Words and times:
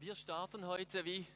Wir 0.00 0.14
starten 0.14 0.66
heute 0.66 1.04
wie 1.04 1.26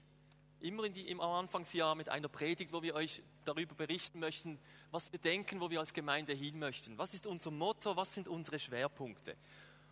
immer 0.61 0.89
die, 0.89 1.07
im 1.11 1.21
Anfangsjahr 1.21 1.95
mit 1.95 2.09
einer 2.09 2.29
Predigt, 2.29 2.73
wo 2.73 2.83
wir 2.83 2.95
euch 2.95 3.23
darüber 3.45 3.75
berichten 3.75 4.21
möchten, 4.21 4.59
was 4.91 5.13
wir 5.13 5.19
denken, 5.19 5.61
wo 5.61 5.69
wir 5.69 5.81
als 5.81 5.93
Gemeinde 5.93 6.33
hin 6.33 6.59
möchten. 6.59 6.97
Was 6.97 7.13
ist 7.13 7.27
unser 7.27 7.51
Motto? 7.51 7.95
Was 7.95 8.15
sind 8.15 8.27
unsere 8.27 8.59
Schwerpunkte? 8.59 9.37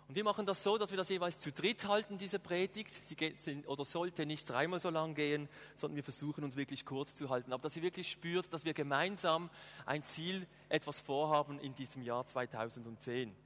Und 0.08 0.14
wir 0.14 0.24
machen 0.24 0.46
das 0.46 0.62
so, 0.62 0.79
dass 0.79 0.90
wir 0.90 0.96
das 0.96 1.11
jeweils 1.11 1.38
zu 1.38 1.53
dritt 1.53 1.87
halten, 1.87 2.16
diese 2.16 2.38
Predigt. 2.38 3.04
Sie 3.04 3.14
geht, 3.14 3.36
oder 3.66 3.84
sollte 3.84 4.24
nicht 4.24 4.48
dreimal 4.48 4.80
so 4.80 4.89
lang 4.89 5.14
gehen, 5.14 5.50
sondern 5.77 5.96
wir 5.96 6.04
versuchen 6.04 6.43
uns 6.43 6.57
wirklich 6.57 6.86
kurz 6.86 7.14
zu 7.14 7.29
halten. 7.29 7.52
Aber 7.52 7.64
dass 7.64 7.77
ihr 7.77 7.82
wirklich 7.82 8.11
spürt, 8.11 8.54
dass 8.54 8.64
wir 8.64 8.73
gemeinsam 8.73 9.50
ein 9.84 10.02
Ziel, 10.02 10.46
etwas 10.70 10.98
vorhaben 10.98 11.61
in 11.61 11.75
diesem 11.75 12.00
Jahr 12.00 12.25
2010. 12.25 13.36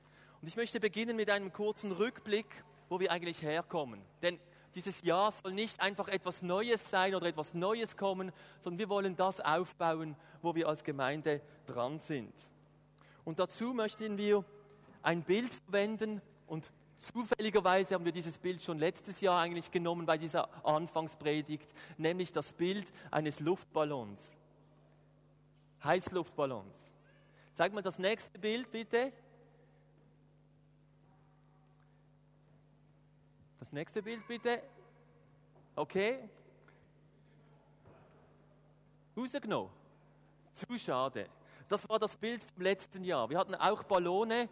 Und 0.41 0.47
ich 0.47 0.55
möchte 0.55 0.79
beginnen 0.79 1.17
mit 1.17 1.31
einem 1.31 1.53
kurzen 1.53 1.91
Rückblick, 1.91 2.65
wo 2.89 3.01
wir 3.01 3.11
eigentlich 3.11 3.43
herkommen. 3.43 4.01
Denn 4.23 4.39
dieses 4.77 5.03
Jahr 5.03 5.33
soll 5.33 5.53
nicht 5.53 5.81
einfach 5.81 6.07
etwas 6.07 6.43
Neues 6.43 6.91
sein 6.91 7.15
oder 7.15 7.27
etwas 7.27 7.55
Neues 7.55 7.97
kommen, 7.97 8.31
sondern 8.61 8.79
wir 8.79 8.89
wollen 8.91 9.17
das 9.17 9.41
aufbauen, 9.41 10.15
wo 10.43 10.55
wir 10.55 10.69
als 10.69 10.85
Gemeinde 10.85 11.41
dran 11.67 11.99
sind. 11.99 12.33
Und 13.25 13.39
dazu 13.41 13.73
möchten 13.73 14.19
wir 14.19 14.45
ein 15.03 15.23
Bild 15.23 15.53
verwenden 15.53 16.21
und 16.47 16.71
zufälligerweise 16.97 17.95
haben 17.95 18.05
wir 18.05 18.13
dieses 18.13 18.37
Bild 18.39 18.63
schon 18.63 18.79
letztes 18.79 19.23
Jahr 19.23 19.41
eigentlich 19.41 19.71
genommen 19.71 20.05
bei 20.05 20.19
dieser 20.19 20.49
Anfangspredigt, 20.65 21.73
nämlich 21.97 22.33
das 22.33 22.53
Bild 22.53 22.93
eines 23.11 23.41
Luftballons. 23.41 24.37
Heißluftballons. 25.83 26.93
Zeig 27.55 27.73
mal 27.73 27.83
das 27.83 27.99
nächste 27.99 28.39
Bild 28.39 28.71
bitte. 28.71 29.11
Das 33.59 33.73
nächste 33.73 34.03
Bild 34.03 34.27
bitte. 34.29 34.63
Okay. 35.79 36.27
Rausgenommen. 39.15 39.71
Zu 40.55 40.79
schade. 40.79 41.29
Das 41.69 41.87
war 41.87 41.99
das 41.99 42.17
Bild 42.17 42.43
vom 42.43 42.63
letzten 42.63 43.05
Jahr. 43.05 43.29
Wir 43.29 43.39
hatten 43.39 43.55
auch 43.55 43.83
Ballone, 43.83 44.49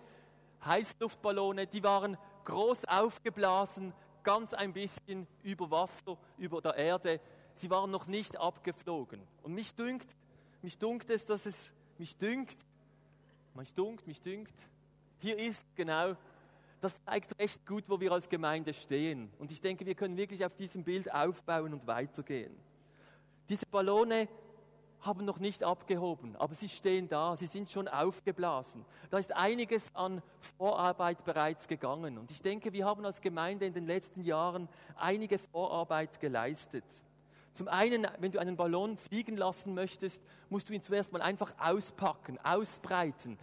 Heißluftballone, 0.66 1.66
die 1.66 1.82
waren 1.82 2.18
groß 2.44 2.84
aufgeblasen, 2.84 3.94
ganz 4.22 4.52
ein 4.52 4.74
bisschen 4.74 5.26
über 5.42 5.70
Wasser, 5.70 6.18
über 6.36 6.60
der 6.60 6.74
Erde. 6.74 7.20
Sie 7.54 7.70
waren 7.70 7.90
noch 7.90 8.06
nicht 8.06 8.36
abgeflogen. 8.36 9.22
Und 9.42 9.54
mich 9.54 9.74
dünkt, 9.74 10.14
mich 10.60 10.76
dünkt 10.76 11.08
es, 11.08 11.24
dass 11.24 11.46
es, 11.46 11.72
mich 11.96 12.18
dünkt, 12.18 12.58
mich 13.54 13.72
dünkt, 13.72 14.06
mich 14.06 14.20
dünkt, 14.20 14.54
hier 15.20 15.38
ist 15.38 15.64
genau 15.74 16.16
das 16.84 17.02
zeigt 17.02 17.38
recht 17.38 17.64
gut, 17.66 17.84
wo 17.88 17.98
wir 17.98 18.12
als 18.12 18.28
Gemeinde 18.28 18.74
stehen. 18.74 19.32
Und 19.38 19.50
ich 19.50 19.60
denke, 19.60 19.86
wir 19.86 19.94
können 19.94 20.18
wirklich 20.18 20.44
auf 20.44 20.54
diesem 20.54 20.84
Bild 20.84 21.12
aufbauen 21.12 21.72
und 21.72 21.86
weitergehen. 21.86 22.54
Diese 23.48 23.64
Ballone 23.66 24.28
haben 25.00 25.24
noch 25.24 25.38
nicht 25.38 25.64
abgehoben, 25.64 26.36
aber 26.36 26.54
sie 26.54 26.68
stehen 26.68 27.08
da, 27.08 27.36
sie 27.36 27.46
sind 27.46 27.70
schon 27.70 27.88
aufgeblasen. 27.88 28.84
Da 29.10 29.18
ist 29.18 29.34
einiges 29.34 29.94
an 29.94 30.22
Vorarbeit 30.58 31.24
bereits 31.24 31.68
gegangen. 31.68 32.18
Und 32.18 32.30
ich 32.30 32.42
denke, 32.42 32.72
wir 32.72 32.84
haben 32.84 33.04
als 33.04 33.20
Gemeinde 33.20 33.64
in 33.64 33.72
den 33.72 33.86
letzten 33.86 34.20
Jahren 34.20 34.68
einige 34.96 35.38
Vorarbeit 35.38 36.20
geleistet. 36.20 36.84
Zum 37.54 37.68
einen, 37.68 38.04
wenn 38.18 38.32
du 38.32 38.40
einen 38.40 38.56
Ballon 38.56 38.96
fliegen 38.96 39.36
lassen 39.36 39.74
möchtest, 39.74 40.24
musst 40.50 40.68
du 40.68 40.72
ihn 40.72 40.82
zuerst 40.82 41.12
mal 41.12 41.22
einfach 41.22 41.54
auspacken, 41.56 42.36
ausbreiten, 42.42 43.38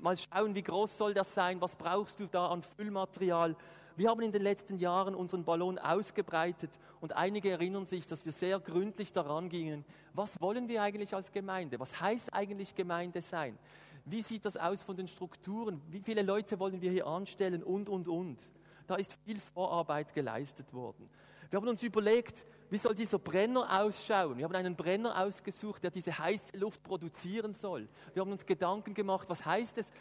mal 0.00 0.16
schauen, 0.16 0.54
wie 0.54 0.62
groß 0.62 0.98
soll 0.98 1.14
das 1.14 1.34
sein, 1.34 1.60
was 1.60 1.76
brauchst 1.76 2.20
du 2.20 2.26
da 2.26 2.48
an 2.48 2.62
Füllmaterial. 2.62 3.56
Wir 3.96 4.08
haben 4.08 4.22
in 4.22 4.32
den 4.32 4.42
letzten 4.42 4.78
Jahren 4.78 5.14
unseren 5.14 5.44
Ballon 5.44 5.78
ausgebreitet 5.78 6.70
und 7.00 7.14
einige 7.14 7.50
erinnern 7.50 7.86
sich, 7.86 8.06
dass 8.06 8.24
wir 8.24 8.32
sehr 8.32 8.58
gründlich 8.58 9.12
daran 9.12 9.48
gingen. 9.48 9.84
Was 10.14 10.40
wollen 10.40 10.68
wir 10.68 10.82
eigentlich 10.82 11.14
als 11.14 11.30
Gemeinde? 11.30 11.78
Was 11.78 12.00
heißt 12.00 12.32
eigentlich 12.32 12.74
Gemeinde 12.74 13.20
sein? 13.20 13.58
Wie 14.04 14.22
sieht 14.22 14.44
das 14.44 14.56
aus 14.56 14.82
von 14.82 14.96
den 14.96 15.08
Strukturen? 15.08 15.80
Wie 15.88 16.00
viele 16.00 16.22
Leute 16.22 16.58
wollen 16.58 16.80
wir 16.80 16.90
hier 16.90 17.06
anstellen 17.06 17.62
und, 17.62 17.88
und, 17.88 18.08
und? 18.08 18.50
Da 18.86 18.96
ist 18.96 19.18
viel 19.24 19.38
Vorarbeit 19.38 20.12
geleistet 20.12 20.72
worden. 20.72 21.08
Wir 21.52 21.58
haben 21.58 21.68
uns 21.68 21.82
überlegt, 21.82 22.46
wie 22.70 22.78
soll 22.78 22.94
dieser 22.94 23.18
Brenner 23.18 23.82
ausschauen? 23.82 24.38
Wir 24.38 24.46
haben 24.46 24.54
einen 24.54 24.74
Brenner 24.74 25.20
ausgesucht, 25.20 25.82
der 25.82 25.90
diese 25.90 26.18
heiße 26.18 26.56
Luft 26.56 26.82
produzieren 26.82 27.52
soll. 27.52 27.90
Wir 28.14 28.22
haben 28.22 28.32
uns 28.32 28.46
Gedanken 28.46 28.94
gemacht, 28.94 29.28
was 29.28 29.44
heißt 29.44 29.76
es, 29.76 29.92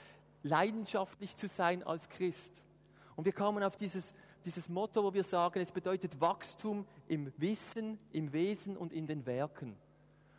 leidenschaftlich 0.44 1.36
zu 1.36 1.50
sein 1.50 1.84
als 1.84 2.08
Christ? 2.08 2.64
Und 3.18 3.26
wir 3.26 3.34
kamen 3.34 3.66
auf 3.66 3.76
dieses, 3.76 4.14
dieses 4.46 4.70
Motto, 4.70 5.04
wo 5.04 5.14
wir 5.14 5.26
sagen, 5.26 5.60
es 5.60 5.74
bedeutet 5.74 6.22
Wachstum 6.22 6.88
im 7.10 7.34
Wissen, 7.36 8.00
im 8.14 8.32
Wesen 8.32 8.78
und 8.78 8.94
in 8.94 9.06
den 9.06 9.26
Werken. 9.26 9.76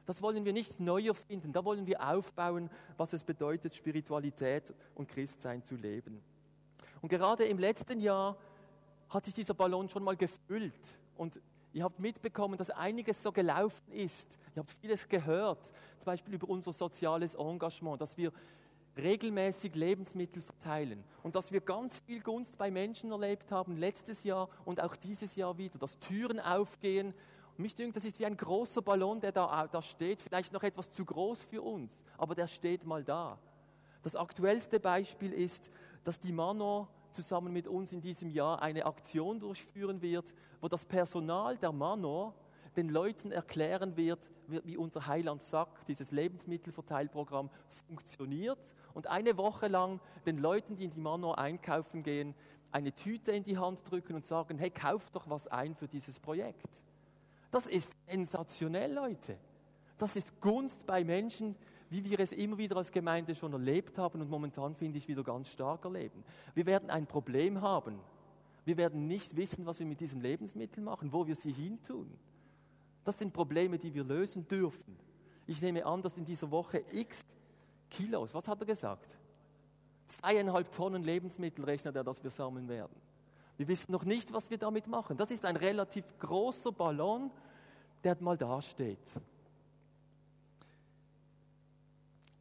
Das 0.07 0.23
wollen 0.23 0.47
wir 0.47 0.55
nicht 0.55 0.81
neu 0.81 1.09
erfinden, 1.09 1.53
da 1.53 1.63
wollen 1.63 1.87
wir 1.87 2.09
aufbauen, 2.09 2.71
was 2.97 3.13
es 3.13 3.23
bedeutet, 3.23 3.75
Spiritualität 3.75 4.73
und 4.95 5.11
Christsein 5.11 5.63
zu 5.63 5.77
leben. 5.77 6.23
Und 7.03 7.11
gerade 7.11 7.45
im 7.45 7.59
letzten 7.59 8.01
Jahr 8.01 8.39
hat 9.11 9.27
sich 9.27 9.35
dieser 9.35 9.53
Ballon 9.53 9.91
schon 9.91 10.05
mal 10.05 10.17
gefüllt. 10.17 10.97
Und 11.17 11.41
ihr 11.73 11.85
habt 11.85 11.99
mitbekommen, 11.99 12.57
dass 12.57 12.71
einiges 12.71 13.23
so 13.23 13.33
gelaufen 13.33 13.93
ist. 13.93 14.39
Ihr 14.55 14.61
habt 14.61 14.71
vieles 14.71 15.09
gehört, 15.09 15.67
zum 15.99 16.05
Beispiel 16.07 16.35
über 16.35 16.49
unser 16.49 16.73
soziales 16.73 17.35
Engagement, 17.35 18.01
dass 18.01 18.17
wir 18.17 18.33
regelmäßig 18.97 19.75
Lebensmittel 19.75 20.43
verteilen 20.43 21.03
und 21.23 21.35
dass 21.35 21.51
wir 21.51 21.61
ganz 21.61 21.99
viel 22.01 22.21
Gunst 22.21 22.59
bei 22.59 22.71
Menschen 22.71 23.11
erlebt 23.11 23.51
haben, 23.51 23.77
letztes 23.77 24.25
Jahr 24.25 24.49
und 24.65 24.81
auch 24.81 24.97
dieses 24.97 25.35
Jahr 25.35 25.57
wieder, 25.57 25.79
dass 25.79 25.99
Türen 25.99 26.41
aufgehen. 26.41 27.15
Und 27.57 27.63
mich 27.63 27.75
denkt, 27.75 27.97
das 27.97 28.05
ist 28.05 28.19
wie 28.19 28.27
ein 28.27 28.37
großer 28.37 28.83
Ballon, 28.83 29.21
der 29.21 29.33
da, 29.33 29.67
da 29.67 29.83
steht, 29.83 30.21
vielleicht 30.23 30.53
noch 30.53 30.63
etwas 30.63 30.91
zu 30.91 31.05
groß 31.05 31.43
für 31.43 31.63
uns, 31.63 32.05
aber 32.19 32.35
der 32.35 32.47
steht 32.47 32.85
mal 32.85 33.03
da. 33.03 33.39
Das 34.03 34.17
aktuellste 34.17 34.81
Beispiel 34.81 35.33
ist, 35.33 35.71
dass 36.05 36.19
die 36.19 36.33
Manor 36.33 36.89
zusammen 37.13 37.53
mit 37.53 37.69
uns 37.69 37.93
in 37.93 38.01
diesem 38.01 38.31
Jahr 38.31 38.63
eine 38.63 38.87
Aktion 38.87 39.41
durchführen 39.41 40.03
wird, 40.03 40.33
wo 40.61 40.69
das 40.69 40.85
Personal 40.85 41.57
der 41.59 41.73
Manor 41.73 42.35
den 42.77 42.89
Leuten 42.89 43.33
erklären 43.33 43.97
wird, 43.97 44.31
wie 44.47 44.77
unser 44.77 45.07
Heiland 45.07 45.43
sagt, 45.43 45.89
dieses 45.89 46.11
Lebensmittelverteilprogramm 46.11 47.51
funktioniert 47.87 48.75
und 48.95 49.07
eine 49.07 49.37
Woche 49.37 49.69
lang 49.69 50.01
den 50.27 50.39
Leuten, 50.39 50.77
die 50.77 50.85
in 50.85 50.91
die 50.91 51.01
Manor 51.01 51.39
einkaufen 51.39 52.03
gehen, 52.03 52.35
eine 52.71 52.93
Tüte 52.93 53.33
in 53.33 53.43
die 53.43 53.59
Hand 53.59 53.89
drücken 53.91 54.15
und 54.15 54.25
sagen, 54.25 54.59
hey, 54.59 54.71
kauft 54.71 55.15
doch 55.15 55.29
was 55.29 55.47
ein 55.49 55.75
für 55.75 55.89
dieses 55.89 56.19
Projekt. 56.19 56.83
Das 57.51 57.67
ist 57.67 57.95
sensationell, 58.09 58.95
Leute. 58.95 59.37
Das 59.99 60.17
ist 60.17 60.41
Gunst 60.41 60.87
bei 60.87 61.05
Menschen, 61.05 61.55
wie 61.93 62.03
wir 62.03 62.19
es 62.21 62.33
immer 62.33 62.57
wieder 62.57 62.77
als 62.79 62.91
Gemeinde 62.91 63.35
schon 63.35 63.53
erlebt 63.53 63.99
haben 63.99 64.23
und 64.23 64.31
momentan 64.31 64.75
finde 64.75 64.97
ich 64.97 65.07
wieder 65.07 65.23
ganz 65.23 65.49
stark 65.49 65.85
erleben. 65.85 66.25
Wir 66.55 66.65
werden 66.65 66.89
ein 66.89 67.07
Problem 67.07 67.61
haben. 67.61 68.01
Wir 68.65 68.79
werden 68.79 69.07
nicht 69.07 69.37
wissen, 69.37 69.67
was 69.67 69.79
wir 69.79 69.87
mit 69.87 70.01
diesen 70.01 70.23
Lebensmitteln 70.23 70.85
machen, 70.85 71.13
wo 71.13 71.27
wir 71.27 71.37
sie 71.37 71.53
hintun. 71.53 72.11
Das 73.05 73.19
sind 73.19 73.35
Probleme, 73.35 73.79
die 73.79 73.93
wir 73.93 74.05
lösen 74.05 74.49
dürfen. 74.49 74.97
Ich 75.47 75.61
nehme 75.61 75.85
an, 75.85 76.01
dass 76.01 76.17
in 76.17 76.25
dieser 76.25 76.51
Woche 76.51 76.83
x 76.93 77.25
Kilos, 77.91 78.33
was 78.33 78.49
hat 78.49 78.59
er 78.61 78.67
gesagt? 78.67 79.19
Zweieinhalb 80.07 80.73
Tonnen 80.73 81.03
Lebensmittel 81.03 81.63
rechnet 81.65 81.95
er, 81.95 82.05
dass 82.05 82.23
wir 82.23 82.31
sammeln 82.31 82.69
werden. 82.69 82.97
Wir 83.59 83.69
wissen 83.69 83.93
noch 83.93 84.05
nicht, 84.05 84.33
was 84.33 84.49
wir 84.49 84.57
damit 84.57 84.87
machen. 84.87 85.19
Das 85.19 85.31
ist 85.31 85.45
ein 85.45 85.57
relativ 85.57 86.05
großer 86.19 86.73
Ballon, 86.73 87.31
der 88.03 88.17
mal 88.21 88.39
dasteht. 88.39 89.13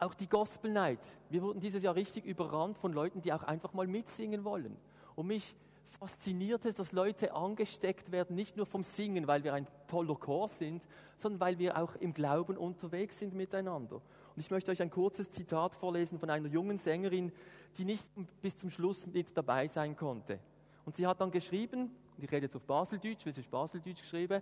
Auch 0.01 0.16
die 0.16 0.28
Gospel 0.28 0.72
Night. 0.72 0.97
Wir 1.29 1.44
wurden 1.44 1.59
dieses 1.59 1.84
Jahr 1.84 1.94
richtig 1.94 2.25
überrannt 2.25 2.75
von 2.75 2.91
Leuten, 2.91 3.22
die 3.22 3.31
auch 3.31 3.44
einfach 3.44 3.73
mal 3.73 3.85
mitsingen 3.85 4.44
wollen. 4.44 4.75
Und 5.16 5.28
mich 5.28 5.53
fasziniert 5.85 6.66
es, 6.66 6.73
dass 6.73 6.91
Leute 6.91 7.35
angesteckt 7.35 8.11
werden, 8.11 8.35
nicht 8.35 8.58
nur 8.58 8.66
vom 8.66 8.81
Singen, 8.81 9.28
weil 9.28 9.43
wir 9.43 9.53
ein 9.53 9.67
toller 9.85 10.16
Chor 10.16 10.47
sind, 10.47 10.81
sondern 11.16 11.40
weil 11.40 11.59
wir 11.59 11.78
auch 11.78 11.96
im 11.97 12.16
Glauben 12.16 12.58
unterwegs 12.58 13.20
sind 13.20 13.35
miteinander. 13.35 13.97
Und 13.97 14.37
ich 14.37 14.49
möchte 14.49 14.72
euch 14.72 14.81
ein 14.81 14.90
kurzes 14.90 15.29
Zitat 15.29 15.76
vorlesen 15.76 16.17
von 16.17 16.31
einer 16.31 16.47
jungen 16.47 16.79
Sängerin, 16.79 17.31
die 17.78 17.85
nicht 17.85 18.03
bis 18.41 18.58
zum 18.58 18.72
Schluss 18.72 19.05
mit 19.05 19.37
dabei 19.37 19.67
sein 19.67 19.96
konnte. 19.96 20.40
Und 20.84 20.96
sie 20.96 21.05
hat 21.05 21.22
dann 21.22 21.29
geschrieben, 21.29 21.91
ich 22.17 22.31
rede 22.31 22.47
jetzt 22.47 22.55
auf 22.55 22.64
Baseldeutsch, 22.64 23.28
weil 23.28 23.34
sie 23.34 23.43
Baseldeutsch 23.43 24.02
geschrieben, 24.02 24.41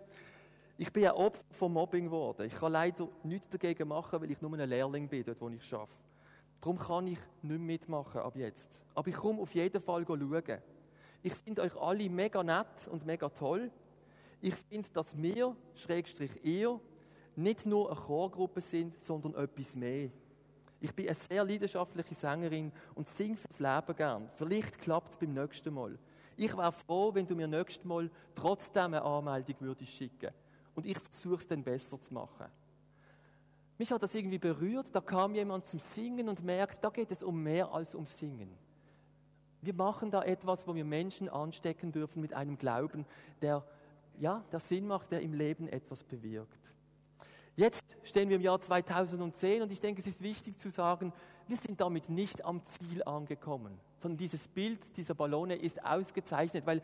ich 0.79 0.93
bin 0.93 1.03
ein 1.03 1.11
Opfer 1.11 1.43
von 1.51 1.73
Mobbing 1.73 2.05
geworden. 2.05 2.47
Ich 2.47 2.55
kann 2.55 2.71
leider 2.71 3.09
nichts 3.23 3.49
dagegen 3.49 3.89
machen, 3.89 4.21
weil 4.21 4.31
ich 4.31 4.41
nur 4.41 4.57
ein 4.57 4.69
Lehrling 4.69 5.09
bin, 5.09 5.25
dort 5.25 5.41
wo 5.41 5.49
ich 5.49 5.73
arbeite. 5.73 5.91
Darum 6.61 6.79
kann 6.79 7.07
ich 7.07 7.19
nicht 7.41 7.59
mitmachen 7.59 8.21
ab 8.21 8.33
jetzt. 8.37 8.81
Aber 8.95 9.09
ich 9.09 9.15
komme 9.15 9.41
auf 9.41 9.53
jeden 9.53 9.81
Fall 9.81 10.05
schauen. 10.07 10.61
Ich 11.21 11.33
finde 11.35 11.63
euch 11.63 11.75
alle 11.75 12.09
mega 12.09 12.41
nett 12.41 12.87
und 12.89 13.05
mega 13.05 13.27
toll. 13.27 13.69
Ich 14.39 14.55
finde, 14.55 14.87
dass 14.93 15.21
wir, 15.21 15.53
Schrägstrich 15.73 16.45
ihr, 16.45 16.79
nicht 17.35 17.65
nur 17.65 17.91
eine 17.91 17.99
Chorgruppe 17.99 18.61
sind, 18.61 19.01
sondern 19.01 19.35
etwas 19.35 19.75
mehr. 19.75 20.09
Ich 20.79 20.95
bin 20.95 21.07
eine 21.07 21.15
sehr 21.15 21.43
leidenschaftliche 21.43 22.15
Sängerin 22.15 22.71
und 22.95 23.09
singe 23.09 23.35
fürs 23.35 23.59
Leben 23.59 23.97
gern. 23.97 24.29
Vielleicht 24.35 24.79
klappt 24.79 25.11
es 25.11 25.17
beim 25.17 25.33
nächsten 25.33 25.73
Mal. 25.73 25.99
Ich 26.37 26.55
wäre 26.55 26.71
froh, 26.71 27.13
wenn 27.13 27.27
du 27.27 27.35
mir 27.35 27.49
nächstes 27.49 27.83
Mal 27.83 28.09
trotzdem 28.33 28.93
eine 28.93 29.01
Anmeldung 29.01 29.55
würdest 29.59 29.91
schicken. 29.91 30.31
Und 30.79 30.85
ich 30.85 30.97
versuche 30.97 31.35
es 31.35 31.47
dann 31.47 31.61
besser 31.61 31.99
zu 31.99 32.13
machen. 32.13 32.45
Mich 33.77 33.91
hat 33.91 34.01
das 34.01 34.15
irgendwie 34.15 34.37
berührt. 34.37 34.95
Da 34.95 35.01
kam 35.01 35.35
jemand 35.35 35.65
zum 35.65 35.79
Singen 35.79 36.29
und 36.29 36.41
merkt, 36.41 36.81
da 36.83 36.89
geht 36.89 37.11
es 37.11 37.21
um 37.21 37.43
mehr 37.43 37.69
als 37.73 37.95
um 37.95 38.05
Singen. 38.05 38.49
Wir 39.61 39.73
machen 39.73 40.09
da 40.09 40.23
etwas, 40.23 40.65
wo 40.67 40.73
wir 40.73 40.85
Menschen 40.85 41.27
anstecken 41.27 41.91
dürfen 41.91 42.21
mit 42.21 42.33
einem 42.33 42.57
Glauben, 42.57 43.05
der, 43.41 43.65
ja, 44.17 44.41
der 44.53 44.61
Sinn 44.61 44.87
macht, 44.87 45.11
der 45.11 45.21
im 45.21 45.33
Leben 45.33 45.67
etwas 45.67 46.05
bewirkt. 46.05 46.73
Jetzt 47.57 47.97
stehen 48.03 48.29
wir 48.29 48.37
im 48.37 48.41
Jahr 48.41 48.61
2010 48.61 49.63
und 49.63 49.71
ich 49.73 49.81
denke, 49.81 49.99
es 49.99 50.07
ist 50.07 50.23
wichtig 50.23 50.57
zu 50.57 50.69
sagen, 50.69 51.11
wir 51.45 51.57
sind 51.57 51.81
damit 51.81 52.07
nicht 52.07 52.45
am 52.45 52.63
Ziel 52.63 53.03
angekommen, 53.03 53.77
sondern 53.97 54.17
dieses 54.17 54.47
Bild 54.47 54.79
dieser 54.95 55.13
Ballone 55.13 55.55
ist 55.55 55.83
ausgezeichnet, 55.83 56.65
weil 56.65 56.81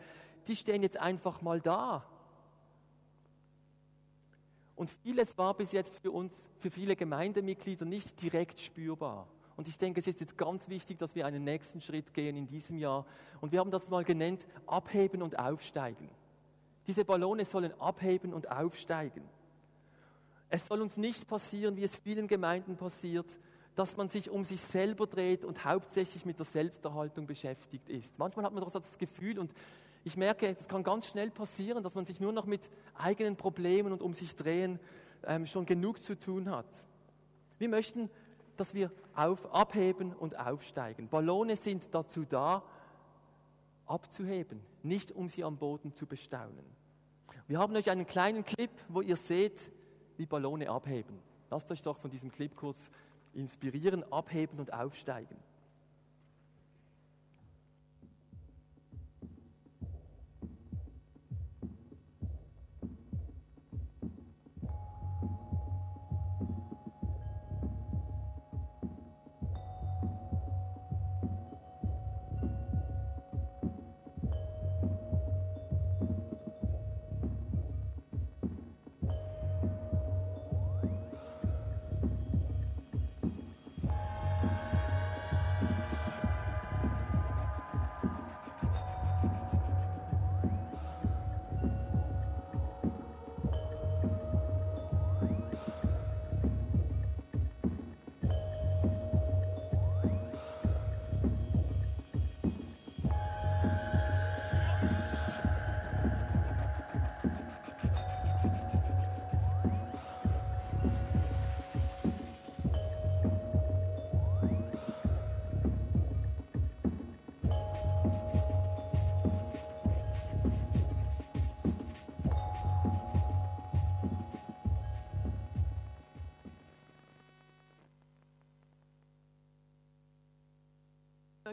die 0.48 0.54
stehen 0.54 0.82
jetzt 0.82 0.98
einfach 0.98 1.40
mal 1.40 1.62
da. 1.62 2.04
Und 4.76 4.90
vieles 4.90 5.36
war 5.38 5.54
bis 5.54 5.72
jetzt 5.72 5.98
für 5.98 6.10
uns, 6.10 6.46
für 6.58 6.70
viele 6.70 6.94
Gemeindemitglieder 6.94 7.86
nicht 7.86 8.20
direkt 8.22 8.60
spürbar. 8.60 9.26
Und 9.56 9.68
ich 9.68 9.78
denke, 9.78 10.00
es 10.00 10.06
ist 10.06 10.20
jetzt 10.20 10.36
ganz 10.36 10.68
wichtig, 10.68 10.98
dass 10.98 11.14
wir 11.14 11.24
einen 11.24 11.42
nächsten 11.42 11.80
Schritt 11.80 12.12
gehen 12.12 12.36
in 12.36 12.46
diesem 12.46 12.76
Jahr. 12.78 13.06
Und 13.40 13.52
wir 13.52 13.60
haben 13.60 13.70
das 13.70 13.88
mal 13.88 14.04
genannt, 14.04 14.46
abheben 14.66 15.22
und 15.22 15.38
aufsteigen. 15.38 16.10
Diese 16.86 17.06
Ballone 17.06 17.46
sollen 17.46 17.72
abheben 17.80 18.34
und 18.34 18.50
aufsteigen. 18.50 19.22
Es 20.50 20.66
soll 20.66 20.82
uns 20.82 20.98
nicht 20.98 21.26
passieren, 21.26 21.76
wie 21.76 21.84
es 21.84 21.96
vielen 21.96 22.28
Gemeinden 22.28 22.76
passiert, 22.76 23.26
dass 23.74 23.96
man 23.96 24.08
sich 24.08 24.30
um 24.30 24.44
sich 24.44 24.60
selber 24.60 25.06
dreht 25.06 25.44
und 25.44 25.64
hauptsächlich 25.64 26.24
mit 26.24 26.38
der 26.38 26.46
Selbsterhaltung 26.46 27.26
beschäftigt 27.26 27.88
ist. 27.88 28.18
Manchmal 28.18 28.44
hat 28.44 28.52
man 28.52 28.62
doch 28.62 28.70
das 28.70 28.98
Gefühl 28.98 29.38
und 29.38 29.52
ich 30.06 30.16
merke, 30.16 30.46
es 30.46 30.68
kann 30.68 30.84
ganz 30.84 31.08
schnell 31.08 31.32
passieren, 31.32 31.82
dass 31.82 31.96
man 31.96 32.06
sich 32.06 32.20
nur 32.20 32.30
noch 32.30 32.46
mit 32.46 32.70
eigenen 32.94 33.34
Problemen 33.34 33.92
und 33.92 34.02
um 34.02 34.14
sich 34.14 34.36
drehen 34.36 34.78
ähm, 35.24 35.46
schon 35.46 35.66
genug 35.66 36.00
zu 36.00 36.16
tun 36.16 36.48
hat. 36.48 36.84
Wir 37.58 37.68
möchten, 37.68 38.08
dass 38.56 38.72
wir 38.72 38.92
auf, 39.16 39.52
abheben 39.52 40.14
und 40.14 40.38
aufsteigen. 40.38 41.08
Ballone 41.08 41.56
sind 41.56 41.92
dazu 41.92 42.24
da, 42.24 42.62
abzuheben, 43.86 44.60
nicht 44.84 45.10
um 45.10 45.28
sie 45.28 45.42
am 45.42 45.56
Boden 45.56 45.92
zu 45.92 46.06
bestaunen. 46.06 46.64
Wir 47.48 47.58
haben 47.58 47.74
euch 47.74 47.90
einen 47.90 48.06
kleinen 48.06 48.44
Clip, 48.44 48.70
wo 48.88 49.00
ihr 49.00 49.16
seht, 49.16 49.72
wie 50.18 50.26
Ballone 50.26 50.70
abheben. 50.70 51.18
Lasst 51.50 51.68
euch 51.72 51.82
doch 51.82 51.98
von 51.98 52.10
diesem 52.12 52.30
Clip 52.30 52.54
kurz 52.54 52.90
inspirieren, 53.34 54.04
abheben 54.12 54.60
und 54.60 54.72
aufsteigen. 54.72 55.36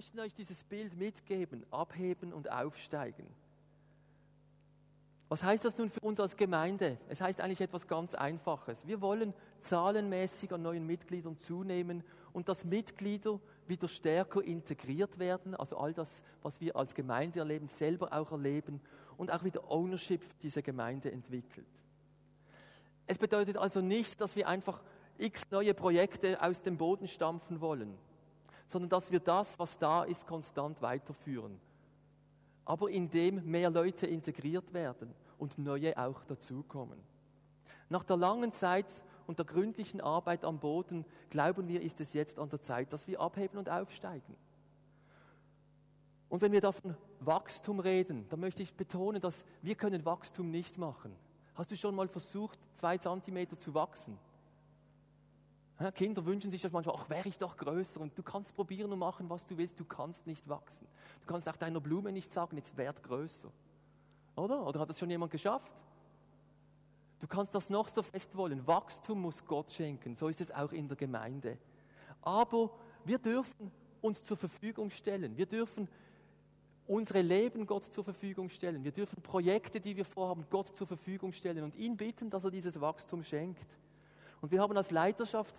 Möchten 0.04 0.20
euch 0.20 0.34
dieses 0.34 0.66
Bild 0.66 0.98
mitgeben, 0.98 1.66
abheben 1.72 2.34
und 2.34 2.52
aufsteigen. 2.52 3.26
Was 5.30 5.44
heißt 5.44 5.64
das 5.64 5.78
nun 5.78 5.90
für 5.90 6.02
uns 6.02 6.20
als 6.20 6.36
Gemeinde? 6.36 6.98
Es 7.08 7.22
heißt 7.22 7.40
eigentlich 7.40 7.62
etwas 7.62 7.88
ganz 7.88 8.14
Einfaches. 8.14 8.86
Wir 8.86 9.00
wollen 9.00 9.34
zahlenmäßig 9.62 10.52
an 10.52 10.62
neuen 10.62 10.86
Mitgliedern 10.86 11.38
zunehmen 11.38 12.04
und 12.34 12.50
dass 12.50 12.66
Mitglieder 12.66 13.40
wieder 13.66 13.88
stärker 13.88 14.44
integriert 14.44 15.20
werden, 15.20 15.56
also 15.56 15.78
all 15.78 15.94
das, 15.94 16.22
was 16.42 16.60
wir 16.60 16.76
als 16.76 16.94
Gemeinde 16.94 17.40
erleben, 17.40 17.70
selber 17.70 18.12
auch 18.12 18.34
erleben 18.34 18.82
und 19.16 19.32
auch 19.32 19.46
wieder 19.46 19.72
Ownership 19.72 20.22
dieser 20.40 20.62
Gemeinde 20.62 21.14
entwickelt. 21.14 21.66
Es 23.08 23.18
bedeutet 23.18 23.56
also 23.56 23.80
nicht, 23.80 24.20
dass 24.20 24.36
wir 24.36 24.50
einfach 24.50 24.84
x 25.18 25.50
neue 25.50 25.74
Projekte 25.74 26.44
aus 26.44 26.62
dem 26.62 26.76
Boden 26.76 27.08
stampfen 27.08 27.62
wollen 27.62 27.98
sondern 28.66 28.90
dass 28.90 29.12
wir 29.12 29.20
das, 29.20 29.60
was 29.60 29.78
da 29.78 30.04
ist, 30.04 30.28
konstant 30.28 30.82
weiterführen. 30.82 31.60
Aber 32.66 32.90
indem 32.90 33.44
mehr 33.46 33.70
Leute 33.70 34.08
integriert 34.08 34.74
werden 34.74 35.14
und 35.38 35.58
neue 35.58 35.98
auch 35.98 36.24
dazukommen. 36.24 37.00
Nach 37.90 38.04
der 38.04 38.18
langen 38.18 38.54
Zeit 38.54 39.04
und 39.28 39.40
der 39.40 39.46
gründlichen 39.46 40.02
Arbeit 40.02 40.46
am 40.46 40.60
Boden 40.60 41.06
glauben 41.30 41.68
wir, 41.68 41.82
ist 41.82 42.00
es 42.00 42.14
jetzt 42.14 42.40
an 42.40 42.50
der 42.50 42.62
Zeit, 42.62 42.94
dass 42.94 43.08
wir 43.08 43.20
abheben 43.20 43.58
und 43.58 43.70
aufsteigen. 43.70 44.36
Und 46.30 46.42
wenn 46.42 46.52
wir 46.52 46.62
davon 46.62 46.96
Wachstum 47.20 47.80
reden, 47.80 48.26
dann 48.30 48.40
möchte 48.40 48.64
ich 48.64 48.74
betonen, 48.74 49.22
dass 49.22 49.46
wir 49.62 49.76
können 49.76 50.04
Wachstum 50.06 50.50
nicht 50.50 50.78
machen. 50.78 51.16
Hast 51.54 51.70
du 51.70 51.76
schon 51.76 51.94
mal 51.94 52.08
versucht, 52.08 52.60
zwei 52.72 52.98
Zentimeter 52.98 53.58
zu 53.58 53.74
wachsen? 53.74 54.18
Kinder 55.96 56.26
wünschen 56.26 56.52
sich 56.52 56.62
das 56.62 56.72
manchmal, 56.72 56.96
ach, 56.98 57.10
wäre 57.10 57.28
ich 57.28 57.38
doch 57.38 57.58
größer. 57.58 58.00
Und 58.00 58.18
du 58.18 58.24
kannst 58.24 58.56
probieren 58.56 58.92
und 58.92 59.00
machen, 59.00 59.30
was 59.30 59.46
du 59.46 59.58
willst, 59.58 59.80
du 59.80 59.86
kannst 59.86 60.28
nicht 60.28 60.48
wachsen. 60.48 60.88
Du 61.22 61.28
kannst 61.28 61.50
auch 61.50 61.58
deiner 61.58 61.80
Blume 61.80 62.12
nicht 62.12 62.32
sagen, 62.32 62.58
jetzt 62.58 62.78
werd 62.78 63.02
größer. 63.04 63.50
Oder? 64.36 64.66
Oder 64.66 64.80
hat 64.80 64.90
das 64.90 65.00
schon 65.00 65.10
jemand 65.10 65.32
geschafft? 65.32 65.72
Du 67.20 67.28
kannst 67.28 67.56
das 67.56 67.70
noch 67.70 67.88
so 67.88 68.04
fest 68.04 68.36
wollen. 68.36 68.66
Wachstum 68.68 69.22
muss 69.22 69.46
Gott 69.46 69.72
schenken. 69.72 70.16
So 70.16 70.28
ist 70.28 70.42
es 70.42 70.52
auch 70.52 70.72
in 70.74 70.88
der 70.88 70.98
Gemeinde. 70.98 71.58
Aber 72.22 72.72
wir 73.06 73.18
dürfen 73.18 73.72
uns 74.02 74.24
zur 74.24 74.38
Verfügung 74.38 74.90
stellen. 74.90 75.38
Wir 75.38 75.46
dürfen 75.46 75.88
unsere 76.86 77.22
Leben 77.22 77.66
Gott 77.66 77.86
zur 77.86 78.04
Verfügung 78.04 78.50
stellen. 78.50 78.84
Wir 78.84 78.92
dürfen 78.92 79.22
Projekte, 79.22 79.80
die 79.80 79.96
wir 79.96 80.06
vorhaben, 80.06 80.46
Gott 80.50 80.76
zur 80.76 80.86
Verfügung 80.86 81.32
stellen 81.32 81.64
und 81.64 81.76
ihn 81.76 81.96
bitten, 81.96 82.30
dass 82.30 82.44
er 82.44 82.52
dieses 82.52 82.80
Wachstum 82.82 83.24
schenkt. 83.24 83.78
Und 84.44 84.52
wir 84.52 84.60
haben 84.60 84.76
als 84.76 84.92
Leiterschaft 84.92 85.56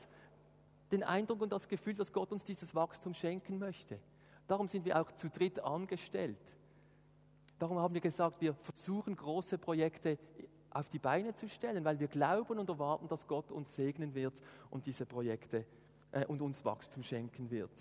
den 0.92 1.02
Eindruck 1.02 1.40
und 1.40 1.50
das 1.50 1.68
Gefühl, 1.68 1.94
dass 1.94 2.12
Gott 2.12 2.30
uns 2.32 2.44
dieses 2.44 2.74
Wachstum 2.74 3.14
schenken 3.14 3.58
möchte. 3.58 3.98
Darum 4.46 4.68
sind 4.68 4.84
wir 4.84 5.00
auch 5.00 5.10
zu 5.10 5.30
dritt 5.30 5.58
angestellt. 5.58 6.36
Darum 7.58 7.78
haben 7.78 7.94
wir 7.94 8.02
gesagt, 8.02 8.42
wir 8.42 8.52
versuchen 8.52 9.16
große 9.16 9.56
Projekte 9.56 10.18
auf 10.68 10.90
die 10.90 10.98
Beine 10.98 11.32
zu 11.34 11.48
stellen, 11.48 11.82
weil 11.86 11.98
wir 11.98 12.08
glauben 12.08 12.58
und 12.58 12.68
erwarten, 12.68 13.08
dass 13.08 13.26
Gott 13.26 13.50
uns 13.50 13.74
segnen 13.74 14.14
wird 14.14 14.34
und 14.68 14.84
diese 14.84 15.06
Projekte 15.06 15.64
äh, 16.12 16.26
und 16.26 16.42
uns 16.42 16.62
Wachstum 16.66 17.02
schenken 17.02 17.50
wird. 17.50 17.72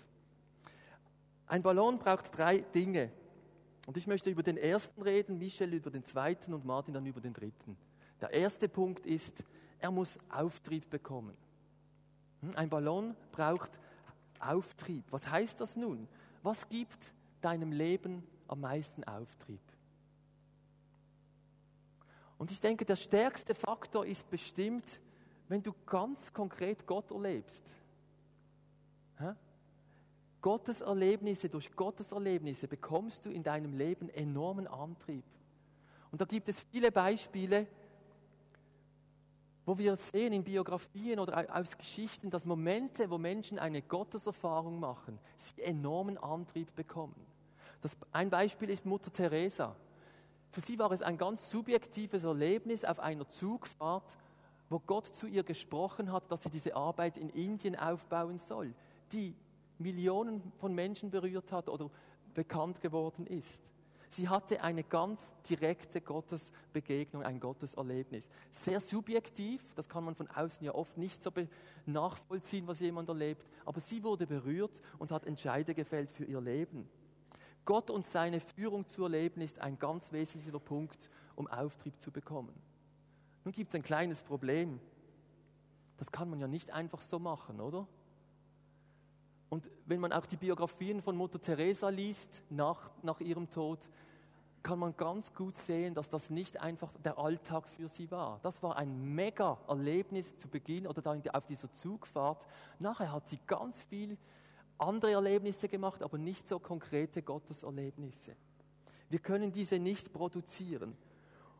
Ein 1.46 1.60
Ballon 1.60 1.98
braucht 1.98 2.34
drei 2.34 2.60
Dinge. 2.74 3.12
Und 3.86 3.98
ich 3.98 4.06
möchte 4.06 4.30
über 4.30 4.42
den 4.42 4.56
ersten 4.56 5.02
reden, 5.02 5.36
Michel 5.36 5.74
über 5.74 5.90
den 5.90 6.02
zweiten 6.02 6.54
und 6.54 6.64
Martin 6.64 6.94
dann 6.94 7.04
über 7.04 7.20
den 7.20 7.34
dritten. 7.34 7.76
Der 8.22 8.30
erste 8.30 8.70
Punkt 8.70 9.04
ist, 9.04 9.44
er 9.78 9.90
muss 9.90 10.18
Auftrieb 10.30 10.90
bekommen. 10.90 11.36
Hm, 12.40 12.56
ein 12.56 12.68
Ballon 12.68 13.16
braucht 13.32 13.72
Auftrieb. 14.40 15.04
Was 15.10 15.28
heißt 15.28 15.60
das 15.60 15.76
nun? 15.76 16.08
Was 16.42 16.68
gibt 16.68 17.12
deinem 17.40 17.72
Leben 17.72 18.22
am 18.48 18.60
meisten 18.60 19.04
Auftrieb? 19.04 19.60
Und 22.36 22.50
ich 22.50 22.60
denke, 22.60 22.84
der 22.84 22.96
stärkste 22.96 23.54
Faktor 23.54 24.04
ist 24.04 24.28
bestimmt, 24.28 25.00
wenn 25.48 25.62
du 25.62 25.72
ganz 25.86 26.32
konkret 26.32 26.86
Gott 26.86 27.10
erlebst. 27.10 27.72
Gottes 30.44 30.82
Erlebnisse, 30.82 31.48
durch 31.48 31.74
Gottes 31.74 32.12
Erlebnisse 32.12 32.68
bekommst 32.68 33.24
du 33.24 33.30
in 33.30 33.42
deinem 33.42 33.72
Leben 33.78 34.10
enormen 34.10 34.66
Antrieb. 34.66 35.24
Und 36.10 36.20
da 36.20 36.26
gibt 36.26 36.50
es 36.50 36.60
viele 36.70 36.92
Beispiele, 36.92 37.66
wo 39.66 39.78
wir 39.78 39.96
sehen 39.96 40.32
in 40.32 40.44
Biografien 40.44 41.18
oder 41.18 41.46
aus 41.56 41.76
Geschichten, 41.76 42.30
dass 42.30 42.44
Momente, 42.44 43.10
wo 43.10 43.18
Menschen 43.18 43.58
eine 43.58 43.82
Gotteserfahrung 43.82 44.78
machen, 44.78 45.18
sie 45.36 45.62
enormen 45.62 46.18
Antrieb 46.18 46.74
bekommen. 46.74 47.14
Das, 47.80 47.96
ein 48.12 48.30
Beispiel 48.30 48.70
ist 48.70 48.86
Mutter 48.86 49.12
Teresa. 49.12 49.74
Für 50.50 50.60
sie 50.60 50.78
war 50.78 50.92
es 50.92 51.02
ein 51.02 51.18
ganz 51.18 51.50
subjektives 51.50 52.24
Erlebnis 52.24 52.84
auf 52.84 53.00
einer 53.00 53.28
Zugfahrt, 53.28 54.16
wo 54.68 54.78
Gott 54.78 55.06
zu 55.06 55.26
ihr 55.26 55.42
gesprochen 55.42 56.12
hat, 56.12 56.30
dass 56.30 56.42
sie 56.42 56.50
diese 56.50 56.76
Arbeit 56.76 57.16
in 57.18 57.28
Indien 57.30 57.76
aufbauen 57.76 58.38
soll, 58.38 58.74
die 59.12 59.34
Millionen 59.78 60.52
von 60.58 60.74
Menschen 60.74 61.10
berührt 61.10 61.52
hat 61.52 61.68
oder 61.68 61.90
bekannt 62.34 62.80
geworden 62.80 63.26
ist. 63.26 63.73
Sie 64.14 64.28
hatte 64.28 64.62
eine 64.62 64.84
ganz 64.84 65.34
direkte 65.50 66.00
Gottesbegegnung, 66.00 67.24
ein 67.24 67.40
Gotteserlebnis. 67.40 68.28
Sehr 68.52 68.80
subjektiv, 68.80 69.74
das 69.74 69.88
kann 69.88 70.04
man 70.04 70.14
von 70.14 70.28
außen 70.28 70.64
ja 70.64 70.72
oft 70.72 70.96
nicht 70.96 71.20
so 71.20 71.32
nachvollziehen, 71.84 72.64
was 72.68 72.78
jemand 72.78 73.08
erlebt, 73.08 73.48
aber 73.64 73.80
sie 73.80 74.04
wurde 74.04 74.28
berührt 74.28 74.80
und 75.00 75.10
hat 75.10 75.26
Entscheide 75.26 75.74
gefällt 75.74 76.12
für 76.12 76.24
ihr 76.24 76.40
Leben. 76.40 76.88
Gott 77.64 77.90
und 77.90 78.06
seine 78.06 78.38
Führung 78.38 78.86
zu 78.86 79.02
erleben 79.02 79.40
ist 79.40 79.58
ein 79.58 79.80
ganz 79.80 80.12
wesentlicher 80.12 80.60
Punkt, 80.60 81.10
um 81.34 81.48
Auftrieb 81.48 82.00
zu 82.00 82.12
bekommen. 82.12 82.54
Nun 83.44 83.52
gibt 83.52 83.70
es 83.70 83.74
ein 83.74 83.82
kleines 83.82 84.22
Problem. 84.22 84.78
Das 85.96 86.12
kann 86.12 86.30
man 86.30 86.38
ja 86.38 86.46
nicht 86.46 86.72
einfach 86.72 87.00
so 87.00 87.18
machen, 87.18 87.60
oder? 87.60 87.88
Und 89.54 89.70
wenn 89.86 90.00
man 90.00 90.12
auch 90.12 90.26
die 90.26 90.36
Biografien 90.36 91.00
von 91.00 91.16
Mutter 91.16 91.40
Teresa 91.40 91.88
liest 91.88 92.42
nach, 92.50 92.90
nach 93.02 93.20
ihrem 93.20 93.48
Tod, 93.48 93.88
kann 94.64 94.78
man 94.78 94.96
ganz 94.96 95.32
gut 95.32 95.56
sehen, 95.56 95.94
dass 95.94 96.08
das 96.08 96.30
nicht 96.30 96.60
einfach 96.60 96.90
der 97.04 97.18
Alltag 97.18 97.68
für 97.68 97.88
sie 97.88 98.10
war. 98.10 98.40
Das 98.42 98.62
war 98.62 98.76
ein 98.76 99.14
mega 99.14 99.58
Erlebnis 99.68 100.36
zu 100.38 100.48
Beginn 100.48 100.86
oder 100.86 101.02
dann 101.02 101.22
auf 101.28 101.44
dieser 101.44 101.70
Zugfahrt. 101.72 102.46
Nachher 102.78 103.12
hat 103.12 103.28
sie 103.28 103.38
ganz 103.46 103.82
viel 103.82 104.16
andere 104.78 105.12
Erlebnisse 105.12 105.68
gemacht, 105.68 106.02
aber 106.02 106.18
nicht 106.18 106.48
so 106.48 106.58
konkrete 106.58 107.22
Gotteserlebnisse. 107.22 108.34
Wir 109.10 109.18
können 109.18 109.52
diese 109.52 109.78
nicht 109.78 110.12
produzieren. 110.12 110.96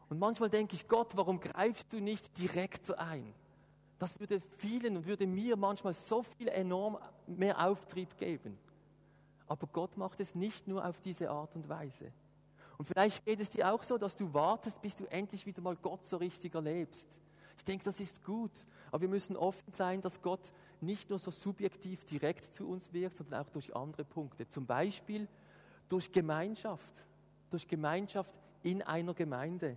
Und 0.09 0.19
manchmal 0.19 0.49
denke 0.51 0.75
ich, 0.75 0.89
Gott, 0.89 1.15
warum 1.15 1.41
greifst 1.41 1.93
du 1.93 2.01
nicht 2.01 2.37
direkt 2.39 2.91
ein? 2.99 3.35
Das 3.99 4.19
würde 4.19 4.41
vielen 4.57 4.97
und 4.97 5.07
würde 5.07 5.27
mir 5.27 5.57
manchmal 5.57 5.95
so 5.95 6.23
viel 6.23 6.49
enorm 6.49 6.99
mehr 7.27 7.65
Auftrieb 7.67 8.17
geben. 8.17 8.59
Aber 9.47 9.67
Gott 9.67 9.97
macht 9.99 10.21
es 10.21 10.35
nicht 10.35 10.67
nur 10.67 10.85
auf 10.87 11.03
diese 11.03 11.31
Art 11.31 11.55
und 11.55 11.69
Weise. 11.69 12.11
Und 12.79 12.87
vielleicht 12.87 13.25
geht 13.25 13.41
es 13.41 13.51
dir 13.51 13.73
auch 13.73 13.83
so, 13.83 13.99
dass 13.99 14.17
du 14.17 14.33
wartest, 14.35 14.81
bis 14.83 14.97
du 14.97 15.05
endlich 15.07 15.47
wieder 15.47 15.63
mal 15.63 15.77
Gott 15.77 16.05
so 16.07 16.17
richtig 16.17 16.55
erlebst. 16.55 17.21
Ich 17.57 17.65
denke, 17.65 17.85
das 17.85 18.01
ist 18.01 18.25
gut. 18.25 18.67
Aber 18.91 19.03
wir 19.03 19.09
müssen 19.09 19.37
offen 19.37 19.73
sein, 19.73 20.01
dass 20.01 20.21
Gott 20.23 20.53
nicht 20.81 21.09
nur 21.11 21.19
so 21.19 21.31
subjektiv 21.31 22.05
direkt 22.05 22.55
zu 22.55 22.69
uns 22.69 22.93
wirkt, 22.93 23.17
sondern 23.17 23.45
auch 23.45 23.51
durch 23.51 23.75
andere 23.75 24.05
Punkte. 24.05 24.49
Zum 24.49 24.67
Beispiel 24.67 25.29
durch 25.89 26.11
Gemeinschaft. 26.13 27.05
Durch 27.51 27.69
Gemeinschaft 27.69 28.35
in 28.63 28.83
einer 28.83 29.15
Gemeinde. 29.15 29.77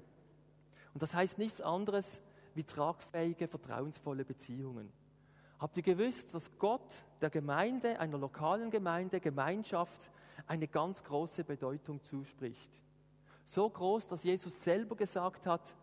Und 0.94 1.04
das 1.04 1.14
heißt 1.14 1.38
nichts 1.38 1.62
anderes 1.62 2.22
wie 2.56 2.64
tragfähige, 2.64 3.48
vertrauensvolle 3.48 4.26
Beziehungen. 4.26 4.92
Habt 5.60 5.78
ihr 5.78 5.84
gewusst, 5.84 6.34
dass 6.34 6.58
Gott 6.58 7.04
der 7.22 7.30
Gemeinde, 7.30 8.00
einer 8.00 8.18
lokalen 8.18 8.72
Gemeinde, 8.72 9.20
Gemeinschaft 9.20 10.10
eine 10.48 10.68
ganz 10.68 11.04
große 11.04 11.44
Bedeutung 11.44 12.02
zuspricht? 12.04 12.82
So 13.48 13.70
groß, 13.70 14.08
dass 14.08 14.26
Jesus 14.26 14.62
selber 14.62 14.98
gesagt 14.98 15.46
hat, 15.46 15.74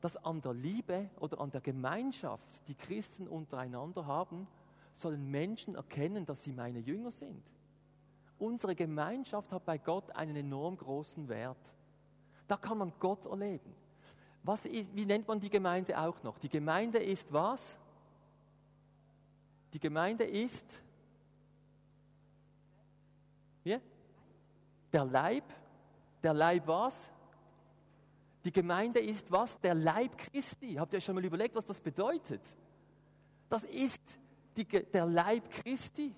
dass 0.00 0.16
an 0.16 0.40
der 0.40 0.54
Liebe 0.54 1.08
oder 1.20 1.40
an 1.40 1.52
der 1.52 1.60
Gemeinschaft, 1.60 2.66
die 2.66 2.74
Christen 2.74 3.28
untereinander 3.28 4.04
haben, 4.06 4.48
sollen 4.96 5.30
Menschen 5.30 5.76
erkennen, 5.76 6.26
dass 6.26 6.42
sie 6.42 6.50
meine 6.50 6.80
Jünger 6.80 7.12
sind. 7.12 7.40
Unsere 8.40 8.74
Gemeinschaft 8.74 9.52
hat 9.52 9.64
bei 9.64 9.78
Gott 9.78 10.10
einen 10.16 10.34
enorm 10.34 10.76
großen 10.76 11.28
Wert. 11.28 11.72
Da 12.48 12.56
kann 12.56 12.78
man 12.78 12.92
Gott 12.98 13.24
erleben. 13.26 13.72
Was, 14.42 14.64
wie 14.64 15.06
nennt 15.06 15.28
man 15.28 15.38
die 15.38 15.48
Gemeinde 15.48 15.96
auch 15.96 16.20
noch? 16.24 16.38
Die 16.38 16.48
Gemeinde 16.48 16.98
ist 16.98 17.32
was? 17.32 17.76
Die 19.72 19.78
Gemeinde 19.78 20.24
ist 20.24 20.82
wie? 23.62 23.78
Der 24.92 25.04
Leib. 25.04 25.44
Der 26.22 26.34
Leib 26.34 26.66
was? 26.66 27.10
Die 28.44 28.52
Gemeinde 28.52 29.00
ist 29.00 29.30
was? 29.30 29.58
Der 29.60 29.74
Leib 29.74 30.16
Christi. 30.18 30.74
Habt 30.74 30.92
ihr 30.92 30.98
euch 30.98 31.04
schon 31.04 31.14
mal 31.14 31.24
überlegt, 31.24 31.54
was 31.54 31.64
das 31.64 31.80
bedeutet? 31.80 32.40
Das 33.48 33.64
ist 33.64 34.02
die, 34.56 34.64
der 34.64 35.06
Leib 35.06 35.50
Christi. 35.50 36.14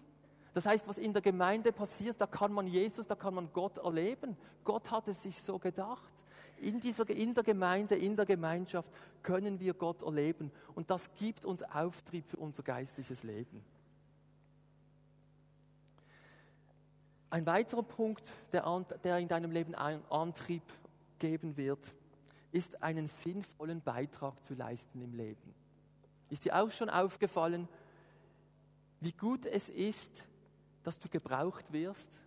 Das 0.54 0.66
heißt, 0.66 0.86
was 0.88 0.98
in 0.98 1.12
der 1.12 1.20
Gemeinde 1.20 1.72
passiert, 1.72 2.20
da 2.20 2.26
kann 2.26 2.52
man 2.52 2.66
Jesus, 2.66 3.06
da 3.06 3.16
kann 3.16 3.34
man 3.34 3.52
Gott 3.52 3.78
erleben. 3.78 4.36
Gott 4.62 4.90
hat 4.90 5.08
es 5.08 5.22
sich 5.22 5.42
so 5.42 5.58
gedacht. 5.58 6.12
In, 6.58 6.80
dieser, 6.80 7.08
in 7.10 7.34
der 7.34 7.42
Gemeinde, 7.42 7.96
in 7.96 8.14
der 8.14 8.24
Gemeinschaft 8.24 8.90
können 9.22 9.58
wir 9.58 9.74
Gott 9.74 10.02
erleben. 10.02 10.52
Und 10.76 10.90
das 10.90 11.12
gibt 11.16 11.44
uns 11.44 11.62
Auftrieb 11.64 12.28
für 12.28 12.36
unser 12.36 12.62
geistliches 12.62 13.24
Leben. 13.24 13.64
Ein 17.34 17.46
weiterer 17.46 17.82
Punkt, 17.82 18.32
der, 18.52 18.62
der 19.02 19.18
in 19.18 19.26
deinem 19.26 19.50
Leben 19.50 19.74
einen 19.74 20.04
Antrieb 20.08 20.62
geben 21.18 21.56
wird, 21.56 21.92
ist 22.52 22.80
einen 22.80 23.08
sinnvollen 23.08 23.80
Beitrag 23.82 24.44
zu 24.44 24.54
leisten 24.54 25.02
im 25.02 25.14
Leben. 25.14 25.52
Ist 26.30 26.44
dir 26.44 26.54
auch 26.54 26.70
schon 26.70 26.88
aufgefallen, 26.88 27.68
wie 29.00 29.10
gut 29.10 29.46
es 29.46 29.68
ist, 29.68 30.22
dass 30.84 31.00
du 31.00 31.08
gebraucht 31.08 31.72
wirst? 31.72 32.20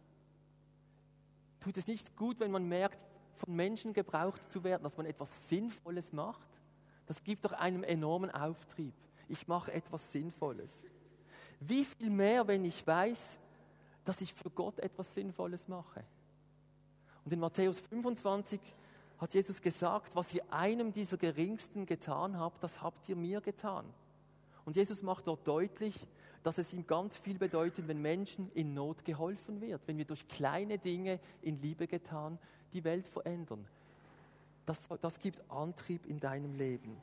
Tut 1.61 1.77
es 1.77 1.87
nicht 1.87 2.17
gut, 2.17 2.41
wenn 2.41 2.51
man 2.51 2.65
merkt, 2.65 3.01
von 3.33 3.55
Menschen 3.55 3.93
gebraucht 3.93 4.51
zu 4.51 4.61
werden, 4.65 4.83
dass 4.83 4.97
man 4.97 5.05
etwas 5.05 5.47
Sinnvolles 5.47 6.11
macht? 6.11 6.49
Das 7.05 7.23
gibt 7.23 7.45
doch 7.45 7.53
einem 7.53 7.85
enormen 7.85 8.29
Auftrieb. 8.29 8.93
Ich 9.29 9.47
mache 9.47 9.71
etwas 9.71 10.11
Sinnvolles. 10.11 10.83
Wie 11.61 11.85
viel 11.85 12.09
mehr, 12.09 12.45
wenn 12.45 12.65
ich 12.65 12.85
weiß, 12.85 13.39
dass 14.07 14.21
ich 14.21 14.33
für 14.33 14.49
Gott 14.49 14.79
etwas 14.79 15.13
Sinnvolles 15.13 15.67
mache? 15.67 16.01
Und 17.25 17.33
in 17.33 17.41
Matthäus 17.41 17.81
25 17.81 18.61
hat 19.17 19.33
Jesus 19.33 19.61
gesagt, 19.61 20.15
was 20.15 20.33
ihr 20.33 20.41
einem 20.49 20.93
dieser 20.93 21.17
Geringsten 21.17 21.85
getan 21.85 22.39
habt, 22.39 22.63
das 22.63 22.81
habt 22.81 23.09
ihr 23.09 23.17
mir 23.17 23.41
getan. 23.41 23.85
Und 24.63 24.77
Jesus 24.77 25.01
macht 25.01 25.27
dort 25.27 25.45
deutlich, 25.45 26.07
dass 26.43 26.57
es 26.57 26.73
ihm 26.73 26.87
ganz 26.87 27.17
viel 27.17 27.37
bedeutet, 27.37 27.89
wenn 27.89 28.01
Menschen 28.01 28.49
in 28.53 28.73
Not 28.73 29.03
geholfen 29.03 29.59
wird, 29.59 29.81
wenn 29.87 29.97
wir 29.97 30.05
durch 30.05 30.25
kleine 30.29 30.77
Dinge 30.77 31.19
in 31.41 31.61
Liebe 31.61 31.85
getan 31.85 32.39
die 32.71 32.85
Welt 32.85 33.05
verändern. 33.05 33.67
Das, 34.65 34.87
das 35.01 35.19
gibt 35.19 35.41
Antrieb 35.51 36.05
in 36.05 36.21
deinem 36.21 36.55
Leben. 36.55 36.95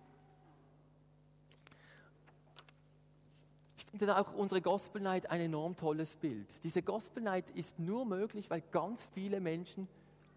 Finde 3.96 4.18
auch 4.18 4.34
unsere 4.34 4.60
Gospel 4.60 5.00
Night 5.00 5.30
ein 5.30 5.40
enorm 5.40 5.76
tolles 5.76 6.16
Bild. 6.16 6.48
Diese 6.64 6.82
Gospel 6.82 7.22
Night 7.22 7.50
ist 7.50 7.78
nur 7.78 8.04
möglich, 8.04 8.50
weil 8.50 8.60
ganz 8.72 9.04
viele 9.14 9.38
Menschen 9.38 9.86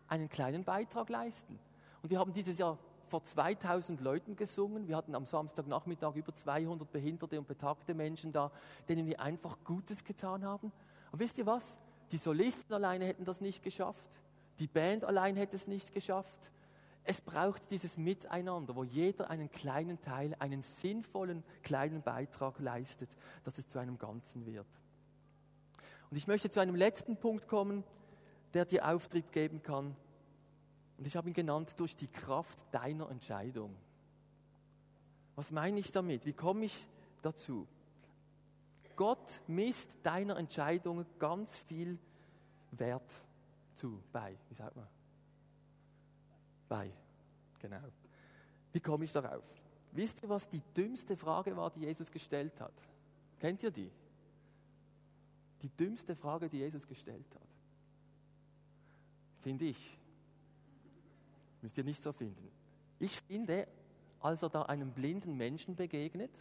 einen 0.07 0.29
kleinen 0.29 0.63
Beitrag 0.63 1.09
leisten. 1.09 1.57
Und 2.03 2.11
wir 2.11 2.19
haben 2.19 2.33
dieses 2.33 2.59
Jahr 2.59 2.77
vor 3.07 3.23
2000 3.23 3.99
Leuten 4.01 4.35
gesungen. 4.35 4.87
Wir 4.87 4.95
hatten 4.95 5.15
am 5.15 5.25
Samstagnachmittag 5.25 6.15
über 6.15 6.35
200 6.35 6.91
behinderte 6.91 7.39
und 7.39 7.47
betagte 7.47 7.95
Menschen 7.95 8.31
da, 8.31 8.51
denen 8.89 9.07
wir 9.07 9.19
einfach 9.19 9.57
Gutes 9.63 10.03
getan 10.03 10.45
haben. 10.45 10.71
Und 11.11 11.19
wisst 11.19 11.39
ihr 11.39 11.47
was? 11.47 11.79
Die 12.11 12.17
Solisten 12.17 12.75
alleine 12.75 13.05
hätten 13.05 13.25
das 13.25 13.41
nicht 13.41 13.63
geschafft. 13.63 14.21
Die 14.59 14.67
Band 14.67 15.03
allein 15.03 15.35
hätte 15.35 15.55
es 15.55 15.65
nicht 15.65 15.93
geschafft. 15.93 16.51
Es 17.09 17.21
braucht 17.21 17.71
dieses 17.71 17.97
Miteinander, 17.97 18.75
wo 18.75 18.83
jeder 18.83 19.29
einen 19.29 19.49
kleinen 19.49 20.01
Teil, 20.01 20.35
einen 20.39 20.61
sinnvollen 20.61 21.41
kleinen 21.63 22.01
Beitrag 22.01 22.59
leistet, 22.59 23.09
dass 23.45 23.57
es 23.57 23.65
zu 23.69 23.79
einem 23.79 23.97
Ganzen 23.97 24.45
wird. 24.45 24.67
Und 26.11 26.17
ich 26.17 26.27
möchte 26.27 26.49
zu 26.49 26.59
einem 26.59 26.75
letzten 26.75 27.15
Punkt 27.15 27.47
kommen, 27.47 27.85
der 28.53 28.65
dir 28.65 28.85
Auftrieb 28.85 29.31
geben 29.31 29.63
kann, 29.63 29.95
und 30.97 31.05
ich 31.05 31.15
habe 31.15 31.29
ihn 31.29 31.33
genannt 31.33 31.79
durch 31.79 31.95
die 31.95 32.07
Kraft 32.07 32.65
deiner 32.71 33.09
Entscheidung. 33.09 33.73
Was 35.35 35.51
meine 35.51 35.79
ich 35.79 35.91
damit? 35.91 36.25
Wie 36.25 36.33
komme 36.33 36.65
ich 36.65 36.87
dazu? 37.21 37.67
Gott 38.97 39.39
misst 39.47 39.97
deiner 40.03 40.35
Entscheidung 40.37 41.05
ganz 41.19 41.57
viel 41.57 41.99
Wert 42.71 43.21
zu, 43.75 44.01
bei. 44.11 44.35
Wie 44.49 44.55
sagt 44.55 44.75
man? 44.75 44.96
Bei, 46.67 46.91
genau. 47.59 47.83
Wie 48.71 48.79
komme 48.79 49.05
ich 49.05 49.11
darauf? 49.11 49.43
Wisst 49.91 50.23
ihr, 50.23 50.29
was 50.29 50.47
die 50.49 50.61
dümmste 50.75 51.15
Frage 51.15 51.55
war, 51.55 51.71
die 51.71 51.81
Jesus 51.81 52.11
gestellt 52.11 52.59
hat? 52.61 52.73
Kennt 53.39 53.63
ihr 53.63 53.71
die? 53.71 53.91
Die 55.61 55.69
dümmste 55.69 56.15
Frage, 56.15 56.49
die 56.49 56.57
Jesus 56.57 56.87
gestellt 56.87 57.33
hat. 57.33 57.47
Finde 59.41 59.65
ich. 59.65 59.97
Müsst 61.61 61.77
ihr 61.77 61.83
nicht 61.83 62.03
so 62.03 62.11
finden. 62.11 62.51
Ich 62.99 63.21
finde, 63.21 63.67
als 64.19 64.41
er 64.41 64.49
da 64.49 64.63
einem 64.63 64.91
blinden 64.91 65.35
Menschen 65.35 65.75
begegnet 65.75 66.31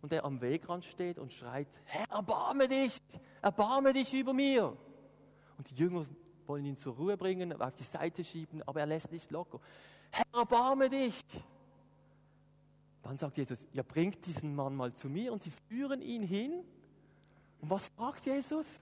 und 0.00 0.12
der 0.12 0.24
am 0.24 0.40
Wegrand 0.40 0.84
steht 0.84 1.18
und 1.18 1.32
schreit, 1.32 1.68
Herr, 1.84 2.08
erbarme 2.10 2.68
dich, 2.68 2.98
erbarme 3.42 3.92
dich 3.92 4.12
über 4.14 4.32
mir. 4.32 4.76
Und 5.56 5.70
die 5.70 5.74
Jünger 5.74 6.06
wollen 6.48 6.64
ihn 6.64 6.76
zur 6.76 6.94
Ruhe 6.94 7.16
bringen, 7.16 7.52
auf 7.60 7.74
die 7.74 7.84
Seite 7.84 8.24
schieben, 8.24 8.62
aber 8.62 8.80
er 8.80 8.86
lässt 8.86 9.12
nicht 9.12 9.30
locker. 9.30 9.60
Herr, 10.10 10.40
erbarme 10.40 10.88
dich. 10.88 11.20
Dann 13.02 13.18
sagt 13.18 13.36
Jesus, 13.36 13.66
ja, 13.72 13.82
bringt 13.82 14.24
diesen 14.26 14.54
Mann 14.54 14.74
mal 14.74 14.92
zu 14.92 15.08
mir 15.08 15.32
und 15.32 15.42
sie 15.42 15.52
führen 15.68 16.00
ihn 16.00 16.22
hin. 16.22 16.64
Und 17.60 17.70
was 17.70 17.86
fragt 17.86 18.24
Jesus? 18.26 18.80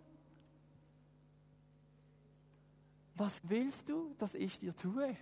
Was 3.16 3.42
willst 3.48 3.88
du, 3.88 4.14
dass 4.18 4.34
ich 4.34 4.58
dir 4.58 4.74
tue? 4.74 5.16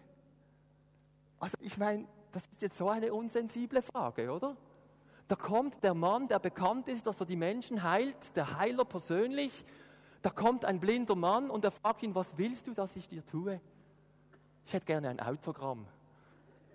Also 1.39 1.57
ich 1.61 1.79
meine, 1.79 2.07
das 2.33 2.47
ist 2.47 2.63
jetzt 2.63 2.77
so 2.77 2.89
eine 2.89 3.13
unsensible 3.13 3.83
Frage, 3.83 4.31
oder? 4.31 4.57
Da 5.29 5.37
kommt 5.37 5.83
der 5.85 5.95
Mann, 5.95 6.29
der 6.29 6.39
bekannt 6.39 6.89
ist, 6.89 7.07
dass 7.07 7.21
er 7.21 7.27
die 7.27 7.37
Menschen 7.37 7.83
heilt, 7.83 8.37
der 8.37 8.59
Heiler 8.59 8.85
persönlich. 8.85 9.65
Da 10.23 10.31
kommt 10.31 10.65
ein 10.65 10.81
blinder 10.81 11.15
Mann 11.15 11.51
und 11.51 11.65
er 11.65 11.71
fragt 11.71 12.03
ihn, 12.03 12.15
was 12.15 12.37
willst 12.37 12.67
du, 12.67 12.75
dass 12.75 12.97
ich 12.97 13.09
dir 13.09 13.25
tue? 13.25 13.61
Ich 14.67 14.73
hätte 14.73 14.87
gerne 14.87 15.09
ein 15.09 15.21
Autogramm. 15.21 15.87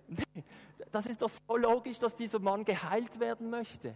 Das 0.91 1.05
ist 1.07 1.21
doch 1.21 1.29
so 1.29 1.57
logisch, 1.57 1.99
dass 1.99 2.15
dieser 2.15 2.39
Mann 2.39 2.63
geheilt 2.63 3.19
werden 3.19 3.49
möchte. 3.49 3.95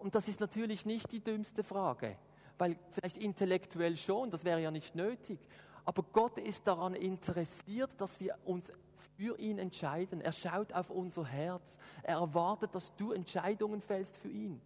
Und 0.00 0.14
das 0.14 0.28
ist 0.28 0.40
natürlich 0.40 0.86
nicht 0.86 1.12
die 1.12 1.20
dümmste 1.20 1.62
Frage, 1.64 2.16
weil 2.58 2.76
vielleicht 2.90 3.18
intellektuell 3.18 3.96
schon, 3.96 4.30
das 4.30 4.44
wäre 4.44 4.60
ja 4.60 4.70
nicht 4.70 4.94
nötig. 4.94 5.38
Aber 5.84 6.02
Gott 6.12 6.38
ist 6.38 6.66
daran 6.66 6.94
interessiert, 6.94 8.00
dass 8.00 8.18
wir 8.20 8.36
uns 8.44 8.72
für 9.16 9.38
ihn 9.38 9.58
entscheiden. 9.58 10.20
Er 10.20 10.32
schaut 10.32 10.72
auf 10.72 10.90
unser 10.90 11.24
Herz. 11.24 11.78
Er 12.02 12.18
erwartet, 12.18 12.74
dass 12.74 12.94
du 12.96 13.12
Entscheidungen 13.12 13.80
fällst 13.80 14.16
für 14.16 14.28
ihn. 14.28 14.60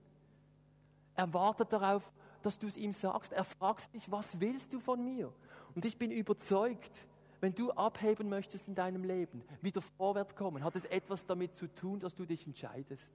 Er 1.15 1.33
wartet 1.35 1.73
darauf, 1.73 2.13
dass 2.43 2.59
du 2.59 2.67
es 2.67 2.77
ihm 2.77 2.93
sagst. 2.93 3.33
Er 3.33 3.45
fragt 3.45 3.95
dich, 3.95 4.11
was 4.11 4.41
willst 4.41 4.73
du 4.73 4.81
von 4.81 5.05
mir? 5.05 5.33
Und 5.75 5.85
ich 5.85 5.99
bin 5.99 6.11
überzeugt, 6.11 7.07
wenn 7.41 7.55
du 7.55 7.71
abheben 7.73 8.29
möchtest 8.29 8.69
in 8.69 8.75
deinem 8.75 9.05
Leben, 9.05 9.43
wieder 9.63 9.81
vorwärts 9.81 10.35
kommen, 10.35 10.63
hat 10.63 10.77
es 10.77 10.85
etwas 10.85 11.27
damit 11.27 11.55
zu 11.55 11.67
tun, 11.69 11.99
dass 11.99 12.15
du 12.15 12.27
dich 12.27 12.47
entscheidest. 12.47 13.11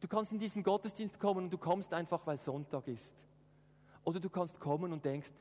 Du 0.00 0.06
kannst 0.06 0.32
in 0.32 0.38
diesen 0.38 0.62
Gottesdienst 0.62 1.18
kommen 1.18 1.44
und 1.44 1.50
du 1.50 1.58
kommst 1.58 1.92
einfach, 1.92 2.24
weil 2.26 2.36
Sonntag 2.36 2.86
ist. 2.86 3.24
Oder 4.04 4.20
du 4.20 4.30
kannst 4.30 4.60
kommen 4.60 4.92
und 4.92 5.04
denkst, 5.04 5.32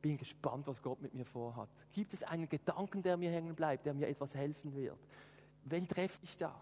bin 0.00 0.16
gespannt, 0.16 0.66
was 0.66 0.80
Gott 0.80 1.02
mit 1.02 1.14
mir 1.14 1.26
vorhat. 1.26 1.68
Gibt 1.92 2.14
es 2.14 2.22
einen 2.22 2.48
Gedanken, 2.48 3.02
der 3.02 3.16
mir 3.16 3.30
hängen 3.30 3.54
bleibt, 3.54 3.84
der 3.84 3.92
mir 3.92 4.08
etwas 4.08 4.34
helfen 4.34 4.74
wird? 4.74 4.98
Wen 5.64 5.86
treffe 5.86 6.20
ich 6.22 6.36
da? 6.36 6.54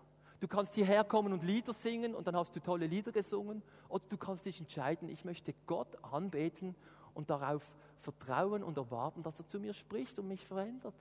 Du 0.44 0.48
kannst 0.48 0.74
hierher 0.74 1.04
kommen 1.04 1.32
und 1.32 1.42
Lieder 1.42 1.72
singen 1.72 2.14
und 2.14 2.26
dann 2.26 2.36
hast 2.36 2.54
du 2.54 2.60
tolle 2.60 2.86
Lieder 2.86 3.12
gesungen. 3.12 3.62
Oder 3.88 4.04
du 4.10 4.18
kannst 4.18 4.44
dich 4.44 4.60
entscheiden, 4.60 5.08
ich 5.08 5.24
möchte 5.24 5.54
Gott 5.66 5.96
anbeten 6.04 6.74
und 7.14 7.30
darauf 7.30 7.62
vertrauen 7.98 8.62
und 8.62 8.76
erwarten, 8.76 9.22
dass 9.22 9.40
er 9.40 9.48
zu 9.48 9.58
mir 9.58 9.72
spricht 9.72 10.18
und 10.18 10.28
mich 10.28 10.44
verändert. 10.44 10.92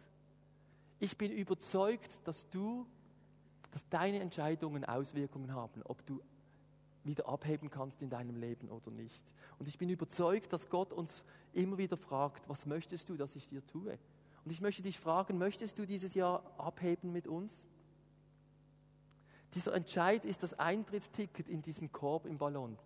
Ich 1.02 1.18
bin 1.18 1.30
überzeugt, 1.30 2.22
dass 2.24 2.50
du, 2.52 2.88
dass 3.72 3.86
deine 3.90 4.22
Entscheidungen 4.22 4.86
Auswirkungen 4.86 5.54
haben, 5.54 5.82
ob 5.84 6.06
du 6.06 6.22
wieder 7.04 7.28
abheben 7.28 7.70
kannst 7.70 8.02
in 8.02 8.10
deinem 8.10 8.38
Leben 8.38 8.70
oder 8.70 8.92
nicht. 8.92 9.34
Und 9.60 9.68
ich 9.68 9.78
bin 9.78 9.90
überzeugt, 9.90 10.54
dass 10.54 10.70
Gott 10.70 10.94
uns 10.94 11.26
immer 11.52 11.78
wieder 11.78 11.98
fragt, 11.98 12.48
was 12.48 12.66
möchtest 12.66 13.10
du, 13.10 13.18
dass 13.18 13.36
ich 13.36 13.50
dir 13.50 13.66
tue? 13.68 14.00
Und 14.46 14.52
ich 14.52 14.62
möchte 14.62 14.84
dich 14.84 14.98
fragen, 14.98 15.38
möchtest 15.38 15.78
du 15.80 15.86
dieses 15.86 16.14
Jahr 16.14 16.44
abheben 16.58 17.12
mit 17.12 17.28
uns? 17.28 17.66
Dieser 19.54 19.76
Entscheid 19.76 20.26
ist 20.26 20.42
das 20.42 20.58
Eintrittsticket 20.58 21.48
in 21.48 21.62
diesen 21.62 21.92
Korb 21.92 22.26
im 22.26 22.38
Ballon. 22.40 22.78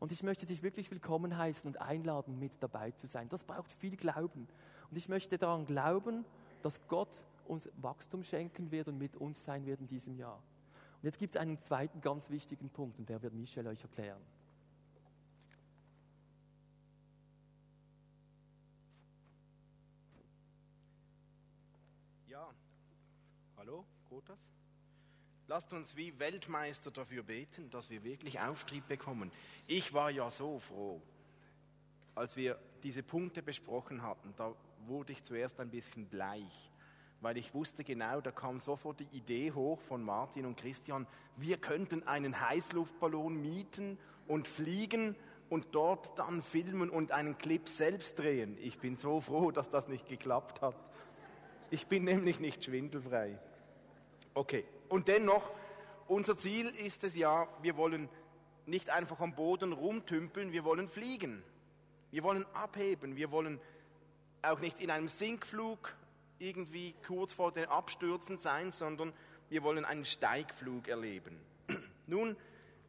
Und 0.00 0.10
ich 0.10 0.22
möchte 0.24 0.46
dich 0.46 0.62
wirklich 0.62 0.90
willkommen 0.90 1.36
heißen 1.36 1.68
und 1.68 1.80
einladen, 1.80 2.38
mit 2.38 2.60
dabei 2.60 2.90
zu 2.90 3.06
sein. 3.06 3.28
Das 3.28 3.44
braucht 3.44 3.70
viel 3.70 3.96
Glauben. 3.96 4.48
Und 4.90 4.96
ich 4.96 5.08
möchte 5.08 5.38
daran 5.38 5.64
glauben, 5.64 6.24
dass 6.62 6.86
Gott 6.88 7.24
uns 7.46 7.70
Wachstum 7.76 8.24
schenken 8.24 8.70
wird 8.72 8.88
und 8.88 8.98
mit 8.98 9.16
uns 9.16 9.44
sein 9.44 9.64
wird 9.64 9.80
in 9.80 9.86
diesem 9.86 10.16
Jahr. 10.16 10.36
Und 10.36 11.04
jetzt 11.04 11.18
gibt 11.18 11.36
es 11.36 11.40
einen 11.40 11.58
zweiten 11.60 12.00
ganz 12.00 12.30
wichtigen 12.30 12.68
Punkt 12.68 12.98
und 12.98 13.08
der 13.08 13.22
wird 13.22 13.34
Michel 13.34 13.66
euch 13.66 13.82
erklären. 13.82 14.20
Ja, 22.26 22.48
hallo, 23.56 23.84
Grotas? 24.08 24.50
Lasst 25.54 25.72
uns 25.72 25.94
wie 25.94 26.18
Weltmeister 26.18 26.90
dafür 26.90 27.22
beten, 27.22 27.70
dass 27.70 27.88
wir 27.88 28.02
wirklich 28.02 28.40
Auftrieb 28.40 28.88
bekommen. 28.88 29.30
Ich 29.68 29.94
war 29.94 30.10
ja 30.10 30.28
so 30.28 30.58
froh, 30.58 31.00
als 32.16 32.36
wir 32.36 32.58
diese 32.82 33.04
Punkte 33.04 33.40
besprochen 33.40 34.02
hatten, 34.02 34.34
da 34.36 34.52
wurde 34.88 35.12
ich 35.12 35.22
zuerst 35.22 35.60
ein 35.60 35.70
bisschen 35.70 36.06
bleich, 36.06 36.72
weil 37.20 37.36
ich 37.36 37.54
wusste 37.54 37.84
genau, 37.84 38.20
da 38.20 38.32
kam 38.32 38.58
sofort 38.58 38.98
die 38.98 39.16
Idee 39.16 39.52
hoch 39.52 39.80
von 39.82 40.02
Martin 40.02 40.44
und 40.44 40.56
Christian, 40.56 41.06
wir 41.36 41.56
könnten 41.58 42.02
einen 42.02 42.40
Heißluftballon 42.40 43.40
mieten 43.40 43.96
und 44.26 44.48
fliegen 44.48 45.14
und 45.50 45.68
dort 45.70 46.18
dann 46.18 46.42
filmen 46.42 46.90
und 46.90 47.12
einen 47.12 47.38
Clip 47.38 47.68
selbst 47.68 48.18
drehen. 48.18 48.58
Ich 48.60 48.80
bin 48.80 48.96
so 48.96 49.20
froh, 49.20 49.52
dass 49.52 49.70
das 49.70 49.86
nicht 49.86 50.08
geklappt 50.08 50.62
hat. 50.62 50.74
Ich 51.70 51.86
bin 51.86 52.02
nämlich 52.02 52.40
nicht 52.40 52.64
schwindelfrei. 52.64 53.38
Okay, 54.34 54.64
und 54.94 55.08
dennoch, 55.08 55.50
unser 56.06 56.36
Ziel 56.36 56.68
ist 56.68 57.02
es 57.02 57.16
ja, 57.16 57.48
wir 57.62 57.76
wollen 57.76 58.08
nicht 58.64 58.90
einfach 58.90 59.18
am 59.18 59.34
Boden 59.34 59.72
rumtümpeln, 59.72 60.52
wir 60.52 60.62
wollen 60.62 60.86
fliegen. 60.88 61.42
Wir 62.12 62.22
wollen 62.22 62.46
abheben, 62.54 63.16
wir 63.16 63.32
wollen 63.32 63.60
auch 64.42 64.60
nicht 64.60 64.80
in 64.80 64.92
einem 64.92 65.08
Sinkflug 65.08 65.96
irgendwie 66.38 66.94
kurz 67.08 67.32
vor 67.32 67.50
den 67.50 67.64
Abstürzen 67.64 68.38
sein, 68.38 68.70
sondern 68.70 69.12
wir 69.48 69.64
wollen 69.64 69.84
einen 69.84 70.04
Steigflug 70.04 70.86
erleben. 70.86 71.40
Nun, 72.06 72.36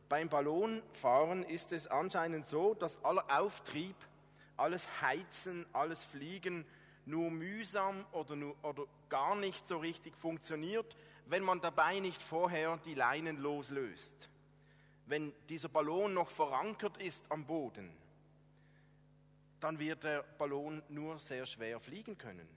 beim 0.07 0.29
Ballonfahren 0.29 1.41
ist 1.41 1.71
es 1.71 1.87
anscheinend 1.87 2.45
so, 2.45 2.75
dass 2.75 3.03
aller 3.03 3.25
Auftrieb, 3.35 3.95
alles 4.57 4.87
Heizen, 5.01 5.65
alles 5.73 6.05
Fliegen 6.05 6.67
nur 7.07 7.31
mühsam 7.31 8.05
oder, 8.11 8.35
nur, 8.35 8.55
oder 8.61 8.83
gar 9.09 9.35
nicht 9.35 9.65
so 9.65 9.79
richtig 9.79 10.15
funktioniert, 10.17 10.95
wenn 11.27 11.43
man 11.43 11.61
dabei 11.61 11.99
nicht 11.99 12.21
vorher 12.21 12.77
die 12.85 12.93
Leinen 12.93 13.37
loslöst. 13.37 14.29
Wenn 15.07 15.33
dieser 15.49 15.69
Ballon 15.69 16.13
noch 16.13 16.29
verankert 16.29 16.97
ist 16.97 17.31
am 17.31 17.45
Boden, 17.45 17.91
dann 19.59 19.79
wird 19.79 20.03
der 20.03 20.23
Ballon 20.37 20.83
nur 20.89 21.19
sehr 21.19 21.45
schwer 21.45 21.79
fliegen 21.79 22.17
können. 22.17 22.47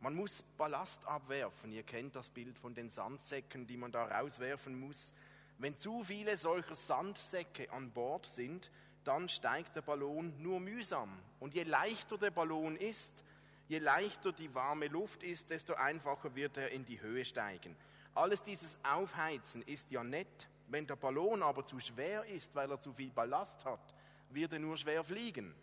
Man 0.00 0.14
muss 0.14 0.42
Ballast 0.56 1.04
abwerfen. 1.06 1.72
Ihr 1.72 1.82
kennt 1.82 2.14
das 2.14 2.28
Bild 2.28 2.56
von 2.58 2.74
den 2.74 2.88
Sandsäcken, 2.88 3.66
die 3.66 3.76
man 3.76 3.90
da 3.90 4.04
rauswerfen 4.04 4.78
muss. 4.78 5.12
Wenn 5.58 5.76
zu 5.76 6.04
viele 6.04 6.36
solcher 6.36 6.76
Sandsäcke 6.76 7.70
an 7.72 7.90
Bord 7.90 8.26
sind, 8.26 8.70
dann 9.02 9.28
steigt 9.28 9.74
der 9.74 9.82
Ballon 9.82 10.32
nur 10.40 10.60
mühsam. 10.60 11.10
Und 11.40 11.54
je 11.54 11.64
leichter 11.64 12.16
der 12.16 12.30
Ballon 12.30 12.76
ist, 12.76 13.24
je 13.68 13.78
leichter 13.78 14.32
die 14.32 14.54
warme 14.54 14.88
Luft 14.88 15.22
ist, 15.22 15.50
desto 15.50 15.74
einfacher 15.74 16.34
wird 16.34 16.56
er 16.56 16.70
in 16.70 16.84
die 16.84 17.00
Höhe 17.00 17.24
steigen. 17.24 17.76
Alles 18.14 18.42
dieses 18.42 18.78
Aufheizen 18.82 19.62
ist 19.62 19.90
ja 19.90 20.02
nett. 20.02 20.48
Wenn 20.68 20.86
der 20.86 20.96
Ballon 20.96 21.42
aber 21.42 21.64
zu 21.64 21.78
schwer 21.80 22.24
ist, 22.24 22.54
weil 22.54 22.70
er 22.70 22.80
zu 22.80 22.92
viel 22.92 23.10
Ballast 23.10 23.64
hat, 23.64 23.94
wird 24.30 24.52
er 24.52 24.58
nur 24.58 24.76
schwer 24.76 25.04
fliegen. 25.04 25.54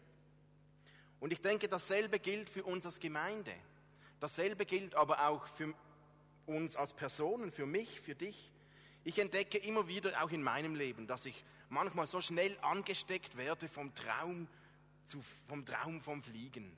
Und 1.20 1.32
ich 1.32 1.42
denke, 1.42 1.68
dasselbe 1.68 2.20
gilt 2.20 2.50
für 2.50 2.64
uns 2.64 2.86
als 2.86 3.00
Gemeinde. 3.00 3.54
Dasselbe 4.20 4.66
gilt 4.66 4.96
aber 4.96 5.28
auch 5.28 5.48
für 5.48 5.74
uns 6.46 6.76
als 6.76 6.94
Personen, 6.94 7.52
für 7.52 7.66
mich, 7.66 8.00
für 8.02 8.16
dich. 8.16 8.52
Ich 9.04 9.20
entdecke 9.20 9.58
immer 9.60 9.88
wieder 9.88 10.24
auch 10.24 10.32
in 10.32 10.42
meinem 10.42 10.76
Leben, 10.76 11.08
dass 11.08 11.26
ich 11.26 11.44
manchmal 11.70 12.08
so 12.08 12.22
schnell 12.22 12.56
angesteckt 12.62 13.38
werde 13.38 13.68
vom 13.68 13.94
Traum, 13.94 14.48
zu, 15.06 15.24
vom 15.48 15.66
Traum 15.66 16.02
vom 16.02 16.24
Fliegen. 16.24 16.76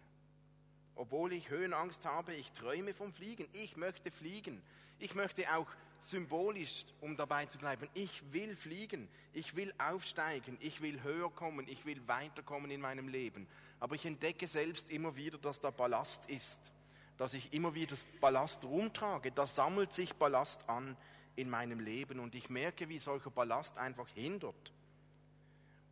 Obwohl 0.97 1.33
ich 1.33 1.49
Höhenangst 1.49 2.05
habe, 2.05 2.33
ich 2.33 2.51
träume 2.51 2.93
vom 2.93 3.13
Fliegen. 3.13 3.47
Ich 3.53 3.77
möchte 3.77 4.12
fliegen. 4.12 4.62
Ich 4.99 5.15
möchte 5.15 5.55
auch 5.55 5.67
symbolisch, 5.99 6.86
um 7.01 7.15
dabei 7.15 7.45
zu 7.45 7.57
bleiben, 7.57 7.89
ich 7.93 8.21
will 8.31 8.55
fliegen. 8.55 9.07
Ich 9.33 9.55
will 9.55 9.73
aufsteigen. 9.77 10.57
Ich 10.60 10.81
will 10.81 11.01
höher 11.03 11.29
kommen. 11.29 11.67
Ich 11.67 11.86
will 11.86 12.05
weiterkommen 12.07 12.71
in 12.71 12.81
meinem 12.81 13.07
Leben. 13.07 13.47
Aber 13.79 13.95
ich 13.95 14.05
entdecke 14.05 14.47
selbst 14.47 14.91
immer 14.91 15.15
wieder, 15.15 15.38
dass 15.38 15.62
da 15.62 15.71
Ballast 15.71 16.29
ist 16.29 16.71
dass 17.17 17.33
ich 17.33 17.51
immer 17.53 17.73
wieder 17.73 17.95
Ballast 18.21 18.63
rumtrage. 18.63 19.31
Da 19.31 19.47
sammelt 19.47 19.91
sich 19.91 20.13
Ballast 20.15 20.69
an 20.69 20.95
in 21.36 21.49
meinem 21.49 21.79
Leben 21.79 22.19
und 22.19 22.36
ich 22.36 22.49
merke, 22.49 22.89
wie 22.89 22.99
solcher 22.99 23.31
Ballast 23.31 23.77
einfach 23.77 24.07
hindert. 24.10 24.71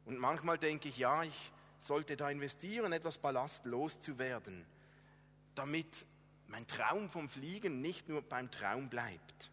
Und 0.05 0.17
manchmal 0.19 0.57
denke 0.57 0.87
ich, 0.89 0.97
ja, 0.97 1.23
ich 1.23 1.51
sollte 1.79 2.15
da 2.15 2.29
investieren, 2.29 2.93
etwas 2.93 3.17
Ballast 3.17 3.65
loszuwerden, 3.65 4.65
damit 5.55 6.05
mein 6.47 6.67
Traum 6.67 7.09
vom 7.09 7.29
Fliegen 7.29 7.81
nicht 7.81 8.07
nur 8.09 8.21
beim 8.21 8.51
Traum 8.51 8.89
bleibt. 8.89 9.51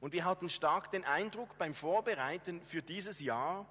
Und 0.00 0.12
wir 0.12 0.24
hatten 0.24 0.48
stark 0.48 0.90
den 0.90 1.04
Eindruck 1.04 1.56
beim 1.58 1.74
Vorbereiten 1.74 2.60
für 2.62 2.82
dieses 2.82 3.20
Jahr, 3.20 3.66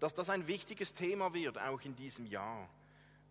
dass 0.00 0.14
das 0.14 0.30
ein 0.30 0.46
wichtiges 0.46 0.94
Thema 0.94 1.34
wird, 1.34 1.58
auch 1.58 1.80
in 1.82 1.96
diesem 1.96 2.26
Jahr. 2.26 2.68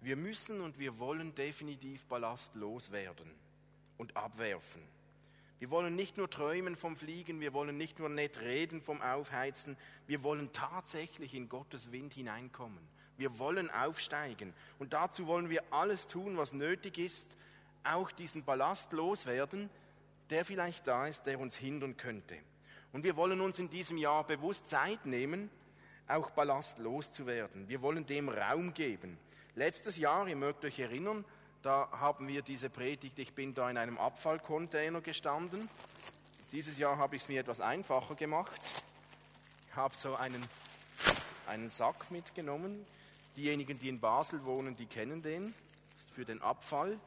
Wir 0.02 0.16
müssen 0.16 0.62
und 0.62 0.80
wir 0.80 1.00
wollen 1.00 1.34
definitiv 1.36 2.04
Ballast 2.06 2.56
loswerden 2.56 3.32
und 3.98 4.16
abwerfen. 4.18 4.82
Wir 5.60 5.70
wollen 5.70 5.96
nicht 5.96 6.18
nur 6.18 6.30
träumen 6.30 6.76
vom 6.76 6.98
Fliegen, 6.98 7.40
wir 7.40 7.54
wollen 7.54 7.78
nicht 7.78 7.98
nur 7.98 8.10
nett 8.10 8.42
reden 8.42 8.82
vom 8.82 9.02
Aufheizen, 9.02 9.78
wir 10.08 10.22
wollen 10.22 10.52
tatsächlich 10.52 11.34
in 11.36 11.48
Gottes 11.48 11.92
Wind 11.94 12.14
hineinkommen. 12.16 12.86
Wir 13.18 13.38
wollen 13.40 13.70
aufsteigen 13.70 14.54
und 14.80 14.94
dazu 14.94 15.28
wollen 15.28 15.50
wir 15.50 15.64
alles 15.72 16.08
tun, 16.08 16.38
was 16.38 16.54
nötig 16.54 16.98
ist, 16.98 17.38
auch 17.84 18.12
diesen 18.12 18.44
Ballast 18.44 18.94
loswerden, 18.94 19.70
der 20.30 20.46
vielleicht 20.46 20.88
da 20.88 21.08
ist, 21.08 21.26
der 21.26 21.40
uns 21.40 21.56
hindern 21.56 21.98
könnte. 21.98 22.36
Und 22.92 23.04
wir 23.04 23.16
wollen 23.16 23.42
uns 23.42 23.60
in 23.60 23.70
diesem 23.70 23.98
Jahr 23.98 24.24
bewusst 24.24 24.68
Zeit 24.68 25.06
nehmen, 25.06 25.50
auch 26.08 26.32
Ballast 26.32 26.80
loszuwerden. 26.80 27.68
Wir 27.68 27.82
wollen 27.82 28.06
dem 28.06 28.30
Raum 28.30 28.74
geben. 28.74 29.18
Letztes 29.56 29.98
Jahr, 29.98 30.28
ihr 30.28 30.36
mögt 30.36 30.66
euch 30.66 30.80
erinnern, 30.80 31.26
da 31.62 31.88
haben 31.92 32.28
wir 32.28 32.42
diese 32.42 32.70
Predigt, 32.70 33.18
ich 33.20 33.34
bin 33.34 33.54
da 33.54 33.70
in 33.70 33.78
einem 33.78 33.98
Abfallcontainer 33.98 35.02
gestanden. 35.02 35.70
Dieses 36.52 36.78
Jahr 36.78 36.98
habe 36.98 37.16
ich 37.16 37.24
es 37.24 37.30
mir 37.30 37.40
etwas 37.40 37.62
einfacher 37.62 38.16
gemacht. 38.16 38.60
Ich 39.70 39.76
habe 39.76 39.96
so 39.96 40.16
einen, 40.16 40.44
einen 41.48 41.70
Sack 41.72 42.12
mitgenommen. 42.12 42.86
Diejenigen, 43.36 43.80
die 43.80 43.90
in 43.90 44.00
Basel 44.00 44.44
wohnen, 44.46 44.76
die 44.76 44.86
kennen 44.86 45.22
den. 45.22 45.44
Das 45.44 46.02
ist 46.02 46.12
für 46.12 46.26
den 46.26 46.42
Abfall. 46.42 47.00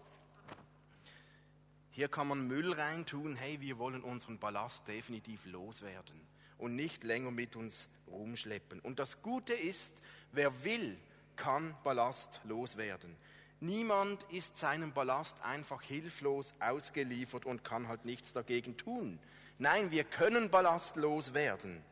Hier 1.91 2.09
kann 2.09 2.29
man 2.29 2.47
Müll 2.47 2.73
reintun. 2.73 3.37
Hey, 3.37 3.61
wir 3.61 3.79
wollen 3.79 4.03
unseren 4.03 4.39
Ballast 4.39 4.89
definitiv 4.89 5.47
loswerden 5.47 6.21
und 6.59 6.75
nicht 6.75 7.05
länger 7.05 7.31
mit 7.31 7.57
uns 7.57 7.89
rumschleppen. 8.09 8.81
Und 8.81 8.99
das 8.99 9.23
Gute 9.23 9.53
ist, 9.53 9.95
wer 10.33 10.65
will, 10.65 10.99
kann 11.37 11.77
Ballast 11.85 12.41
loswerden. 12.45 13.17
Niemand 13.61 14.23
ist 14.25 14.59
seinem 14.59 14.93
Ballast 14.93 15.41
einfach 15.43 15.81
hilflos 15.81 16.53
ausgeliefert 16.61 17.47
und 17.47 17.65
kann 17.65 17.89
halt 17.89 18.05
nichts 18.05 18.33
dagegen 18.33 18.77
tun. 18.77 19.19
Nein, 19.59 19.91
wir 19.91 20.05
können 20.05 20.51
ballastlos 20.51 21.33
werden. 21.33 21.83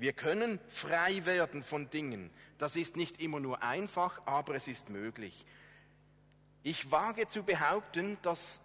Wir 0.00 0.14
können 0.14 0.58
frei 0.70 1.26
werden 1.26 1.62
von 1.62 1.90
Dingen. 1.90 2.30
Das 2.56 2.74
ist 2.74 2.96
nicht 2.96 3.20
immer 3.20 3.38
nur 3.38 3.62
einfach, 3.62 4.22
aber 4.24 4.54
es 4.54 4.66
ist 4.66 4.88
möglich. 4.88 5.44
Ich 6.62 6.90
wage 6.90 7.28
zu 7.28 7.42
behaupten, 7.42 8.16
dass 8.22 8.62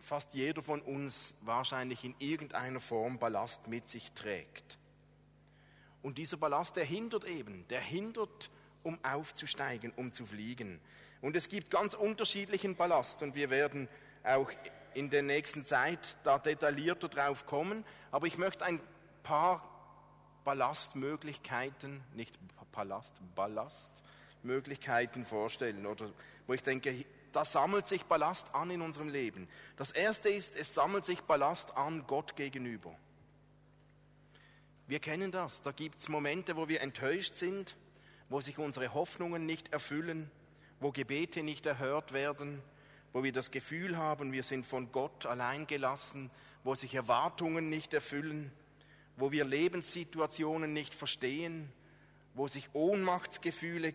fast 0.00 0.32
jeder 0.32 0.62
von 0.62 0.80
uns 0.80 1.34
wahrscheinlich 1.42 2.02
in 2.02 2.14
irgendeiner 2.18 2.80
Form 2.80 3.18
Ballast 3.18 3.68
mit 3.68 3.88
sich 3.88 4.12
trägt. 4.12 4.78
Und 6.00 6.16
dieser 6.16 6.38
Ballast, 6.38 6.76
der 6.76 6.84
hindert 6.86 7.26
eben, 7.26 7.68
der 7.68 7.82
hindert, 7.82 8.48
um 8.82 8.98
aufzusteigen, 9.04 9.92
um 9.96 10.12
zu 10.12 10.24
fliegen. 10.24 10.80
Und 11.20 11.36
es 11.36 11.50
gibt 11.50 11.70
ganz 11.70 11.92
unterschiedlichen 11.92 12.74
Ballast 12.74 13.22
und 13.22 13.34
wir 13.34 13.50
werden 13.50 13.86
auch 14.24 14.50
in 14.94 15.10
der 15.10 15.22
nächsten 15.22 15.66
Zeit 15.66 16.16
da 16.22 16.38
detaillierter 16.38 17.08
drauf 17.08 17.44
kommen. 17.44 17.84
Aber 18.10 18.26
ich 18.26 18.38
möchte 18.38 18.64
ein 18.64 18.80
paar 19.22 19.67
Ballastmöglichkeiten, 20.44 22.02
nicht 22.14 22.38
Palast, 22.72 23.20
Ballastmöglichkeiten 23.34 25.26
vorstellen 25.26 25.86
oder 25.86 26.10
wo 26.46 26.54
ich 26.54 26.62
denke, 26.62 27.04
da 27.32 27.44
sammelt 27.44 27.86
sich 27.86 28.04
Ballast 28.04 28.54
an 28.54 28.70
in 28.70 28.82
unserem 28.82 29.08
Leben. 29.08 29.48
Das 29.76 29.90
erste 29.90 30.28
ist, 30.28 30.56
es 30.56 30.74
sammelt 30.74 31.04
sich 31.04 31.20
Ballast 31.22 31.76
an 31.76 32.06
Gott 32.06 32.36
gegenüber. 32.36 32.94
Wir 34.86 35.00
kennen 35.00 35.30
das. 35.30 35.62
Da 35.62 35.72
gibt 35.72 35.98
es 35.98 36.08
Momente, 36.08 36.56
wo 36.56 36.68
wir 36.68 36.80
enttäuscht 36.80 37.36
sind, 37.36 37.76
wo 38.30 38.40
sich 38.40 38.58
unsere 38.58 38.94
Hoffnungen 38.94 39.44
nicht 39.44 39.72
erfüllen, 39.72 40.30
wo 40.80 40.92
Gebete 40.92 41.42
nicht 41.42 41.66
erhört 41.66 42.12
werden, 42.12 42.62
wo 43.12 43.22
wir 43.22 43.32
das 43.32 43.50
Gefühl 43.50 43.96
haben, 43.96 44.32
wir 44.32 44.42
sind 44.42 44.66
von 44.66 44.90
Gott 44.92 45.26
allein 45.26 45.66
gelassen, 45.66 46.30
wo 46.64 46.74
sich 46.74 46.94
Erwartungen 46.94 47.68
nicht 47.68 47.92
erfüllen, 47.92 48.50
wo 49.18 49.32
wir 49.32 49.44
Lebenssituationen 49.44 50.72
nicht 50.72 50.94
verstehen, 50.94 51.70
wo 52.34 52.46
sich 52.46 52.68
Ohnmachtsgefühle 52.72 53.94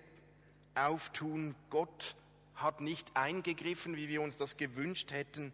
auftun. 0.75 1.55
Gott 1.69 2.15
hat 2.55 2.81
nicht 2.81 3.15
eingegriffen, 3.15 3.95
wie 3.95 4.09
wir 4.09 4.21
uns 4.21 4.37
das 4.37 4.57
gewünscht 4.57 5.11
hätten. 5.11 5.53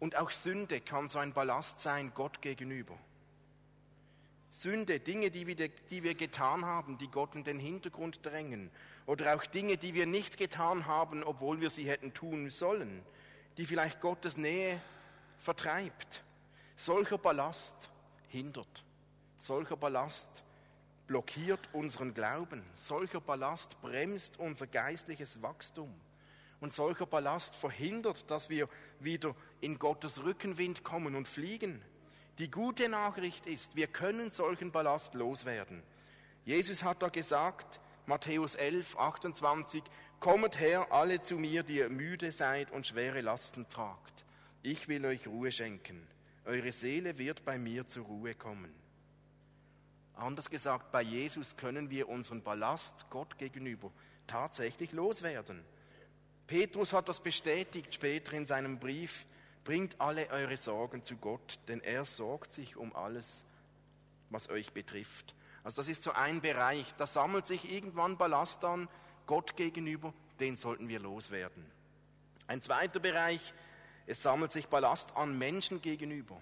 Und 0.00 0.16
auch 0.16 0.32
Sünde 0.32 0.80
kann 0.80 1.08
so 1.08 1.18
ein 1.18 1.32
Ballast 1.32 1.80
sein 1.80 2.12
Gott 2.14 2.42
gegenüber. 2.42 2.98
Sünde, 4.50 5.00
Dinge, 5.00 5.30
die 5.30 5.46
wir, 5.46 5.56
die 5.56 6.02
wir 6.02 6.14
getan 6.14 6.64
haben, 6.64 6.98
die 6.98 7.08
Gott 7.08 7.34
in 7.34 7.44
den 7.44 7.58
Hintergrund 7.58 8.24
drängen. 8.26 8.70
Oder 9.06 9.34
auch 9.34 9.44
Dinge, 9.46 9.76
die 9.76 9.94
wir 9.94 10.06
nicht 10.06 10.36
getan 10.36 10.86
haben, 10.86 11.24
obwohl 11.24 11.60
wir 11.60 11.70
sie 11.70 11.88
hätten 11.88 12.12
tun 12.12 12.50
sollen, 12.50 13.02
die 13.56 13.66
vielleicht 13.66 14.00
Gottes 14.00 14.36
Nähe 14.36 14.80
vertreibt. 15.38 16.22
Solcher 16.76 17.18
Ballast 17.18 17.90
hindert. 18.34 18.84
Solcher 19.38 19.76
Ballast 19.76 20.44
blockiert 21.06 21.60
unseren 21.72 22.14
Glauben. 22.14 22.62
Solcher 22.74 23.20
Ballast 23.20 23.80
bremst 23.80 24.38
unser 24.38 24.66
geistliches 24.66 25.40
Wachstum. 25.40 25.94
Und 26.60 26.72
solcher 26.72 27.06
Ballast 27.06 27.56
verhindert, 27.56 28.30
dass 28.30 28.48
wir 28.48 28.68
wieder 28.98 29.36
in 29.60 29.78
Gottes 29.78 30.24
Rückenwind 30.24 30.82
kommen 30.82 31.14
und 31.14 31.28
fliegen. 31.28 31.80
Die 32.38 32.50
gute 32.50 32.88
Nachricht 32.88 33.46
ist, 33.46 33.76
wir 33.76 33.86
können 33.86 34.30
solchen 34.30 34.72
Ballast 34.72 35.14
loswerden. 35.14 35.82
Jesus 36.44 36.82
hat 36.82 37.02
da 37.02 37.08
gesagt, 37.08 37.80
Matthäus 38.06 38.54
11, 38.54 38.96
28, 38.96 39.82
Kommet 40.20 40.58
her, 40.58 40.90
alle 40.90 41.20
zu 41.20 41.36
mir, 41.36 41.62
die 41.62 41.76
ihr 41.76 41.90
müde 41.90 42.32
seid 42.32 42.70
und 42.70 42.86
schwere 42.86 43.20
Lasten 43.20 43.68
tragt. 43.68 44.24
Ich 44.62 44.88
will 44.88 45.04
euch 45.04 45.26
Ruhe 45.26 45.52
schenken. 45.52 46.06
Eure 46.44 46.72
Seele 46.72 47.18
wird 47.18 47.44
bei 47.44 47.58
mir 47.58 47.86
zur 47.86 48.04
Ruhe 48.04 48.34
kommen. 48.34 48.72
Anders 50.14 50.50
gesagt, 50.50 50.92
bei 50.92 51.02
Jesus 51.02 51.56
können 51.56 51.90
wir 51.90 52.08
unseren 52.08 52.42
Ballast 52.42 53.06
Gott 53.10 53.38
gegenüber 53.38 53.90
tatsächlich 54.26 54.92
loswerden. 54.92 55.64
Petrus 56.46 56.92
hat 56.92 57.08
das 57.08 57.20
bestätigt 57.20 57.94
später 57.94 58.32
in 58.34 58.46
seinem 58.46 58.78
Brief 58.78 59.26
Bringt 59.64 59.98
alle 59.98 60.28
eure 60.28 60.58
Sorgen 60.58 61.02
zu 61.02 61.16
Gott, 61.16 61.58
denn 61.68 61.80
er 61.80 62.04
sorgt 62.04 62.52
sich 62.52 62.76
um 62.76 62.94
alles, 62.94 63.46
was 64.28 64.50
euch 64.50 64.72
betrifft. 64.72 65.34
Also 65.62 65.80
das 65.80 65.88
ist 65.88 66.02
so 66.02 66.12
ein 66.12 66.42
Bereich, 66.42 66.94
da 66.96 67.06
sammelt 67.06 67.46
sich 67.46 67.72
irgendwann 67.72 68.18
Ballast 68.18 68.62
an, 68.62 68.88
Gott 69.26 69.56
gegenüber, 69.56 70.12
den 70.38 70.56
sollten 70.56 70.88
wir 70.88 71.00
loswerden. 71.00 71.64
Ein 72.46 72.60
zweiter 72.60 73.00
Bereich, 73.00 73.54
es 74.06 74.22
sammelt 74.22 74.52
sich 74.52 74.66
Ballast 74.68 75.16
an 75.16 75.38
Menschen 75.38 75.80
gegenüber. 75.80 76.40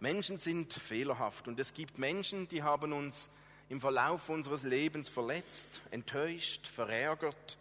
Menschen 0.00 0.38
sind 0.38 0.72
fehlerhaft 0.72 1.46
und 1.46 1.60
es 1.60 1.74
gibt 1.74 1.98
Menschen, 1.98 2.48
die 2.48 2.62
haben 2.62 2.92
uns 2.92 3.30
im 3.68 3.80
Verlauf 3.80 4.28
unseres 4.28 4.64
Lebens 4.64 5.08
verletzt, 5.08 5.82
enttäuscht, 5.90 6.66
verärgert. 6.66 7.56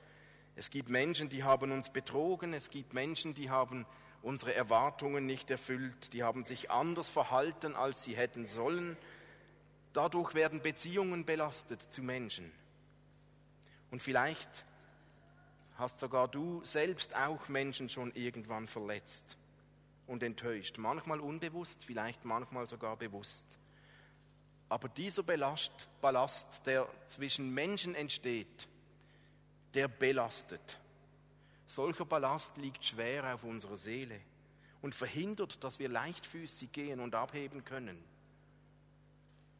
Es 0.55 0.71
gibt 0.71 0.89
Menschen, 0.89 1.29
die 1.29 1.43
haben 1.43 1.71
uns 1.71 1.91
betrogen, 1.91 2.53
es 2.53 2.69
gibt 2.69 2.93
Menschen, 2.93 3.33
die 3.35 3.49
haben 3.49 3.85
unsere 4.23 4.53
Erwartungen 4.53 5.25
nicht 5.25 5.51
erfüllt, 5.51 6.13
die 6.13 6.23
haben 6.23 6.43
sich 6.43 6.71
anders 6.71 7.09
verhalten, 7.09 7.75
als 7.75 8.03
sie 8.03 8.15
hätten 8.15 8.47
sollen. 8.47 8.97
Dadurch 9.93 10.33
werden 10.33 10.61
Beziehungen 10.61 11.25
belastet 11.25 11.81
zu 11.91 12.01
Menschen. 12.01 12.51
Und 13.91 14.01
vielleicht 14.01 14.65
hast 15.81 15.99
sogar 15.99 16.29
du 16.29 16.63
selbst 16.63 17.15
auch 17.15 17.49
Menschen 17.49 17.89
schon 17.89 18.13
irgendwann 18.13 18.67
verletzt 18.67 19.37
und 20.07 20.23
enttäuscht. 20.23 20.77
Manchmal 20.77 21.19
unbewusst, 21.19 21.83
vielleicht 21.83 22.23
manchmal 22.23 22.67
sogar 22.67 22.95
bewusst. 22.95 23.45
Aber 24.69 24.87
dieser 24.87 25.23
Ballast, 25.23 25.89
Ballast 25.99 26.65
der 26.65 26.87
zwischen 27.07 27.53
Menschen 27.53 27.95
entsteht, 27.95 28.69
der 29.73 29.87
belastet. 29.89 30.79
Solcher 31.65 32.05
Ballast 32.05 32.57
liegt 32.57 32.85
schwer 32.85 33.33
auf 33.33 33.43
unserer 33.43 33.77
Seele 33.77 34.21
und 34.81 34.95
verhindert, 34.95 35.63
dass 35.63 35.79
wir 35.79 35.89
leichtfüßig 35.89 36.71
gehen 36.71 36.99
und 36.99 37.15
abheben 37.15 37.65
können. 37.65 38.01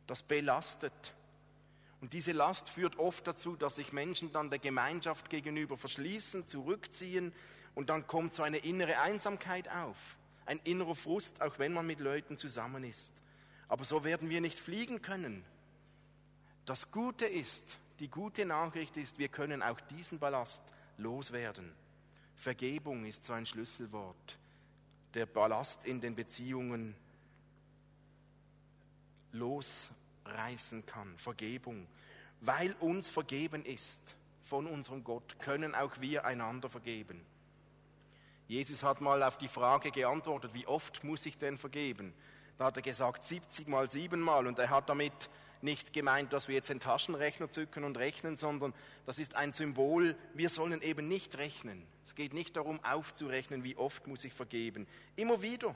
Das 0.08 0.22
belastet. 0.22 1.14
Und 2.02 2.14
diese 2.14 2.32
Last 2.32 2.70
führt 2.70 2.98
oft 3.00 3.26
dazu, 3.28 3.56
dass 3.56 3.76
sich 3.76 3.94
Menschen 3.94 4.32
dann 4.32 4.50
der 4.50 4.60
Gemeinschaft 4.60 5.30
gegenüber 5.30 5.78
verschließen, 5.78 6.48
zurückziehen 6.48 7.32
und 7.76 7.90
dann 7.90 8.08
kommt 8.08 8.34
so 8.34 8.44
eine 8.44 8.58
innere 8.58 9.00
Einsamkeit 9.00 9.70
auf, 9.70 10.18
ein 10.46 10.60
innerer 10.64 10.96
Frust, 10.96 11.42
auch 11.42 11.60
wenn 11.60 11.74
man 11.74 11.88
mit 11.88 12.00
Leuten 12.00 12.38
zusammen 12.38 12.84
ist. 12.84 13.14
Aber 13.68 13.86
so 13.86 14.04
werden 14.04 14.30
wir 14.30 14.42
nicht 14.42 14.60
fliegen 14.60 15.02
können. 15.02 15.46
Das 16.66 16.92
Gute 16.92 17.26
ist, 17.26 17.80
Die 18.02 18.10
gute 18.10 18.48
Nachricht 18.48 18.98
ist, 18.98 19.20
wir 19.20 19.28
können 19.28 19.62
auch 19.62 19.80
diesen 19.80 20.18
Ballast 20.18 20.64
loswerden. 20.98 21.72
Vergebung 22.36 23.06
ist 23.06 23.26
so 23.26 23.34
ein 23.34 23.46
Schlüsselwort. 23.46 24.40
Der 25.14 25.28
Ballast 25.28 25.86
in 25.86 26.02
den 26.02 26.16
Beziehungen 26.16 26.96
losreißen 30.32 30.86
kann. 30.86 31.18
Vergebung. 31.18 31.88
Weil 32.40 32.74
uns 32.80 33.10
vergeben 33.10 33.64
ist 33.66 34.16
von 34.44 34.68
unserem 34.68 35.04
Gott, 35.04 35.40
können 35.40 35.76
auch 35.76 36.00
wir 36.02 36.26
einander 36.26 36.70
vergeben. 36.70 37.22
Jesus 38.48 38.84
hat 38.84 39.00
mal 39.00 39.24
auf 39.24 39.38
die 39.38 39.48
Frage 39.48 39.92
geantwortet, 39.92 40.54
wie 40.54 40.68
oft 40.68 41.04
muss 41.04 41.26
ich 41.26 41.38
denn 41.38 41.58
vergeben? 41.58 42.14
Da 42.58 42.66
hat 42.66 42.76
er 42.76 42.84
gesagt, 42.84 43.24
70 43.24 43.68
mal 43.68 43.90
7 43.90 44.20
mal. 44.20 44.46
Und 44.46 44.60
er 44.60 44.70
hat 44.70 44.90
damit 44.90 45.30
nicht 45.62 45.94
gemeint, 45.94 46.34
dass 46.34 46.48
wir 46.48 46.56
jetzt 46.56 46.70
den 46.70 46.80
Taschenrechner 46.80 47.50
zücken 47.50 47.84
und 47.84 47.98
rechnen, 47.98 48.36
sondern 48.36 48.74
das 49.06 49.20
ist 49.20 49.36
ein 49.36 49.54
Symbol, 49.54 50.16
wir 50.34 50.50
sollen 50.50 50.82
eben 50.82 51.08
nicht 51.08 51.38
rechnen. 51.38 51.86
Es 52.04 52.16
geht 52.16 52.34
nicht 52.34 52.58
darum 52.58 52.84
aufzurechnen, 52.84 53.64
wie 53.64 53.78
oft 53.78 54.08
muss 54.08 54.26
ich 54.26 54.34
vergeben. 54.34 54.88
Immer 55.16 55.42
wieder. 55.42 55.76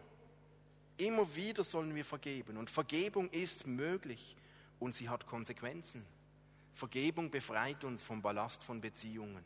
Immer 0.97 1.33
wieder 1.35 1.63
sollen 1.63 1.93
wir 1.93 2.05
vergeben. 2.05 2.57
Und 2.57 2.69
Vergebung 2.69 3.29
ist 3.29 3.67
möglich 3.67 4.35
und 4.79 4.95
sie 4.95 5.09
hat 5.09 5.25
Konsequenzen. 5.27 6.05
Vergebung 6.73 7.31
befreit 7.31 7.83
uns 7.83 8.03
vom 8.03 8.21
Ballast 8.21 8.63
von 8.63 8.81
Beziehungen. 8.81 9.43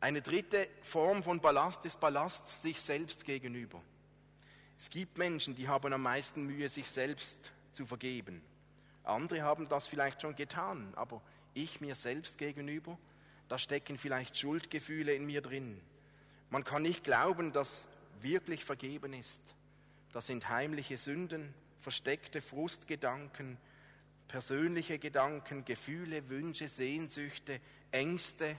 Eine 0.00 0.22
dritte 0.22 0.68
Form 0.82 1.22
von 1.22 1.40
Ballast 1.40 1.84
ist 1.84 1.98
Ballast 1.98 2.62
sich 2.62 2.80
selbst 2.80 3.24
gegenüber. 3.24 3.80
Es 4.78 4.90
gibt 4.90 5.18
Menschen, 5.18 5.56
die 5.56 5.68
haben 5.68 5.92
am 5.92 6.02
meisten 6.02 6.46
Mühe, 6.46 6.68
sich 6.68 6.88
selbst 6.88 7.52
zu 7.72 7.84
vergeben. 7.84 8.42
Andere 9.02 9.42
haben 9.42 9.68
das 9.68 9.88
vielleicht 9.88 10.22
schon 10.22 10.36
getan, 10.36 10.92
aber 10.94 11.20
ich 11.54 11.80
mir 11.80 11.94
selbst 11.94 12.38
gegenüber, 12.38 12.98
da 13.48 13.58
stecken 13.58 13.98
vielleicht 13.98 14.38
Schuldgefühle 14.38 15.14
in 15.14 15.26
mir 15.26 15.40
drin. 15.40 15.80
Man 16.50 16.64
kann 16.64 16.82
nicht 16.82 17.02
glauben, 17.02 17.52
dass 17.52 17.88
wirklich 18.20 18.64
vergeben 18.64 19.12
ist. 19.12 19.54
Das 20.12 20.26
sind 20.26 20.48
heimliche 20.48 20.96
Sünden, 20.96 21.52
versteckte 21.80 22.40
Frustgedanken, 22.40 23.58
persönliche 24.28 24.98
Gedanken, 24.98 25.64
Gefühle, 25.64 26.28
Wünsche, 26.28 26.68
Sehnsüchte, 26.68 27.60
Ängste, 27.90 28.56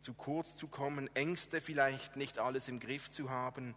zu 0.00 0.14
kurz 0.14 0.56
zu 0.56 0.68
kommen, 0.68 1.14
Ängste 1.14 1.60
vielleicht 1.60 2.16
nicht 2.16 2.38
alles 2.38 2.68
im 2.68 2.80
Griff 2.80 3.10
zu 3.10 3.30
haben. 3.30 3.74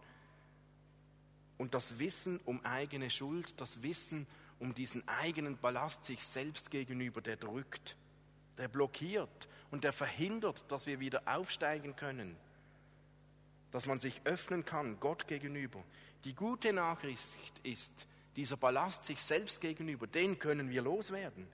Und 1.58 1.74
das 1.74 1.98
Wissen 1.98 2.40
um 2.44 2.64
eigene 2.64 3.10
Schuld, 3.10 3.60
das 3.60 3.82
Wissen 3.82 4.26
um 4.58 4.74
diesen 4.74 5.06
eigenen 5.08 5.58
Ballast 5.58 6.04
sich 6.04 6.24
selbst 6.24 6.70
gegenüber, 6.70 7.20
der 7.20 7.36
drückt, 7.36 7.96
der 8.58 8.68
blockiert 8.68 9.48
und 9.70 9.84
der 9.84 9.92
verhindert, 9.92 10.64
dass 10.70 10.86
wir 10.86 11.00
wieder 11.00 11.22
aufsteigen 11.26 11.96
können, 11.96 12.36
dass 13.72 13.86
man 13.86 13.98
sich 13.98 14.20
öffnen 14.24 14.64
kann 14.64 15.00
Gott 15.00 15.26
gegenüber. 15.26 15.82
Die 16.24 16.34
gute 16.34 16.72
Nachricht 16.72 17.28
ist, 17.64 18.06
dieser 18.36 18.56
Ballast 18.56 19.04
sich 19.04 19.20
selbst 19.20 19.60
gegenüber, 19.60 20.06
den 20.06 20.38
können 20.38 20.70
wir 20.70 20.82
loswerden. 20.82 21.46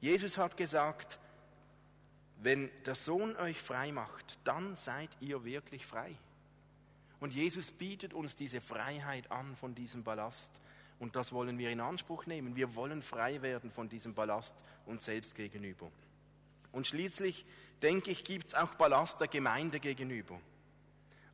Jesus 0.00 0.38
hat 0.38 0.56
gesagt, 0.56 1.18
wenn 2.42 2.70
der 2.84 2.94
Sohn 2.94 3.36
euch 3.36 3.60
frei 3.60 3.92
macht, 3.92 4.38
dann 4.44 4.76
seid 4.76 5.08
ihr 5.20 5.44
wirklich 5.44 5.86
frei. 5.86 6.14
Und 7.20 7.32
Jesus 7.32 7.70
bietet 7.70 8.12
uns 8.12 8.36
diese 8.36 8.60
Freiheit 8.60 9.30
an 9.30 9.56
von 9.56 9.74
diesem 9.74 10.04
Ballast. 10.04 10.60
Und 10.98 11.16
das 11.16 11.32
wollen 11.32 11.56
wir 11.58 11.70
in 11.70 11.80
Anspruch 11.80 12.26
nehmen. 12.26 12.54
Wir 12.54 12.74
wollen 12.74 13.02
frei 13.02 13.40
werden 13.40 13.70
von 13.70 13.88
diesem 13.88 14.14
Ballast 14.14 14.54
uns 14.84 15.04
selbst 15.04 15.34
gegenüber. 15.34 15.90
Und 16.72 16.86
schließlich, 16.86 17.46
denke 17.80 18.10
ich, 18.10 18.24
gibt 18.24 18.48
es 18.48 18.54
auch 18.54 18.74
Ballast 18.74 19.20
der 19.20 19.28
Gemeinde 19.28 19.80
gegenüber. 19.80 20.38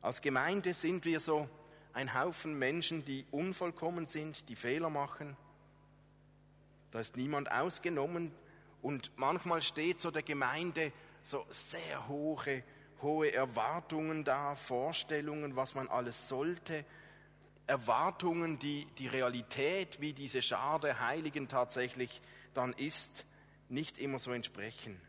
Als 0.01 0.21
Gemeinde 0.21 0.73
sind 0.73 1.03
wir 1.03 1.19
so 1.19 1.49
ein 1.93 2.13
Haufen 2.13 2.57
Menschen, 2.57 3.03
die 3.05 3.25
unvollkommen 3.31 4.05
sind, 4.05 4.47
die 4.49 4.55
Fehler 4.55 4.89
machen. 4.89 5.35
Da 6.91 6.99
ist 6.99 7.17
niemand 7.17 7.51
ausgenommen. 7.51 8.31
Und 8.81 9.11
manchmal 9.15 9.61
steht 9.61 10.01
so 10.01 10.11
der 10.11 10.23
Gemeinde 10.23 10.91
so 11.21 11.45
sehr 11.49 12.07
hohe, 12.07 12.63
hohe 13.01 13.33
Erwartungen 13.33 14.23
da, 14.23 14.55
Vorstellungen, 14.55 15.55
was 15.55 15.75
man 15.75 15.87
alles 15.87 16.27
sollte. 16.27 16.85
Erwartungen, 17.67 18.59
die 18.59 18.87
die 18.97 19.07
Realität, 19.07 20.01
wie 20.01 20.13
diese 20.13 20.41
Schar 20.41 20.79
der 20.79 20.99
Heiligen 20.99 21.47
tatsächlich 21.47 22.21
dann 22.53 22.73
ist, 22.73 23.25
nicht 23.69 23.99
immer 23.99 24.19
so 24.19 24.31
entsprechen. 24.31 24.99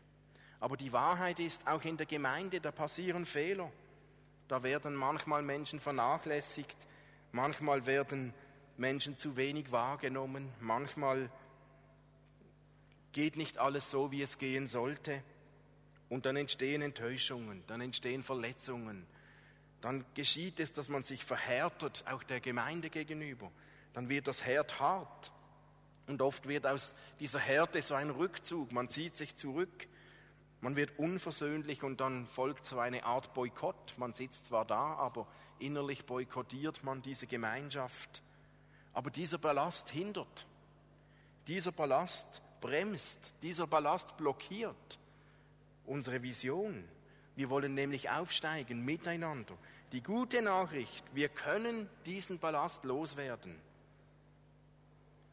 Aber 0.59 0.77
die 0.77 0.93
Wahrheit 0.93 1.39
ist, 1.39 1.67
auch 1.67 1.83
in 1.83 1.97
der 1.97 2.05
Gemeinde, 2.05 2.61
da 2.61 2.71
passieren 2.71 3.25
Fehler. 3.25 3.69
Da 4.47 4.63
werden 4.63 4.95
manchmal 4.95 5.41
Menschen 5.41 5.79
vernachlässigt, 5.79 6.77
manchmal 7.31 7.85
werden 7.85 8.33
Menschen 8.77 9.17
zu 9.17 9.37
wenig 9.37 9.71
wahrgenommen, 9.71 10.51
manchmal 10.59 11.29
geht 13.11 13.37
nicht 13.37 13.57
alles 13.57 13.89
so, 13.89 14.11
wie 14.11 14.21
es 14.21 14.37
gehen 14.37 14.67
sollte. 14.67 15.23
Und 16.09 16.25
dann 16.25 16.35
entstehen 16.35 16.81
Enttäuschungen, 16.81 17.63
dann 17.67 17.81
entstehen 17.81 18.23
Verletzungen. 18.23 19.07
Dann 19.81 20.05
geschieht 20.13 20.59
es, 20.59 20.73
dass 20.73 20.89
man 20.89 21.03
sich 21.03 21.25
verhärtet, 21.25 22.03
auch 22.07 22.23
der 22.23 22.39
Gemeinde 22.39 22.89
gegenüber. 22.89 23.51
Dann 23.93 24.09
wird 24.09 24.27
das 24.27 24.45
Herd 24.45 24.79
hart. 24.79 25.31
Und 26.07 26.21
oft 26.21 26.47
wird 26.47 26.67
aus 26.67 26.95
dieser 27.19 27.39
Härte 27.39 27.81
so 27.81 27.93
ein 27.93 28.09
Rückzug. 28.09 28.71
Man 28.71 28.89
zieht 28.89 29.15
sich 29.15 29.35
zurück. 29.35 29.87
Man 30.63 30.77
wird 30.77 30.97
unversöhnlich 30.97 31.83
und 31.83 31.99
dann 31.99 32.25
folgt 32.25 32.65
so 32.65 32.79
eine 32.79 33.03
Art 33.03 33.33
Boykott. 33.33 33.95
Man 33.97 34.13
sitzt 34.13 34.45
zwar 34.45 34.63
da, 34.63 34.93
aber 34.95 35.27
innerlich 35.59 36.05
boykottiert 36.05 36.85
man 36.85 37.01
diese 37.01 37.27
Gemeinschaft. 37.27 38.23
Aber 38.93 39.11
dieser 39.11 39.39
Ballast 39.39 39.89
hindert. 39.89 40.47
Dieser 41.47 41.73
Ballast 41.73 42.41
bremst. 42.61 43.33
Dieser 43.41 43.67
Ballast 43.67 44.15
blockiert 44.15 44.99
unsere 45.85 46.23
Vision. 46.23 46.81
Wir 47.35 47.49
wollen 47.49 47.73
nämlich 47.73 48.09
aufsteigen 48.09 48.85
miteinander. 48.85 49.57
Die 49.91 50.01
gute 50.01 50.41
Nachricht, 50.41 51.03
wir 51.13 51.27
können 51.27 51.89
diesen 52.05 52.39
Ballast 52.39 52.85
loswerden. 52.85 53.59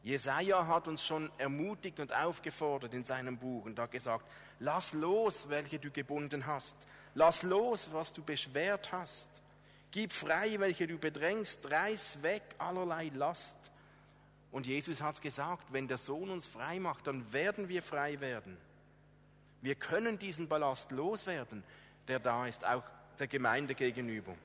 Jesaja 0.03 0.65
hat 0.65 0.87
uns 0.87 1.05
schon 1.05 1.31
ermutigt 1.37 1.99
und 1.99 2.13
aufgefordert 2.13 2.93
in 2.93 3.03
seinem 3.03 3.37
Buch 3.37 3.65
und 3.65 3.77
hat 3.79 3.91
gesagt: 3.91 4.25
Lass 4.59 4.93
los, 4.93 5.49
welche 5.49 5.77
du 5.79 5.91
gebunden 5.91 6.47
hast. 6.47 6.77
Lass 7.13 7.43
los, 7.43 7.89
was 7.91 8.13
du 8.13 8.23
beschwert 8.23 8.91
hast. 8.91 9.29
Gib 9.91 10.11
frei, 10.11 10.55
welche 10.57 10.87
du 10.87 10.97
bedrängst. 10.97 11.69
Reiß 11.69 12.23
weg 12.23 12.41
allerlei 12.57 13.11
Last. 13.13 13.57
Und 14.51 14.65
Jesus 14.65 15.01
hat 15.01 15.21
gesagt: 15.21 15.71
Wenn 15.71 15.87
der 15.87 15.99
Sohn 15.99 16.31
uns 16.31 16.47
frei 16.47 16.79
macht, 16.79 17.05
dann 17.05 17.31
werden 17.31 17.69
wir 17.69 17.83
frei 17.83 18.19
werden. 18.21 18.57
Wir 19.61 19.75
können 19.75 20.17
diesen 20.17 20.47
Ballast 20.47 20.91
loswerden, 20.91 21.63
der 22.07 22.19
da 22.19 22.47
ist, 22.47 22.65
auch 22.65 22.83
der 23.19 23.27
Gemeinde 23.27 23.75
gegenüber. 23.75 24.35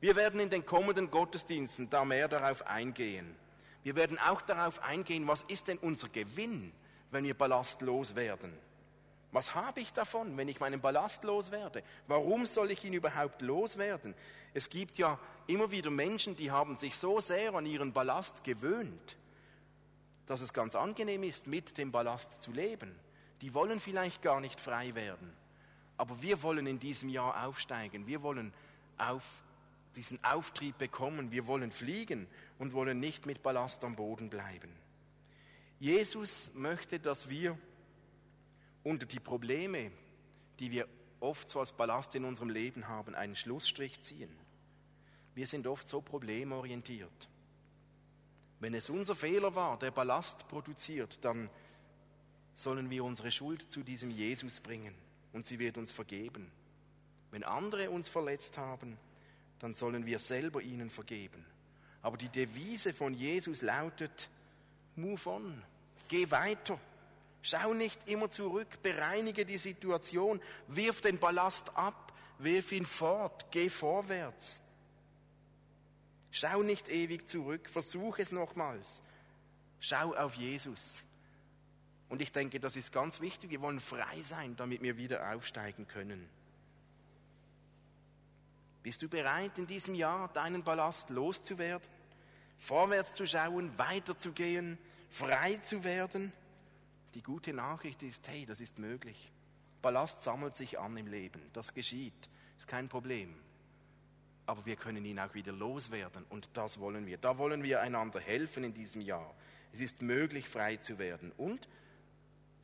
Wir 0.00 0.16
werden 0.16 0.40
in 0.40 0.50
den 0.50 0.66
kommenden 0.66 1.10
Gottesdiensten 1.10 1.88
da 1.88 2.04
mehr 2.04 2.26
darauf 2.26 2.66
eingehen. 2.66 3.36
Wir 3.84 3.94
werden 3.94 4.18
auch 4.18 4.42
darauf 4.42 4.82
eingehen, 4.82 5.26
was 5.26 5.42
ist 5.42 5.68
denn 5.68 5.78
unser 5.78 6.08
Gewinn, 6.08 6.72
wenn 7.10 7.24
wir 7.24 7.34
ballastlos 7.34 8.14
werden? 8.14 8.52
Was 9.30 9.54
habe 9.54 9.80
ich 9.80 9.92
davon, 9.92 10.36
wenn 10.36 10.48
ich 10.48 10.58
meinen 10.58 10.80
Ballast 10.80 11.22
loswerde? 11.24 11.82
Warum 12.06 12.46
soll 12.46 12.70
ich 12.70 12.84
ihn 12.84 12.94
überhaupt 12.94 13.42
loswerden? 13.42 14.14
Es 14.54 14.70
gibt 14.70 14.96
ja 14.96 15.18
immer 15.46 15.70
wieder 15.70 15.90
Menschen, 15.90 16.34
die 16.34 16.50
haben 16.50 16.78
sich 16.78 16.96
so 16.96 17.20
sehr 17.20 17.54
an 17.54 17.66
ihren 17.66 17.92
Ballast 17.92 18.42
gewöhnt, 18.42 19.16
dass 20.26 20.40
es 20.40 20.54
ganz 20.54 20.74
angenehm 20.74 21.22
ist, 21.24 21.46
mit 21.46 21.76
dem 21.76 21.92
Ballast 21.92 22.42
zu 22.42 22.52
leben. 22.52 22.98
Die 23.42 23.52
wollen 23.52 23.80
vielleicht 23.80 24.22
gar 24.22 24.40
nicht 24.40 24.60
frei 24.60 24.94
werden. 24.94 25.32
Aber 25.98 26.22
wir 26.22 26.42
wollen 26.42 26.66
in 26.66 26.78
diesem 26.78 27.10
Jahr 27.10 27.46
aufsteigen. 27.46 28.06
Wir 28.06 28.22
wollen 28.22 28.54
auf 28.96 29.22
diesen 29.98 30.22
Auftrieb 30.22 30.78
bekommen. 30.78 31.32
Wir 31.32 31.48
wollen 31.48 31.72
fliegen 31.72 32.28
und 32.58 32.72
wollen 32.72 33.00
nicht 33.00 33.26
mit 33.26 33.42
Ballast 33.42 33.82
am 33.82 33.96
Boden 33.96 34.30
bleiben. 34.30 34.70
Jesus 35.80 36.52
möchte, 36.54 37.00
dass 37.00 37.28
wir 37.28 37.58
unter 38.84 39.06
die 39.06 39.18
Probleme, 39.18 39.90
die 40.60 40.70
wir 40.70 40.86
oft 41.18 41.50
so 41.50 41.58
als 41.58 41.72
Ballast 41.72 42.14
in 42.14 42.24
unserem 42.24 42.48
Leben 42.48 42.86
haben, 42.86 43.16
einen 43.16 43.34
Schlussstrich 43.34 44.00
ziehen. 44.00 44.30
Wir 45.34 45.48
sind 45.48 45.66
oft 45.66 45.88
so 45.88 46.00
problemorientiert. 46.00 47.28
Wenn 48.60 48.74
es 48.74 48.90
unser 48.90 49.16
Fehler 49.16 49.56
war, 49.56 49.80
der 49.80 49.90
Ballast 49.90 50.46
produziert, 50.46 51.24
dann 51.24 51.50
sollen 52.54 52.88
wir 52.88 53.02
unsere 53.02 53.32
Schuld 53.32 53.62
zu 53.62 53.82
diesem 53.82 54.12
Jesus 54.12 54.60
bringen 54.60 54.94
und 55.32 55.44
sie 55.44 55.58
wird 55.58 55.76
uns 55.76 55.90
vergeben. 55.90 56.52
Wenn 57.32 57.42
andere 57.42 57.90
uns 57.90 58.08
verletzt 58.08 58.58
haben, 58.58 58.96
dann 59.58 59.74
sollen 59.74 60.06
wir 60.06 60.18
selber 60.18 60.62
ihnen 60.62 60.90
vergeben. 60.90 61.44
Aber 62.02 62.16
die 62.16 62.28
Devise 62.28 62.94
von 62.94 63.14
Jesus 63.14 63.62
lautet, 63.62 64.28
move 64.96 65.28
on, 65.28 65.62
geh 66.08 66.30
weiter, 66.30 66.78
Schau 67.42 67.72
nicht 67.72 68.08
immer 68.08 68.30
zurück, 68.30 68.82
bereinige 68.82 69.44
die 69.44 69.58
Situation, 69.58 70.40
wirf 70.66 71.00
den 71.00 71.18
Ballast 71.18 71.76
ab, 71.76 72.12
wirf 72.38 72.72
ihn 72.72 72.84
fort, 72.84 73.46
geh 73.50 73.70
vorwärts. 73.70 74.60
Schau 76.30 76.62
nicht 76.62 76.88
ewig 76.88 77.26
zurück, 77.26 77.68
versuch 77.70 78.18
es 78.18 78.32
nochmals. 78.32 79.02
Schau 79.80 80.14
auf 80.14 80.34
Jesus. 80.34 81.02
Und 82.08 82.20
ich 82.20 82.32
denke, 82.32 82.58
das 82.60 82.76
ist 82.76 82.92
ganz 82.92 83.20
wichtig. 83.20 83.50
Wir 83.50 83.60
wollen 83.60 83.80
frei 83.80 84.20
sein, 84.22 84.56
damit 84.56 84.82
wir 84.82 84.96
wieder 84.96 85.32
aufsteigen 85.32 85.86
können. 85.86 86.28
Bist 88.88 89.02
du 89.02 89.08
bereit, 89.10 89.58
in 89.58 89.66
diesem 89.66 89.94
Jahr 89.94 90.28
deinen 90.32 90.62
Ballast 90.62 91.10
loszuwerden? 91.10 91.90
Vorwärts 92.56 93.12
zu 93.12 93.26
schauen, 93.26 93.76
weiterzugehen, 93.76 94.78
frei 95.10 95.56
zu 95.56 95.84
werden? 95.84 96.32
Die 97.12 97.22
gute 97.22 97.52
Nachricht 97.52 98.02
ist, 98.02 98.26
hey, 98.28 98.46
das 98.46 98.62
ist 98.62 98.78
möglich. 98.78 99.30
Ballast 99.82 100.22
sammelt 100.22 100.56
sich 100.56 100.78
an 100.78 100.96
im 100.96 101.06
Leben. 101.06 101.42
Das 101.52 101.74
geschieht. 101.74 102.30
Ist 102.56 102.66
kein 102.66 102.88
Problem. 102.88 103.34
Aber 104.46 104.64
wir 104.64 104.76
können 104.76 105.04
ihn 105.04 105.18
auch 105.18 105.34
wieder 105.34 105.52
loswerden. 105.52 106.24
Und 106.30 106.48
das 106.54 106.80
wollen 106.80 107.04
wir. 107.04 107.18
Da 107.18 107.36
wollen 107.36 107.62
wir 107.62 107.82
einander 107.82 108.20
helfen 108.20 108.64
in 108.64 108.72
diesem 108.72 109.02
Jahr. 109.02 109.34
Es 109.70 109.80
ist 109.80 110.00
möglich, 110.00 110.48
frei 110.48 110.78
zu 110.78 110.98
werden. 110.98 111.30
Und 111.36 111.68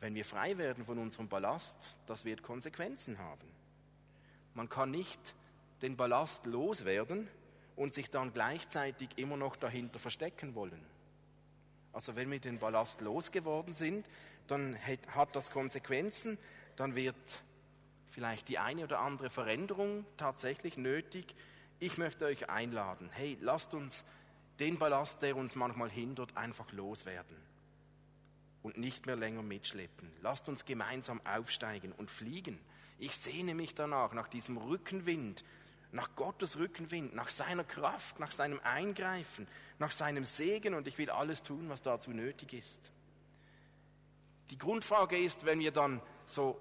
wenn 0.01 0.15
wir 0.15 0.25
frei 0.25 0.57
werden 0.57 0.87
von 0.87 0.97
unserem 0.97 1.29
Ballast, 1.29 1.99
das 2.07 2.25
wird 2.25 2.43
Konsequenzen 2.43 3.19
haben. 3.19 3.47
Man 4.55 4.71
kann 4.71 4.91
nicht 4.91 5.35
den 5.85 5.97
Ballast 5.97 6.47
loswerden 6.47 7.29
und 7.77 7.93
sich 7.93 8.11
dann 8.11 8.33
gleichzeitig 8.33 9.11
immer 9.17 9.37
noch 9.37 9.55
dahinter 9.55 9.99
verstecken 9.99 10.55
wollen. 10.55 10.83
Also 11.93 12.17
wenn 12.17 12.31
wir 12.31 12.41
den 12.41 12.59
Ballast 12.59 13.03
losgeworden 13.03 13.75
sind, 13.75 14.09
dann 14.47 14.77
hat 15.09 15.37
das 15.37 15.51
Konsequenzen, 15.51 16.39
dann 16.77 16.95
wird 16.95 17.15
vielleicht 18.11 18.49
die 18.49 18.59
eine 18.59 18.85
oder 18.85 19.01
andere 19.01 19.29
Veränderung 19.29 20.07
tatsächlich 20.17 20.79
nötig. 20.79 21.35
Ich 21.81 21.99
möchte 21.99 22.25
euch 22.25 22.49
einladen, 22.49 23.11
hey, 23.13 23.37
lasst 23.43 23.75
uns 23.75 24.05
den 24.61 24.79
Ballast, 24.79 25.21
der 25.21 25.37
uns 25.37 25.55
manchmal 25.55 25.91
hindert, 25.91 26.35
einfach 26.35 26.73
loswerden 26.73 27.37
und 28.63 28.79
nicht 28.79 29.05
mehr 29.05 29.17
länger 29.17 29.43
mitschleppen. 29.43 30.11
Lasst 30.23 30.49
uns 30.49 30.65
gemeinsam 30.65 31.21
aufsteigen 31.27 31.93
und 31.93 32.11
fliegen. 32.11 32.59
Ich 32.99 33.17
sehne 33.17 33.55
mich 33.55 33.75
danach, 33.75 34.15
nach 34.15 34.29
diesem 34.29 34.57
Rückenwind, 34.57 35.45
nach 35.95 36.17
Gottes 36.17 36.59
Rückenwind, 36.59 37.15
nach 37.15 37.29
seiner 37.29 37.63
Kraft, 37.63 38.19
nach 38.19 38.33
seinem 38.33 38.61
Eingreifen, 38.65 39.47
nach 39.79 39.93
seinem 39.93 40.25
Segen 40.25 40.75
und 40.75 40.89
ich 40.89 40.99
will 40.99 41.09
alles 41.09 41.43
tun, 41.43 41.69
was 41.69 41.83
dazu 41.83 42.11
nötig 42.11 42.53
ist. 42.53 42.91
Die 44.51 44.59
Grundfrage 44.59 45.17
ist, 45.17 45.47
wenn 45.47 45.61
wir 45.61 45.71
dann 45.71 46.03
so 46.27 46.61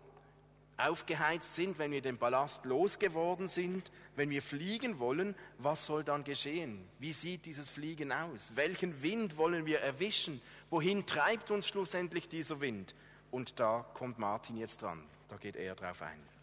aufgeheizt 0.77 1.55
sind, 1.55 1.79
wenn 1.79 1.91
wir 1.91 2.01
den 2.01 2.17
Ballast 2.17 2.65
losgeworden 2.65 3.47
sind, 3.47 3.91
wenn 4.15 4.29
wir 4.29 4.43
fliegen 4.43 4.99
wollen, 4.99 5.35
was 5.57 5.85
soll 5.85 6.03
dann 6.03 6.23
geschehen? 6.23 6.87
Wie 6.99 7.13
sieht 7.13 7.45
dieses 7.47 7.69
Fliegen 7.69 8.11
aus? 8.11 8.51
Welchen 8.55 9.01
Wind 9.01 9.37
wollen 9.37 9.65
wir 9.65 9.79
erwischen? 9.79 10.41
Wohin 10.69 11.07
treibt 11.07 11.49
uns 11.49 11.67
schlussendlich 11.67 12.29
dieser 12.29 12.61
Wind? 12.61 12.95
Und 13.31 13.59
da 13.59 13.83
kommt 13.95 14.19
Martin 14.19 14.57
jetzt 14.57 14.83
dran. 14.83 15.03
Da 15.27 15.37
geht 15.37 15.55
er 15.55 15.73
drauf 15.73 16.03
ein. 16.03 16.33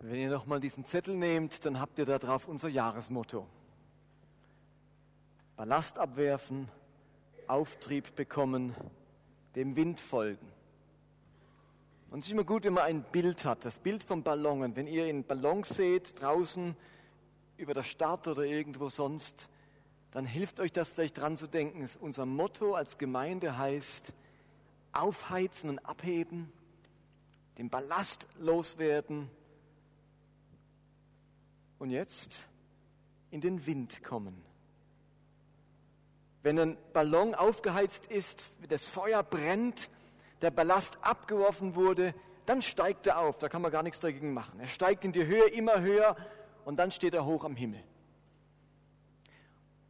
Wenn 0.00 0.20
ihr 0.20 0.30
nochmal 0.30 0.60
diesen 0.60 0.84
Zettel 0.84 1.16
nehmt, 1.16 1.64
dann 1.64 1.80
habt 1.80 1.98
ihr 1.98 2.06
da 2.06 2.20
drauf 2.20 2.46
unser 2.46 2.68
Jahresmotto. 2.68 3.48
Ballast 5.56 5.98
abwerfen, 5.98 6.68
Auftrieb 7.48 8.14
bekommen, 8.14 8.76
dem 9.56 9.74
Wind 9.74 9.98
folgen. 9.98 10.46
Und 12.10 12.20
es 12.20 12.26
ist 12.26 12.32
immer 12.32 12.44
gut, 12.44 12.62
wenn 12.62 12.74
man 12.74 12.84
ein 12.84 13.02
Bild 13.02 13.44
hat, 13.44 13.64
das 13.64 13.80
Bild 13.80 14.04
vom 14.04 14.22
Ballon. 14.22 14.62
Und 14.62 14.76
wenn 14.76 14.86
ihr 14.86 15.08
in 15.08 15.24
Ballons 15.24 15.70
seht, 15.70 16.20
draußen 16.20 16.76
über 17.56 17.74
der 17.74 17.82
Stadt 17.82 18.28
oder 18.28 18.44
irgendwo 18.44 18.90
sonst, 18.90 19.48
dann 20.12 20.26
hilft 20.26 20.60
euch 20.60 20.70
das 20.70 20.90
vielleicht 20.90 21.18
dran 21.18 21.36
zu 21.36 21.48
denken. 21.48 21.84
Unser 21.98 22.24
Motto 22.24 22.74
als 22.74 22.98
Gemeinde 22.98 23.58
heißt, 23.58 24.12
aufheizen 24.92 25.70
und 25.70 25.80
abheben, 25.80 26.52
den 27.58 27.68
Ballast 27.68 28.28
loswerden 28.38 29.28
und 31.78 31.90
jetzt 31.90 32.36
in 33.30 33.40
den 33.40 33.66
Wind 33.66 34.02
kommen. 34.02 34.42
Wenn 36.42 36.58
ein 36.58 36.78
Ballon 36.92 37.34
aufgeheizt 37.34 38.06
ist, 38.06 38.44
das 38.68 38.86
Feuer 38.86 39.22
brennt, 39.22 39.90
der 40.40 40.50
Ballast 40.50 40.98
abgeworfen 41.02 41.74
wurde, 41.74 42.14
dann 42.46 42.62
steigt 42.62 43.06
er 43.06 43.18
auf. 43.18 43.38
Da 43.38 43.48
kann 43.48 43.60
man 43.60 43.70
gar 43.70 43.82
nichts 43.82 44.00
dagegen 44.00 44.32
machen. 44.32 44.60
Er 44.60 44.68
steigt 44.68 45.04
in 45.04 45.12
die 45.12 45.26
Höhe 45.26 45.48
immer 45.48 45.80
höher 45.80 46.16
und 46.64 46.76
dann 46.76 46.90
steht 46.90 47.14
er 47.14 47.26
hoch 47.26 47.44
am 47.44 47.56
Himmel. 47.56 47.82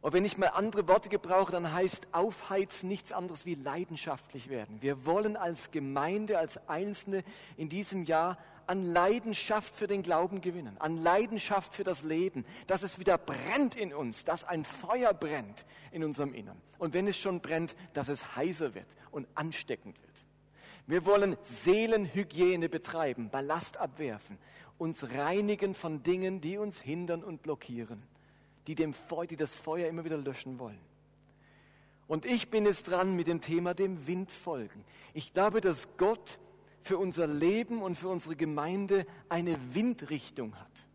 Und 0.01 0.13
wenn 0.13 0.23
ich 0.23 0.37
mal 0.37 0.47
andere 0.47 0.87
Worte 0.87 1.09
gebrauche, 1.09 1.51
dann 1.51 1.73
heißt 1.73 2.07
aufheizen 2.13 2.87
nichts 2.87 3.11
anderes 3.11 3.45
wie 3.45 3.55
leidenschaftlich 3.55 4.49
werden. 4.49 4.81
Wir 4.81 5.05
wollen 5.05 5.35
als 5.35 5.71
Gemeinde, 5.71 6.39
als 6.39 6.69
Einzelne 6.69 7.23
in 7.57 7.67
diesem 7.67 8.05
Jahr 8.05 8.37
an 8.69 8.93
Leidenschaft 8.93 9.75
für 9.75 9.87
den 9.87 10.03
Glauben 10.03 10.41
gewinnen, 10.41 10.77
an 10.77 11.01
Leidenschaft 11.01 11.73
für 11.73 11.83
das 11.83 12.03
Leben, 12.03 12.45
dass 12.67 12.83
es 12.83 12.99
wieder 12.99 13.17
brennt 13.17 13.75
in 13.75 13.91
uns, 13.91 14.25
dass 14.25 14.43
ein 14.43 14.63
Feuer 14.63 15.11
brennt 15.11 15.65
in 15.91 16.03
unserem 16.03 16.35
Innern. 16.35 16.61
Und 16.77 16.93
wenn 16.93 17.07
es 17.07 17.17
schon 17.17 17.41
brennt, 17.41 17.75
dass 17.93 18.09
es 18.09 18.35
heißer 18.35 18.75
wird 18.75 18.85
und 19.09 19.27
ansteckend 19.33 19.99
wird. 19.99 20.23
Wir 20.85 21.03
wollen 21.05 21.35
Seelenhygiene 21.41 22.69
betreiben, 22.69 23.31
Ballast 23.31 23.77
abwerfen, 23.77 24.37
uns 24.77 25.09
reinigen 25.15 25.73
von 25.73 26.03
Dingen, 26.03 26.39
die 26.39 26.59
uns 26.59 26.79
hindern 26.79 27.23
und 27.23 27.41
blockieren, 27.41 28.03
die, 28.67 28.75
dem 28.75 28.93
Feu 28.93 29.25
die 29.25 29.35
das 29.35 29.55
Feuer 29.55 29.89
immer 29.89 30.05
wieder 30.05 30.17
löschen 30.17 30.59
wollen. 30.59 30.79
Und 32.07 32.23
ich 32.23 32.51
bin 32.51 32.67
jetzt 32.67 32.87
dran 32.87 33.15
mit 33.15 33.25
dem 33.25 33.41
Thema 33.41 33.73
dem 33.73 34.05
Wind 34.05 34.31
folgen. 34.31 34.85
Ich 35.15 35.33
glaube, 35.33 35.59
dass 35.59 35.87
Gott 35.97 36.37
für 36.89 36.97
unser 36.97 37.27
Leben 37.27 37.83
und 37.83 37.93
für 37.93 38.07
unsere 38.07 38.35
Gemeinde 38.35 39.05
eine 39.29 39.59
Windrichtung 39.75 40.55
hat. 40.55 40.87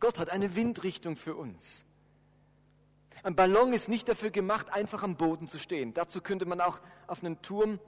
Gott 0.00 0.18
hat 0.18 0.30
eine 0.30 0.56
Windrichtung 0.56 1.18
für 1.18 1.36
uns. 1.36 1.84
Ein 3.22 3.36
Ballon 3.36 3.74
ist 3.74 3.90
nicht 3.90 4.08
dafür 4.08 4.30
gemacht, 4.30 4.72
einfach 4.72 5.02
am 5.02 5.16
Boden 5.16 5.48
zu 5.48 5.58
stehen. 5.58 5.92
Dazu 5.92 6.22
könnte 6.22 6.46
man 6.46 6.62
auch 6.62 6.80
auf 7.06 7.22
einem 7.22 7.42
Turm 7.42 7.78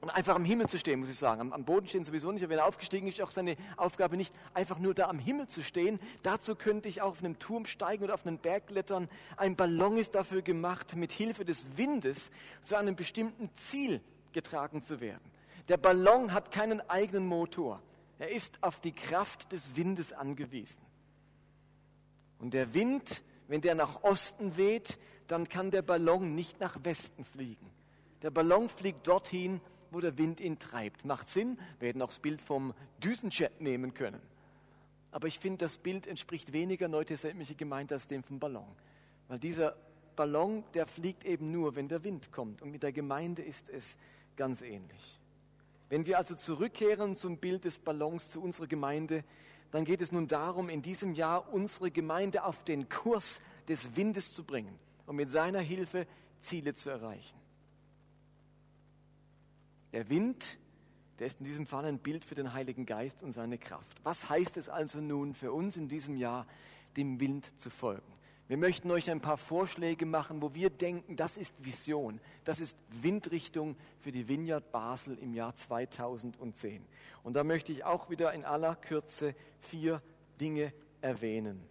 und 0.00 0.10
einfach 0.10 0.34
am 0.34 0.44
Himmel 0.44 0.68
zu 0.68 0.80
stehen, 0.80 0.98
muss 0.98 1.08
ich 1.08 1.16
sagen. 1.16 1.52
Am, 1.52 1.64
Boden 1.64 1.86
stehen 1.86 2.04
sowieso 2.04 2.32
nicht, 2.32 2.42
aber 2.42 2.50
wenn 2.50 2.58
er 2.58 2.66
aufgestiegen 2.66 3.06
ist, 3.06 3.20
ist 3.20 3.24
auch 3.24 3.30
seine 3.30 3.56
Aufgabe 3.76 4.16
nicht, 4.16 4.34
einfach 4.54 4.80
nur 4.80 4.94
da 4.94 5.06
am 5.06 5.20
Himmel 5.20 5.46
zu 5.46 5.62
stehen. 5.62 6.00
Dazu 6.24 6.56
könnte 6.56 6.88
ich 6.88 7.02
auch 7.02 7.12
auf 7.12 7.20
einem 7.20 7.38
Turm 7.38 7.66
steigen 7.66 8.02
oder 8.02 8.14
auf 8.14 8.26
einen 8.26 8.38
Berg 8.38 8.66
klettern. 8.66 9.08
Ein 9.36 9.54
Ballon 9.54 9.96
ist 9.96 10.16
dafür 10.16 10.42
gemacht, 10.42 10.96
mit 10.96 11.12
Hilfe 11.12 11.44
des 11.44 11.68
Windes 11.76 12.32
zu 12.64 12.76
einem 12.76 12.96
bestimmten 12.96 13.48
Ziel 13.54 14.00
getragen 14.32 14.82
zu 14.82 15.00
werden. 15.00 15.31
Der 15.68 15.76
Ballon 15.76 16.32
hat 16.32 16.50
keinen 16.50 16.80
eigenen 16.88 17.26
Motor. 17.26 17.80
Er 18.18 18.30
ist 18.30 18.58
auf 18.62 18.80
die 18.80 18.92
Kraft 18.92 19.52
des 19.52 19.76
Windes 19.76 20.12
angewiesen. 20.12 20.82
Und 22.38 22.54
der 22.54 22.74
Wind, 22.74 23.22
wenn 23.48 23.60
der 23.60 23.74
nach 23.74 24.02
Osten 24.02 24.56
weht, 24.56 24.98
dann 25.28 25.48
kann 25.48 25.70
der 25.70 25.82
Ballon 25.82 26.34
nicht 26.34 26.60
nach 26.60 26.84
Westen 26.84 27.24
fliegen. 27.24 27.70
Der 28.22 28.30
Ballon 28.30 28.68
fliegt 28.68 29.06
dorthin, 29.06 29.60
wo 29.90 30.00
der 30.00 30.18
Wind 30.18 30.40
ihn 30.40 30.58
treibt. 30.58 31.04
Macht 31.04 31.28
Sinn, 31.28 31.58
wir 31.78 31.88
hätten 31.88 32.02
auch 32.02 32.08
das 32.08 32.18
Bild 32.18 32.40
vom 32.40 32.74
Düsenjet 33.02 33.60
nehmen 33.60 33.94
können. 33.94 34.20
Aber 35.10 35.28
ich 35.28 35.38
finde, 35.38 35.64
das 35.64 35.76
Bild 35.76 36.06
entspricht 36.06 36.52
weniger 36.52 36.88
neutestamentliche 36.88 37.54
Gemeinde 37.54 37.94
als 37.94 38.08
dem 38.08 38.22
vom 38.22 38.40
Ballon. 38.40 38.76
Weil 39.28 39.38
dieser 39.38 39.76
Ballon, 40.16 40.64
der 40.74 40.86
fliegt 40.86 41.24
eben 41.24 41.50
nur, 41.50 41.76
wenn 41.76 41.88
der 41.88 42.02
Wind 42.02 42.32
kommt. 42.32 42.62
Und 42.62 42.70
mit 42.70 42.82
der 42.82 42.92
Gemeinde 42.92 43.42
ist 43.42 43.68
es 43.68 43.96
ganz 44.36 44.62
ähnlich. 44.62 45.20
Wenn 45.92 46.06
wir 46.06 46.16
also 46.16 46.34
zurückkehren 46.34 47.16
zum 47.16 47.36
Bild 47.36 47.66
des 47.66 47.78
Ballons, 47.78 48.30
zu 48.30 48.40
unserer 48.40 48.66
Gemeinde, 48.66 49.24
dann 49.72 49.84
geht 49.84 50.00
es 50.00 50.10
nun 50.10 50.26
darum, 50.26 50.70
in 50.70 50.80
diesem 50.80 51.12
Jahr 51.12 51.52
unsere 51.52 51.90
Gemeinde 51.90 52.44
auf 52.44 52.64
den 52.64 52.88
Kurs 52.88 53.42
des 53.68 53.94
Windes 53.94 54.32
zu 54.32 54.42
bringen 54.42 54.74
und 55.04 55.16
mit 55.16 55.30
seiner 55.30 55.58
Hilfe 55.58 56.06
Ziele 56.40 56.72
zu 56.72 56.88
erreichen. 56.88 57.38
Der 59.92 60.08
Wind, 60.08 60.56
der 61.18 61.26
ist 61.26 61.40
in 61.40 61.44
diesem 61.44 61.66
Fall 61.66 61.84
ein 61.84 61.98
Bild 61.98 62.24
für 62.24 62.36
den 62.36 62.54
Heiligen 62.54 62.86
Geist 62.86 63.22
und 63.22 63.32
seine 63.32 63.58
Kraft. 63.58 63.98
Was 64.02 64.30
heißt 64.30 64.56
es 64.56 64.70
also 64.70 64.98
nun 64.98 65.34
für 65.34 65.52
uns 65.52 65.76
in 65.76 65.88
diesem 65.88 66.16
Jahr, 66.16 66.46
dem 66.96 67.20
Wind 67.20 67.52
zu 67.60 67.68
folgen? 67.68 68.11
Wir 68.52 68.58
möchten 68.58 68.90
euch 68.90 69.10
ein 69.10 69.22
paar 69.22 69.38
Vorschläge 69.38 70.04
machen, 70.04 70.42
wo 70.42 70.52
wir 70.52 70.68
denken, 70.68 71.16
das 71.16 71.38
ist 71.38 71.54
Vision, 71.64 72.20
das 72.44 72.60
ist 72.60 72.76
Windrichtung 72.90 73.76
für 74.00 74.12
die 74.12 74.28
Vineyard 74.28 74.70
Basel 74.70 75.16
im 75.16 75.32
Jahr 75.32 75.54
2010. 75.54 76.84
Und 77.22 77.32
da 77.32 77.44
möchte 77.44 77.72
ich 77.72 77.84
auch 77.84 78.10
wieder 78.10 78.30
in 78.34 78.44
aller 78.44 78.76
Kürze 78.76 79.34
vier 79.58 80.02
Dinge 80.38 80.74
erwähnen. 81.00 81.66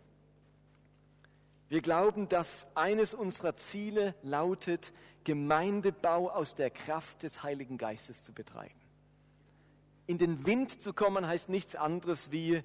Wir 1.70 1.82
glauben, 1.82 2.28
dass 2.30 2.66
eines 2.74 3.14
unserer 3.14 3.56
Ziele 3.58 4.16
lautet, 4.24 4.92
Gemeindebau 5.24 6.32
aus 6.32 6.56
der 6.56 6.72
Kraft 6.72 7.22
des 7.22 7.44
Heiligen 7.44 7.78
Geistes 7.78 8.24
zu 8.24 8.34
betreiben. 8.34 8.82
In 10.08 10.18
den 10.18 10.48
Wind 10.48 10.82
zu 10.82 10.94
kommen 10.94 11.28
heißt 11.28 11.48
nichts 11.48 11.76
anderes 11.76 12.32
wie 12.32 12.64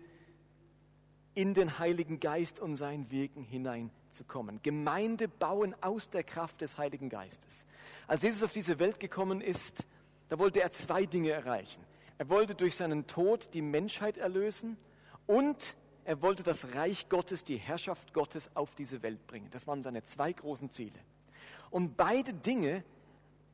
in 1.36 1.52
den 1.52 1.78
Heiligen 1.78 2.18
Geist 2.18 2.58
und 2.58 2.76
sein 2.76 3.10
Wirken 3.10 3.44
hineinzukommen. 4.16 4.60
Gemeinde 4.62 5.28
bauen 5.28 5.74
aus 5.80 6.10
der 6.10 6.24
Kraft 6.24 6.60
des 6.60 6.78
Heiligen 6.78 7.08
Geistes. 7.08 7.66
Als 8.06 8.22
Jesus 8.22 8.42
auf 8.42 8.52
diese 8.52 8.78
Welt 8.78 9.00
gekommen 9.00 9.40
ist, 9.40 9.84
da 10.28 10.38
wollte 10.38 10.60
er 10.60 10.72
zwei 10.72 11.06
Dinge 11.06 11.30
erreichen. 11.30 11.82
Er 12.18 12.28
wollte 12.28 12.54
durch 12.54 12.76
seinen 12.76 13.06
Tod 13.06 13.52
die 13.52 13.62
Menschheit 13.62 14.16
erlösen 14.16 14.76
und 15.26 15.76
er 16.04 16.22
wollte 16.22 16.42
das 16.42 16.74
Reich 16.74 17.08
Gottes, 17.08 17.44
die 17.44 17.56
Herrschaft 17.56 18.14
Gottes 18.14 18.50
auf 18.54 18.74
diese 18.74 19.02
Welt 19.02 19.26
bringen. 19.26 19.48
Das 19.50 19.66
waren 19.66 19.82
seine 19.82 20.04
zwei 20.04 20.32
großen 20.32 20.70
Ziele. 20.70 20.98
Und 21.70 21.96
beide 21.96 22.32
Dinge, 22.32 22.84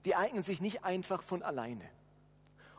die 0.04 0.14
eignen 0.14 0.42
sich 0.42 0.60
nicht 0.60 0.84
einfach 0.84 1.22
von 1.22 1.42
alleine. 1.42 1.88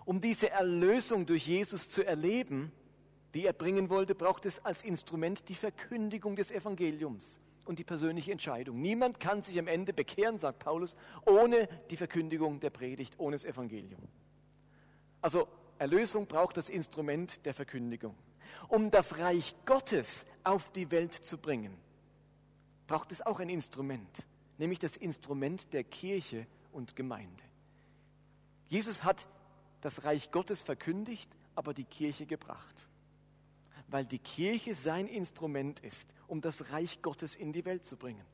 Um 0.06 0.22
diese 0.22 0.52
Erlösung 0.52 1.26
durch 1.26 1.48
Jesus 1.48 1.90
zu 1.90 2.06
erleben, 2.06 2.72
die 3.34 3.46
er 3.46 3.54
bringen 3.54 3.90
wollte, 3.90 4.14
braucht 4.14 4.46
es 4.46 4.64
als 4.64 4.84
Instrument 4.84 5.50
die 5.50 5.56
Verkündigung 5.56 6.36
des 6.36 6.52
Evangeliums 6.52 7.40
und 7.66 7.80
die 7.80 7.84
persönliche 7.84 8.32
Entscheidung. 8.32 8.82
Niemand 8.82 9.20
kann 9.20 9.42
sich 9.42 9.58
am 9.60 9.68
Ende 9.68 9.94
bekehren, 9.94 10.38
sagt 10.38 10.60
Paulus, 10.60 10.98
ohne 11.26 11.68
die 11.90 11.98
Verkündigung 11.98 12.60
der 12.60 12.70
Predigt, 12.70 13.16
ohne 13.18 13.36
das 13.36 13.46
Evangelium. 13.46 14.02
Also 15.22 15.48
Erlösung 15.80 16.28
braucht 16.28 16.58
das 16.58 16.70
Instrument 16.70 17.46
der 17.46 17.54
Verkündigung. 17.54 18.16
Um 18.68 18.92
das 18.92 19.18
Reich 19.20 19.56
Gottes 19.66 20.26
auf 20.44 20.72
die 20.72 20.92
Welt 20.92 21.14
zu 21.14 21.38
bringen, 21.38 21.78
braucht 22.88 23.12
es 23.12 23.22
auch 23.22 23.40
ein 23.40 23.50
Instrument, 23.50 24.28
nämlich 24.58 24.80
das 24.80 24.98
Instrument 24.98 25.74
der 25.74 25.84
Kirche 25.84 26.46
und 26.72 26.96
Gemeinde. 26.96 27.44
Jesus 28.68 29.04
hat 29.04 29.28
das 29.82 30.04
Reich 30.04 30.32
Gottes 30.32 30.62
verkündigt, 30.62 31.30
aber 31.56 31.74
die 31.74 31.86
Kirche 31.86 32.26
gebracht 32.26 32.88
weil 33.88 34.06
die 34.06 34.20
Kirche 34.20 34.76
sein 34.76 35.08
Instrument 35.08 35.80
ist, 35.82 36.14
um 36.28 36.42
das 36.42 36.72
Reich 36.72 37.02
Gottes 37.02 37.36
in 37.36 37.54
die 37.54 37.66
Welt 37.66 37.86
zu 37.86 37.98
bringen. 37.98 38.26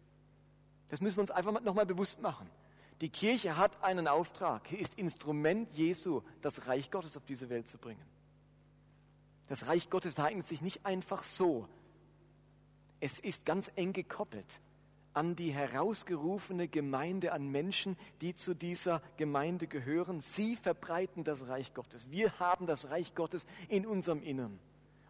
Das 0.89 1.01
müssen 1.01 1.17
wir 1.17 1.21
uns 1.21 1.31
einfach 1.31 1.61
nochmal 1.61 1.85
bewusst 1.85 2.21
machen. 2.21 2.49
Die 3.01 3.09
Kirche 3.09 3.55
hat 3.55 3.81
einen 3.83 4.07
Auftrag, 4.07 4.67
sie 4.69 4.77
ist 4.77 4.95
Instrument 4.95 5.69
Jesu, 5.69 6.21
das 6.41 6.67
Reich 6.67 6.91
Gottes 6.91 7.15
auf 7.15 7.25
diese 7.25 7.49
Welt 7.49 7.67
zu 7.67 7.77
bringen. 7.77 8.03
Das 9.47 9.67
Reich 9.67 9.89
Gottes 9.89 10.19
eignet 10.19 10.45
sich 10.45 10.61
nicht 10.61 10.85
einfach 10.85 11.23
so. 11.23 11.67
Es 12.99 13.19
ist 13.19 13.45
ganz 13.45 13.71
eng 13.75 13.93
gekoppelt 13.93 14.61
an 15.13 15.35
die 15.35 15.51
herausgerufene 15.51 16.67
Gemeinde, 16.67 17.31
an 17.31 17.49
Menschen, 17.49 17.97
die 18.21 18.35
zu 18.35 18.53
dieser 18.53 19.01
Gemeinde 19.17 19.67
gehören. 19.67 20.21
Sie 20.21 20.55
verbreiten 20.55 21.23
das 21.23 21.47
Reich 21.47 21.73
Gottes. 21.73 22.11
Wir 22.11 22.39
haben 22.39 22.67
das 22.67 22.89
Reich 22.89 23.15
Gottes 23.15 23.45
in 23.69 23.85
unserem 23.85 24.21
Innern 24.21 24.59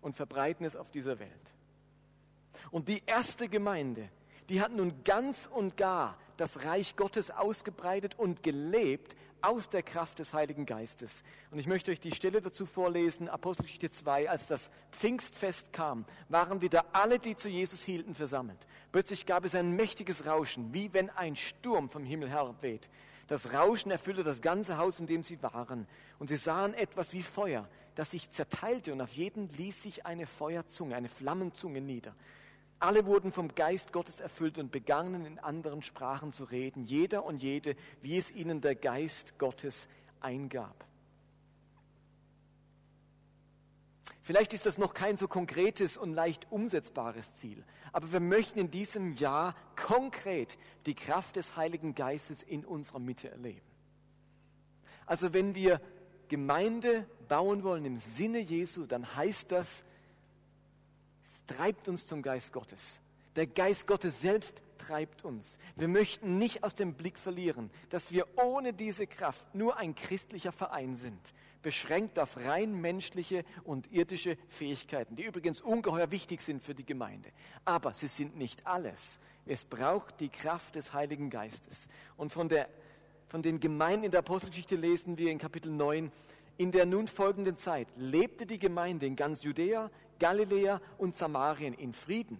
und 0.02 0.16
verbreiten 0.16 0.66
es 0.66 0.76
auf 0.76 0.92
dieser 0.92 1.20
Welt. 1.20 1.54
Und 2.72 2.88
die 2.88 3.04
erste 3.06 3.50
Gemeinde, 3.50 4.10
die 4.50 4.62
hat 4.62 4.72
nun 4.74 5.04
ganz 5.04 5.48
und 5.52 5.78
gar 5.78 6.18
das 6.38 6.66
Reich 6.66 6.96
Gottes 6.96 7.32
ausgebreitet 7.32 8.18
und 8.18 8.44
gelebt 8.44 9.16
aus 9.42 9.70
der 9.70 9.84
Kraft 9.84 10.20
des 10.20 10.34
Heiligen 10.34 10.66
Geistes. 10.66 11.24
Und 11.52 11.60
ich 11.60 11.68
möchte 11.68 11.92
euch 11.92 12.00
die 12.00 12.14
Stelle 12.14 12.42
dazu 12.42 12.66
vorlesen, 12.66 13.30
Apostelgeschichte 13.30 13.90
2, 13.90 14.30
als 14.30 14.48
das 14.48 14.70
Pfingstfest 14.92 15.72
kam, 15.72 16.06
waren 16.28 16.62
wieder 16.62 16.86
alle, 16.94 17.20
die 17.20 17.36
zu 17.36 17.50
Jesus 17.50 17.84
hielten, 17.84 18.16
versammelt. 18.16 18.60
Plötzlich 18.92 19.26
gab 19.26 19.46
es 19.46 19.56
ein 19.56 19.76
mächtiges 19.76 20.26
Rauschen, 20.26 20.74
wie 20.74 20.94
wenn 20.94 21.10
ein 21.10 21.36
Sturm 21.36 21.90
vom 21.90 22.04
Himmel 22.04 22.30
herabweht. 22.30 22.90
Das 23.28 23.54
Rauschen 23.54 23.92
erfüllte 23.92 24.24
das 24.24 24.42
ganze 24.42 24.78
Haus, 24.78 25.00
in 25.00 25.08
dem 25.08 25.24
sie 25.24 25.42
waren. 25.44 25.88
Und 26.18 26.28
sie 26.28 26.38
sahen 26.38 26.74
etwas 26.74 27.14
wie 27.14 27.22
Feuer, 27.22 27.68
das 27.96 28.12
sich 28.12 28.32
zerteilte 28.32 28.94
und 28.94 29.02
auf 29.02 29.14
jeden 29.14 29.50
ließ 29.50 29.84
sich 29.84 30.06
eine 30.06 30.28
Feuerzunge, 30.28 30.96
eine 30.96 31.10
Flammenzunge 31.10 31.82
nieder. 31.82 32.16
Alle 32.80 33.06
wurden 33.06 33.34
vom 33.34 33.54
Geist 33.56 33.92
Gottes 33.92 34.22
erfüllt 34.22 34.58
und 34.58 34.72
begannen 34.72 35.26
in 35.26 35.38
anderen 35.38 35.82
Sprachen 35.82 36.32
zu 36.32 36.46
reden, 36.46 36.84
jeder 36.84 37.26
und 37.26 37.42
jede, 37.42 37.76
wie 38.02 38.18
es 38.18 38.32
ihnen 38.32 38.62
der 38.62 38.76
Geist 38.76 39.38
Gottes 39.38 39.90
eingab. 40.22 40.86
Vielleicht 44.22 44.54
ist 44.54 44.66
das 44.66 44.78
noch 44.78 44.94
kein 44.94 45.18
so 45.18 45.28
konkretes 45.28 45.98
und 45.98 46.14
leicht 46.14 46.48
umsetzbares 46.52 47.34
Ziel, 47.38 47.66
aber 47.92 48.12
wir 48.12 48.20
möchten 48.20 48.60
in 48.60 48.72
diesem 48.72 49.16
Jahr 49.16 49.56
konkret 49.76 50.58
die 50.86 50.94
Kraft 50.94 51.36
des 51.36 51.58
Heiligen 51.58 51.96
Geistes 51.96 52.44
in 52.44 52.64
unserer 52.64 53.00
Mitte 53.00 53.30
erleben. 53.30 53.66
Also 55.08 55.34
wenn 55.34 55.56
wir 55.56 55.82
Gemeinde 56.28 57.08
bauen 57.30 57.64
wollen 57.64 57.86
im 57.86 57.98
Sinne 57.98 58.40
Jesu, 58.40 58.86
dann 58.86 59.16
heißt 59.16 59.52
das, 59.54 59.86
es 61.24 61.46
treibt 61.46 61.88
uns 61.88 62.06
zum 62.06 62.22
Geist 62.22 62.52
Gottes. 62.52 63.00
Der 63.38 63.48
Geist 63.48 63.88
Gottes 63.88 64.20
selbst 64.20 64.62
treibt 64.78 65.24
uns. 65.24 65.60
Wir 65.78 65.88
möchten 65.88 66.38
nicht 66.38 66.64
aus 66.64 66.76
dem 66.76 66.96
Blick 66.96 67.18
verlieren, 67.18 67.70
dass 67.90 68.12
wir 68.12 68.28
ohne 68.36 68.74
diese 68.74 69.08
Kraft 69.08 69.56
nur 69.56 69.78
ein 69.78 69.96
christlicher 69.96 70.52
Verein 70.52 70.96
sind 70.96 71.22
beschränkt 71.62 72.20
auf 72.20 72.38
rein 72.38 72.74
menschliche 72.74 73.44
und 73.64 73.92
irdische 73.92 74.38
Fähigkeiten, 74.48 75.16
die 75.16 75.24
übrigens 75.24 75.62
ungeheuer 75.62 76.12
wichtig 76.12 76.42
sind 76.42 76.64
für 76.64 76.74
die 76.74 76.86
Gemeinde. 76.86 77.30
Aber 77.66 77.94
sie 77.94 78.08
sind 78.08 78.38
nicht 78.38 78.66
alles. 78.66 79.20
Es 79.46 79.66
braucht 79.66 80.20
die 80.20 80.30
Kraft 80.30 80.76
des 80.76 80.94
Heiligen 80.94 81.30
Geistes. 81.30 81.88
Und 82.18 82.32
von, 82.32 82.50
der, 82.50 82.70
von 83.28 83.42
den 83.42 83.60
Gemeinden 83.60 84.06
in 84.06 84.12
der 84.12 84.20
Apostelgeschichte 84.20 84.76
lesen 84.76 85.18
wir 85.18 85.32
in 85.32 85.38
Kapitel 85.38 85.72
9, 85.72 86.12
in 86.60 86.74
der 86.74 86.86
nun 86.86 87.08
folgenden 87.08 87.58
Zeit 87.58 87.88
lebte 87.96 88.46
die 88.46 88.60
Gemeinde 88.60 89.06
in 89.06 89.16
ganz 89.16 89.44
Judäa, 89.44 89.90
Galiläa 90.20 90.82
und 90.98 91.16
Samarien 91.16 91.74
in 91.74 91.94
Frieden. 91.94 92.38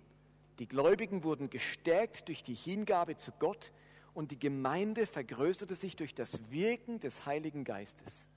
Die 0.60 0.68
Gläubigen 0.68 1.24
wurden 1.24 1.50
gestärkt 1.50 2.28
durch 2.28 2.44
die 2.44 2.54
Hingabe 2.54 3.16
zu 3.16 3.32
Gott 3.40 3.72
und 4.14 4.32
die 4.32 4.40
Gemeinde 4.40 5.08
vergrößerte 5.08 5.74
sich 5.74 5.96
durch 5.96 6.14
das 6.14 6.52
Wirken 6.52 7.00
des 7.00 7.26
Heiligen 7.26 7.64
Geistes. 7.64 8.28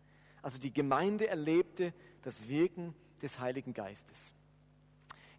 Also 0.41 0.61
die 0.61 0.73
Gemeinde 0.73 1.27
erlebte 1.27 1.93
das 2.23 2.47
Wirken 2.47 2.95
des 3.21 3.41
Heiligen 3.41 3.75
Geistes. 3.75 4.33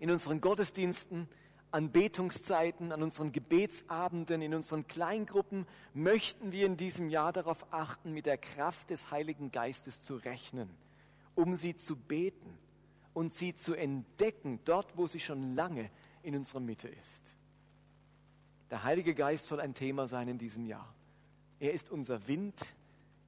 In 0.01 0.11
unseren 0.11 0.41
Gottesdiensten, 0.41 1.29
an 1.73 1.91
Betungszeiten, 1.91 2.91
an 2.91 3.01
unseren 3.01 3.31
Gebetsabenden, 3.31 4.43
in 4.43 4.53
unseren 4.53 4.85
Kleingruppen 4.87 5.65
möchten 5.95 6.51
wir 6.51 6.67
in 6.67 6.77
diesem 6.77 7.09
Jahr 7.09 7.33
darauf 7.33 7.65
achten, 7.73 8.13
mit 8.13 8.27
der 8.27 8.37
Kraft 8.37 8.91
des 8.91 9.09
Heiligen 9.09 9.51
Geistes 9.51 10.03
zu 10.03 10.17
rechnen, 10.17 10.69
um 11.33 11.55
sie 11.55 11.75
zu 11.75 11.95
beten 11.95 12.59
und 13.15 13.33
sie 13.33 13.55
zu 13.55 13.73
entdecken, 13.73 14.59
dort 14.65 14.95
wo 14.97 15.07
sie 15.07 15.19
schon 15.19 15.55
lange 15.55 15.89
in 16.21 16.35
unserer 16.35 16.59
Mitte 16.59 16.89
ist. 16.89 17.23
Der 18.69 18.83
Heilige 18.83 19.15
Geist 19.15 19.47
soll 19.47 19.59
ein 19.59 19.73
Thema 19.73 20.07
sein 20.07 20.27
in 20.27 20.37
diesem 20.37 20.67
Jahr. 20.67 20.93
Er 21.59 21.73
ist 21.73 21.89
unser 21.89 22.27
Wind, 22.27 22.53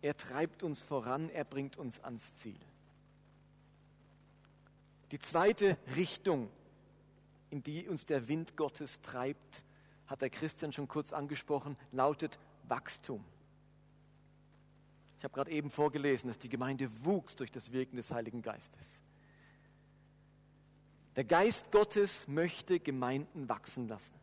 er 0.03 0.15
treibt 0.15 0.61
uns 0.61 0.83
voran, 0.83 1.31
er 1.31 1.45
bringt 1.45 1.77
uns 1.77 1.99
ans 1.99 2.35
Ziel. 2.35 2.59
Die 5.09 5.19
zweite 5.19 5.79
Richtung, 5.95 6.47
in 7.49 7.63
die 7.63 7.87
uns 7.87 8.05
der 8.05 8.27
Wind 8.27 8.57
Gottes 8.57 9.01
treibt, 9.01 9.63
hat 10.07 10.21
der 10.21 10.29
Christian 10.29 10.73
schon 10.73 10.87
kurz 10.87 11.13
angesprochen, 11.13 11.77
lautet 11.91 12.39
Wachstum. 12.67 13.23
Ich 15.17 15.23
habe 15.23 15.33
gerade 15.33 15.51
eben 15.51 15.69
vorgelesen, 15.69 16.27
dass 16.27 16.37
die 16.37 16.49
Gemeinde 16.49 16.89
wuchs 17.03 17.35
durch 17.35 17.51
das 17.51 17.71
Wirken 17.71 17.95
des 17.95 18.11
Heiligen 18.11 18.41
Geistes. 18.41 19.01
Der 21.15 21.23
Geist 21.23 21.71
Gottes 21.71 22.27
möchte 22.27 22.79
Gemeinden 22.79 23.47
wachsen 23.47 23.87
lassen. 23.87 24.15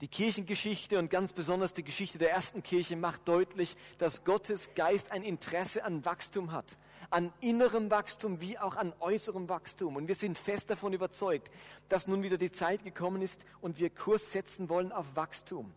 Die 0.00 0.08
Kirchengeschichte 0.08 0.98
und 0.98 1.10
ganz 1.10 1.32
besonders 1.32 1.72
die 1.72 1.82
Geschichte 1.82 2.18
der 2.18 2.30
ersten 2.30 2.62
Kirche 2.62 2.94
macht 2.94 3.26
deutlich, 3.26 3.76
dass 3.98 4.24
Gottes 4.24 4.74
Geist 4.76 5.10
ein 5.10 5.24
Interesse 5.24 5.84
an 5.84 6.04
Wachstum 6.04 6.52
hat, 6.52 6.78
an 7.10 7.32
innerem 7.40 7.90
Wachstum 7.90 8.40
wie 8.40 8.58
auch 8.58 8.76
an 8.76 8.92
äußerem 9.00 9.48
Wachstum. 9.48 9.96
Und 9.96 10.08
wir 10.08 10.14
sind 10.14 10.36
fest 10.36 10.70
davon 10.70 10.92
überzeugt, 10.92 11.50
dass 11.88 12.06
nun 12.06 12.22
wieder 12.22 12.38
die 12.38 12.52
Zeit 12.52 12.84
gekommen 12.84 13.22
ist 13.22 13.44
und 13.60 13.78
wir 13.78 13.90
Kurs 13.90 14.32
setzen 14.32 14.68
wollen 14.68 14.92
auf 14.92 15.06
Wachstum. 15.14 15.72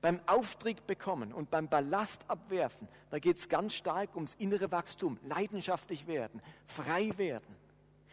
Beim 0.00 0.20
Auftrieb 0.26 0.86
bekommen 0.86 1.32
und 1.32 1.50
beim 1.50 1.68
Ballast 1.68 2.22
abwerfen, 2.28 2.88
da 3.10 3.18
geht 3.18 3.36
es 3.36 3.48
ganz 3.48 3.74
stark 3.74 4.14
ums 4.14 4.34
innere 4.34 4.70
Wachstum, 4.70 5.18
leidenschaftlich 5.22 6.06
werden, 6.06 6.40
frei 6.66 7.12
werden. 7.18 7.56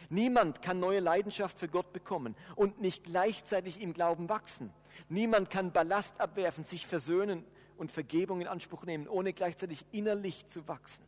Niemand 0.10 0.62
kann 0.62 0.80
neue 0.80 1.00
Leidenschaft 1.00 1.60
für 1.60 1.68
Gott 1.68 1.92
bekommen 1.94 2.36
und 2.56 2.82
nicht 2.82 3.04
gleichzeitig 3.04 3.82
im 3.82 3.94
Glauben 3.94 4.30
wachsen. 4.30 4.72
Niemand 5.10 5.50
kann 5.50 5.72
Ballast 5.72 6.20
abwerfen, 6.20 6.64
sich 6.64 6.88
versöhnen 6.88 7.46
und 7.78 7.92
Vergebung 7.92 8.42
in 8.42 8.48
Anspruch 8.48 8.84
nehmen, 8.86 9.08
ohne 9.08 9.34
gleichzeitig 9.34 9.86
innerlich 9.92 10.48
zu 10.48 10.68
wachsen. 10.68 11.07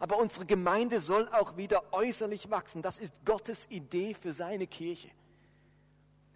Aber 0.00 0.18
unsere 0.18 0.46
Gemeinde 0.46 1.00
soll 1.00 1.28
auch 1.28 1.56
wieder 1.56 1.92
äußerlich 1.92 2.50
wachsen. 2.50 2.82
Das 2.82 2.98
ist 2.98 3.12
Gottes 3.24 3.66
Idee 3.70 4.14
für 4.14 4.32
seine 4.32 4.66
Kirche. 4.66 5.10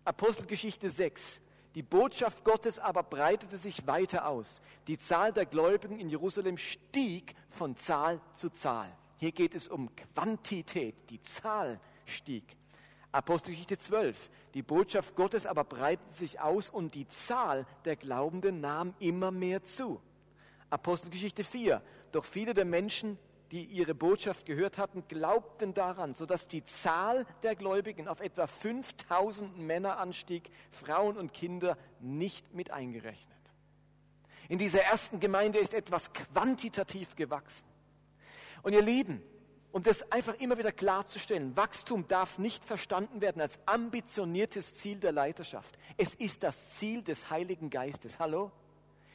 Apostelgeschichte 0.05 0.91
6. 0.91 1.41
Die 1.75 1.83
Botschaft 1.83 2.43
Gottes 2.45 2.79
aber 2.79 3.03
breitete 3.03 3.57
sich 3.57 3.87
weiter 3.87 4.27
aus. 4.27 4.61
Die 4.89 4.99
Zahl 4.99 5.33
der 5.33 5.47
Gläubigen 5.47 6.01
in 6.01 6.09
Jerusalem 6.09 6.57
stieg 6.57 7.35
von 7.49 7.77
Zahl 7.77 8.21
zu 8.33 8.51
Zahl. 8.51 8.91
Hier 9.19 9.33
geht 9.33 9.55
es 9.55 9.69
um 9.69 9.95
Quantität. 9.95 11.09
Die 11.11 11.21
Zahl 11.21 11.79
stieg. 12.07 12.57
Apostelgeschichte 13.13 13.79
12. 13.79 14.31
Die 14.55 14.63
Botschaft 14.63 15.15
Gottes 15.15 15.47
aber 15.47 15.65
breitete 15.65 16.13
sich 16.13 16.41
aus 16.41 16.71
und 16.71 16.95
die 16.95 17.09
Zahl 17.09 17.67
der 17.85 17.97
Glaubenden 17.97 18.61
nahm 18.61 18.95
immer 18.99 19.31
mehr 19.31 19.63
zu. 19.63 20.01
Apostelgeschichte 20.71 21.45
4. 21.45 21.83
Doch 22.13 22.25
viele 22.25 22.55
der 22.55 22.65
Menschen, 22.65 23.19
die 23.51 23.65
ihre 23.65 23.95
Botschaft 23.95 24.47
gehört 24.47 24.79
hatten, 24.79 25.05
glaubten 25.09 25.75
daran, 25.75 26.15
sodass 26.15 26.47
die 26.47 26.65
Zahl 26.65 27.27
der 27.43 27.57
Gläubigen 27.57 28.07
auf 28.07 28.21
etwa 28.21 28.47
5000 28.47 29.59
Männer 29.59 29.99
anstieg, 29.99 30.51
Frauen 30.71 31.17
und 31.17 31.33
Kinder 31.33 31.77
nicht 32.01 32.55
mit 32.55 32.71
eingerechnet. 32.71 33.37
In 34.49 34.59
dieser 34.59 34.83
ersten 34.83 35.21
Gemeinde 35.21 35.59
ist 35.59 35.75
etwas 35.75 36.13
quantitativ 36.13 37.17
gewachsen. 37.17 37.69
Und 38.63 38.73
ihr 38.73 38.83
Lieben, 38.83 39.23
um 39.73 39.83
das 39.83 40.11
einfach 40.11 40.35
immer 40.35 40.59
wieder 40.59 40.73
klarzustellen, 40.73 41.57
Wachstum 41.57 42.09
darf 42.09 42.39
nicht 42.39 42.65
verstanden 42.65 43.21
werden 43.21 43.41
als 43.41 43.59
ambitioniertes 43.67 44.75
Ziel 44.75 44.99
der 44.99 45.13
Leiterschaft. 45.13 45.79
Es 45.97 46.15
ist 46.15 46.43
das 46.43 46.71
Ziel 46.71 47.03
des 47.03 47.31
Heiligen 47.31 47.71
Geistes. 47.71 48.19
Hallo? 48.19 48.51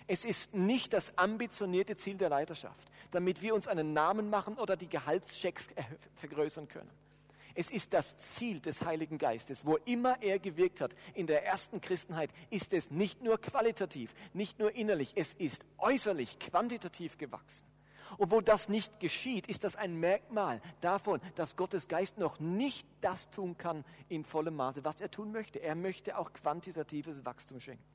Es 0.08 0.26
ist 0.26 0.54
nicht 0.54 0.94
das 0.94 1.18
ambitionierte 1.18 1.98
Ziel 1.98 2.18
der 2.18 2.30
Leiterschaft, 2.30 2.92
damit 3.12 3.42
wir 3.42 3.56
uns 3.56 3.68
einen 3.68 3.94
Namen 3.94 4.30
machen 4.30 4.58
oder 4.58 4.78
die 4.78 4.88
Gehaltschecks 4.88 5.68
vergrößern 6.16 6.68
können. 6.68 6.92
Es 7.58 7.72
ist 7.72 7.94
das 7.94 8.18
Ziel 8.18 8.60
des 8.60 8.82
Heiligen 8.82 9.18
Geistes. 9.18 9.66
Wo 9.66 9.78
immer 9.78 10.22
er 10.22 10.40
gewirkt 10.40 10.82
hat, 10.82 10.94
in 11.14 11.26
der 11.26 11.46
ersten 11.46 11.80
Christenheit, 11.80 12.30
ist 12.50 12.74
es 12.74 12.92
nicht 12.92 13.24
nur 13.24 13.40
qualitativ, 13.40 14.14
nicht 14.34 14.60
nur 14.60 14.76
innerlich, 14.76 15.14
es 15.16 15.34
ist 15.34 15.66
äußerlich, 15.78 16.38
quantitativ 16.38 17.18
gewachsen. 17.18 17.66
Und 18.18 18.32
wo 18.32 18.42
das 18.42 18.70
nicht 18.70 19.00
geschieht, 19.00 19.48
ist 19.48 19.64
das 19.64 19.76
ein 19.76 20.00
Merkmal 20.00 20.62
davon, 20.82 21.22
dass 21.36 21.56
Gottes 21.56 21.88
Geist 21.88 22.18
noch 22.18 22.40
nicht 22.40 22.86
das 23.02 23.30
tun 23.32 23.58
kann 23.58 23.84
in 24.10 24.24
vollem 24.26 24.56
Maße, 24.56 24.84
was 24.84 25.02
er 25.02 25.10
tun 25.10 25.32
möchte. 25.32 25.60
Er 25.60 25.76
möchte 25.76 26.18
auch 26.18 26.34
quantitatives 26.34 27.26
Wachstum 27.26 27.60
schenken. 27.60 27.95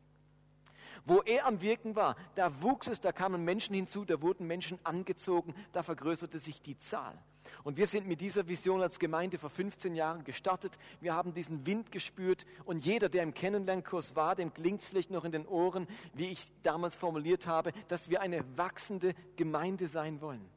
Wo 1.04 1.20
er 1.22 1.46
am 1.46 1.60
Wirken 1.60 1.96
war, 1.96 2.16
da 2.34 2.62
wuchs 2.62 2.88
es, 2.88 3.00
da 3.00 3.12
kamen 3.12 3.44
Menschen 3.44 3.74
hinzu, 3.74 4.04
da 4.04 4.20
wurden 4.20 4.46
Menschen 4.46 4.78
angezogen, 4.84 5.54
da 5.72 5.82
vergrößerte 5.82 6.38
sich 6.38 6.62
die 6.62 6.78
Zahl. 6.78 7.18
Und 7.64 7.76
wir 7.76 7.86
sind 7.86 8.06
mit 8.06 8.20
dieser 8.20 8.48
Vision 8.48 8.80
als 8.80 8.98
Gemeinde 8.98 9.38
vor 9.38 9.50
15 9.50 9.94
Jahren 9.94 10.24
gestartet. 10.24 10.78
Wir 11.00 11.14
haben 11.14 11.34
diesen 11.34 11.66
Wind 11.66 11.92
gespürt 11.92 12.46
und 12.64 12.84
jeder, 12.84 13.08
der 13.08 13.22
im 13.22 13.34
Kennenlernkurs 13.34 14.16
war, 14.16 14.34
dem 14.34 14.54
klingt 14.54 14.80
es 14.80 14.88
vielleicht 14.88 15.10
noch 15.10 15.24
in 15.24 15.32
den 15.32 15.46
Ohren, 15.46 15.86
wie 16.14 16.28
ich 16.28 16.48
damals 16.62 16.96
formuliert 16.96 17.46
habe, 17.46 17.72
dass 17.88 18.08
wir 18.08 18.20
eine 18.20 18.44
wachsende 18.56 19.14
Gemeinde 19.36 19.88
sein 19.88 20.20
wollen. 20.20 20.48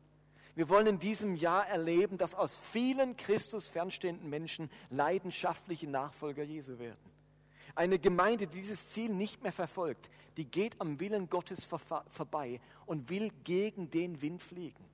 Wir 0.55 0.69
wollen 0.69 0.87
in 0.87 0.99
diesem 0.99 1.35
Jahr 1.35 1.67
erleben, 1.67 2.17
dass 2.17 2.35
aus 2.35 2.59
vielen 2.59 3.17
Christus 3.17 3.69
fernstehenden 3.69 4.29
Menschen 4.29 4.69
leidenschaftliche 4.91 5.89
Nachfolger 5.89 6.43
Jesu 6.43 6.77
werden. 6.77 7.12
Eine 7.75 7.97
Gemeinde, 7.97 8.47
die 8.47 8.59
dieses 8.59 8.89
Ziel 8.89 9.09
nicht 9.09 9.41
mehr 9.41 9.51
verfolgt, 9.51 10.09
die 10.37 10.45
geht 10.45 10.79
am 10.79 10.99
Willen 10.99 11.29
Gottes 11.29 11.65
vorbei 11.65 12.59
und 12.85 13.09
will 13.09 13.31
gegen 13.43 13.89
den 13.89 14.21
Wind 14.21 14.41
fliegen. 14.41 14.85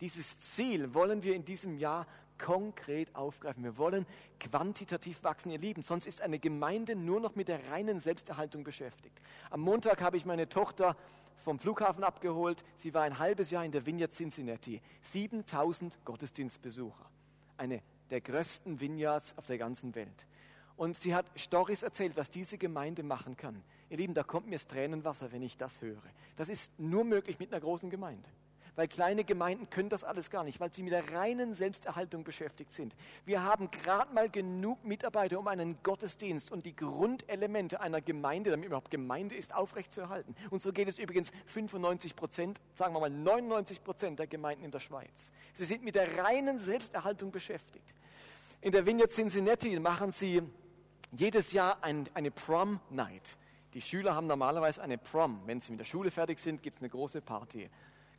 Dieses 0.00 0.38
Ziel 0.40 0.94
wollen 0.94 1.22
wir 1.22 1.34
in 1.34 1.44
diesem 1.44 1.78
Jahr 1.78 2.06
konkret 2.38 3.14
aufgreifen. 3.14 3.64
Wir 3.64 3.78
wollen 3.78 4.06
quantitativ 4.40 5.22
wachsen, 5.24 5.50
ihr 5.50 5.58
Lieben. 5.58 5.82
Sonst 5.82 6.06
ist 6.06 6.20
eine 6.20 6.38
Gemeinde 6.38 6.94
nur 6.94 7.20
noch 7.20 7.34
mit 7.34 7.48
der 7.48 7.70
reinen 7.70 8.00
Selbsterhaltung 8.00 8.64
beschäftigt. 8.64 9.18
Am 9.50 9.60
Montag 9.60 10.02
habe 10.02 10.16
ich 10.16 10.26
meine 10.26 10.48
Tochter 10.48 10.96
vom 11.44 11.58
Flughafen 11.58 12.04
abgeholt. 12.04 12.64
Sie 12.76 12.92
war 12.92 13.02
ein 13.02 13.18
halbes 13.18 13.50
Jahr 13.50 13.64
in 13.64 13.72
der 13.72 13.86
Vineyard 13.86 14.12
Cincinnati. 14.12 14.82
7000 15.02 15.98
Gottesdienstbesucher. 16.04 17.10
Eine 17.56 17.82
der 18.10 18.20
größten 18.20 18.80
Vineyards 18.80 19.36
auf 19.38 19.46
der 19.46 19.58
ganzen 19.58 19.94
Welt. 19.94 20.26
Und 20.76 20.96
sie 20.96 21.14
hat 21.14 21.26
Stories 21.36 21.82
erzählt, 21.82 22.16
was 22.16 22.30
diese 22.30 22.58
Gemeinde 22.58 23.02
machen 23.02 23.36
kann. 23.36 23.62
Ihr 23.88 23.96
Lieben, 23.96 24.14
da 24.14 24.22
kommt 24.22 24.46
mir 24.46 24.56
das 24.56 24.66
Tränenwasser, 24.66 25.32
wenn 25.32 25.42
ich 25.42 25.56
das 25.56 25.80
höre. 25.80 26.02
Das 26.36 26.48
ist 26.48 26.70
nur 26.78 27.04
möglich 27.04 27.38
mit 27.38 27.52
einer 27.52 27.60
großen 27.60 27.88
Gemeinde 27.88 28.28
weil 28.76 28.88
kleine 28.88 29.24
Gemeinden 29.24 29.68
können 29.70 29.88
das 29.88 30.04
alles 30.04 30.30
gar 30.30 30.44
nicht, 30.44 30.60
weil 30.60 30.72
sie 30.72 30.82
mit 30.82 30.92
der 30.92 31.12
reinen 31.12 31.54
Selbsterhaltung 31.54 32.22
beschäftigt 32.22 32.72
sind. 32.72 32.94
Wir 33.24 33.42
haben 33.42 33.70
gerade 33.70 34.12
mal 34.12 34.28
genug 34.28 34.84
Mitarbeiter, 34.84 35.40
um 35.40 35.48
einen 35.48 35.82
Gottesdienst 35.82 36.52
und 36.52 36.66
die 36.66 36.76
Grundelemente 36.76 37.80
einer 37.80 38.00
Gemeinde, 38.02 38.50
damit 38.50 38.66
überhaupt 38.66 38.90
Gemeinde 38.90 39.34
ist, 39.34 39.54
aufrechtzuerhalten. 39.54 40.36
Und 40.50 40.62
so 40.62 40.72
geht 40.72 40.88
es 40.88 40.98
übrigens 40.98 41.32
95 41.46 42.14
Prozent, 42.14 42.60
sagen 42.74 42.94
wir 42.94 43.00
mal 43.00 43.10
99 43.10 43.82
Prozent 43.82 44.18
der 44.18 44.26
Gemeinden 44.26 44.64
in 44.64 44.70
der 44.70 44.80
Schweiz. 44.80 45.32
Sie 45.54 45.64
sind 45.64 45.82
mit 45.82 45.94
der 45.94 46.18
reinen 46.18 46.58
Selbsterhaltung 46.58 47.32
beschäftigt. 47.32 47.94
In 48.60 48.72
der 48.72 48.84
Vineyard 48.84 49.12
Cincinnati 49.12 49.78
machen 49.80 50.12
sie 50.12 50.42
jedes 51.12 51.52
Jahr 51.52 51.82
ein, 51.82 52.08
eine 52.14 52.30
Prom 52.30 52.80
Night. 52.90 53.38
Die 53.74 53.80
Schüler 53.80 54.14
haben 54.14 54.26
normalerweise 54.26 54.82
eine 54.82 54.98
Prom. 54.98 55.40
Wenn 55.46 55.60
sie 55.60 55.70
mit 55.70 55.80
der 55.80 55.84
Schule 55.84 56.10
fertig 56.10 56.38
sind, 56.38 56.62
gibt 56.62 56.76
es 56.76 56.82
eine 56.82 56.90
große 56.90 57.20
Party. 57.20 57.68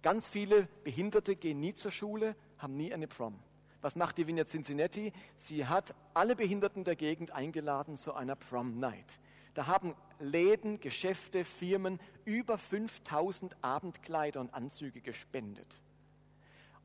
Ganz 0.01 0.27
viele 0.27 0.67
Behinderte 0.83 1.35
gehen 1.35 1.59
nie 1.59 1.73
zur 1.73 1.91
Schule, 1.91 2.35
haben 2.57 2.77
nie 2.77 2.93
eine 2.93 3.07
Prom. 3.07 3.39
Was 3.81 3.95
macht 3.95 4.17
die 4.17 4.27
Vineyard 4.27 4.47
Cincinnati? 4.47 5.13
Sie 5.37 5.65
hat 5.65 5.95
alle 6.13 6.35
Behinderten 6.35 6.83
der 6.83 6.95
Gegend 6.95 7.31
eingeladen 7.31 7.95
zu 7.95 8.13
einer 8.13 8.35
Prom 8.35 8.79
Night. 8.79 9.19
Da 9.53 9.67
haben 9.67 9.95
Läden, 10.19 10.79
Geschäfte, 10.79 11.43
Firmen 11.43 11.99
über 12.25 12.57
5000 12.57 13.55
Abendkleider 13.63 14.39
und 14.39 14.53
Anzüge 14.53 15.01
gespendet. 15.01 15.81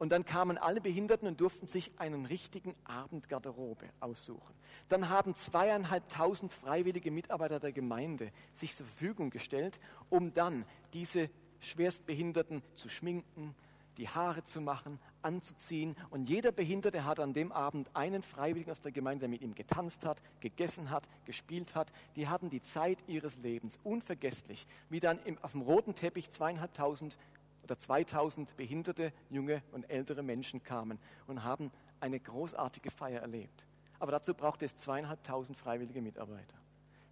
Und 0.02 0.08
dann 0.08 0.24
kamen 0.24 0.58
alle 0.58 0.80
Behinderten 0.80 1.28
und 1.28 1.40
durften 1.40 1.68
sich 1.68 1.92
einen 1.96 2.26
richtigen 2.26 2.74
Abendgarderobe 2.82 3.88
aussuchen. 4.00 4.52
Dann 4.88 5.08
haben 5.10 5.36
zweieinhalbtausend 5.36 6.52
freiwillige 6.52 7.12
Mitarbeiter 7.12 7.60
der 7.60 7.70
Gemeinde 7.70 8.32
sich 8.52 8.74
zur 8.74 8.84
Verfügung 8.86 9.30
gestellt, 9.30 9.78
um 10.10 10.34
dann 10.34 10.64
diese 10.92 11.30
Schwerstbehinderten 11.60 12.64
zu 12.74 12.88
schminken, 12.88 13.54
die 13.96 14.08
Haare 14.08 14.42
zu 14.42 14.60
machen, 14.60 14.98
anzuziehen. 15.22 15.94
Und 16.10 16.28
jeder 16.28 16.50
Behinderte 16.50 17.04
hat 17.04 17.20
an 17.20 17.32
dem 17.32 17.52
Abend 17.52 17.88
einen 17.94 18.22
Freiwilligen 18.22 18.72
aus 18.72 18.80
der 18.80 18.90
Gemeinde, 18.90 19.20
der 19.20 19.28
mit 19.28 19.42
ihm 19.42 19.54
getanzt 19.54 20.04
hat, 20.04 20.20
gegessen 20.40 20.90
hat, 20.90 21.08
gespielt 21.26 21.76
hat. 21.76 21.92
Die 22.16 22.26
hatten 22.26 22.50
die 22.50 22.62
Zeit 22.62 22.98
ihres 23.06 23.38
Lebens 23.38 23.78
unvergesslich, 23.84 24.66
wie 24.88 24.98
dann 24.98 25.20
im, 25.24 25.38
auf 25.42 25.52
dem 25.52 25.62
roten 25.62 25.94
Teppich 25.94 26.30
zweieinhalbtausend 26.30 27.16
oder 27.62 27.78
zweitausend 27.78 28.56
behinderte 28.56 29.12
junge 29.30 29.62
und 29.72 29.88
ältere 29.90 30.22
Menschen 30.22 30.62
kamen 30.62 30.98
und 31.26 31.44
haben 31.44 31.70
eine 32.00 32.18
großartige 32.18 32.90
Feier 32.90 33.20
erlebt. 33.20 33.64
Aber 33.98 34.12
dazu 34.12 34.34
braucht 34.34 34.62
es 34.62 34.76
zweieinhalbtausend 34.76 35.56
freiwillige 35.56 36.02
Mitarbeiter. 36.02 36.56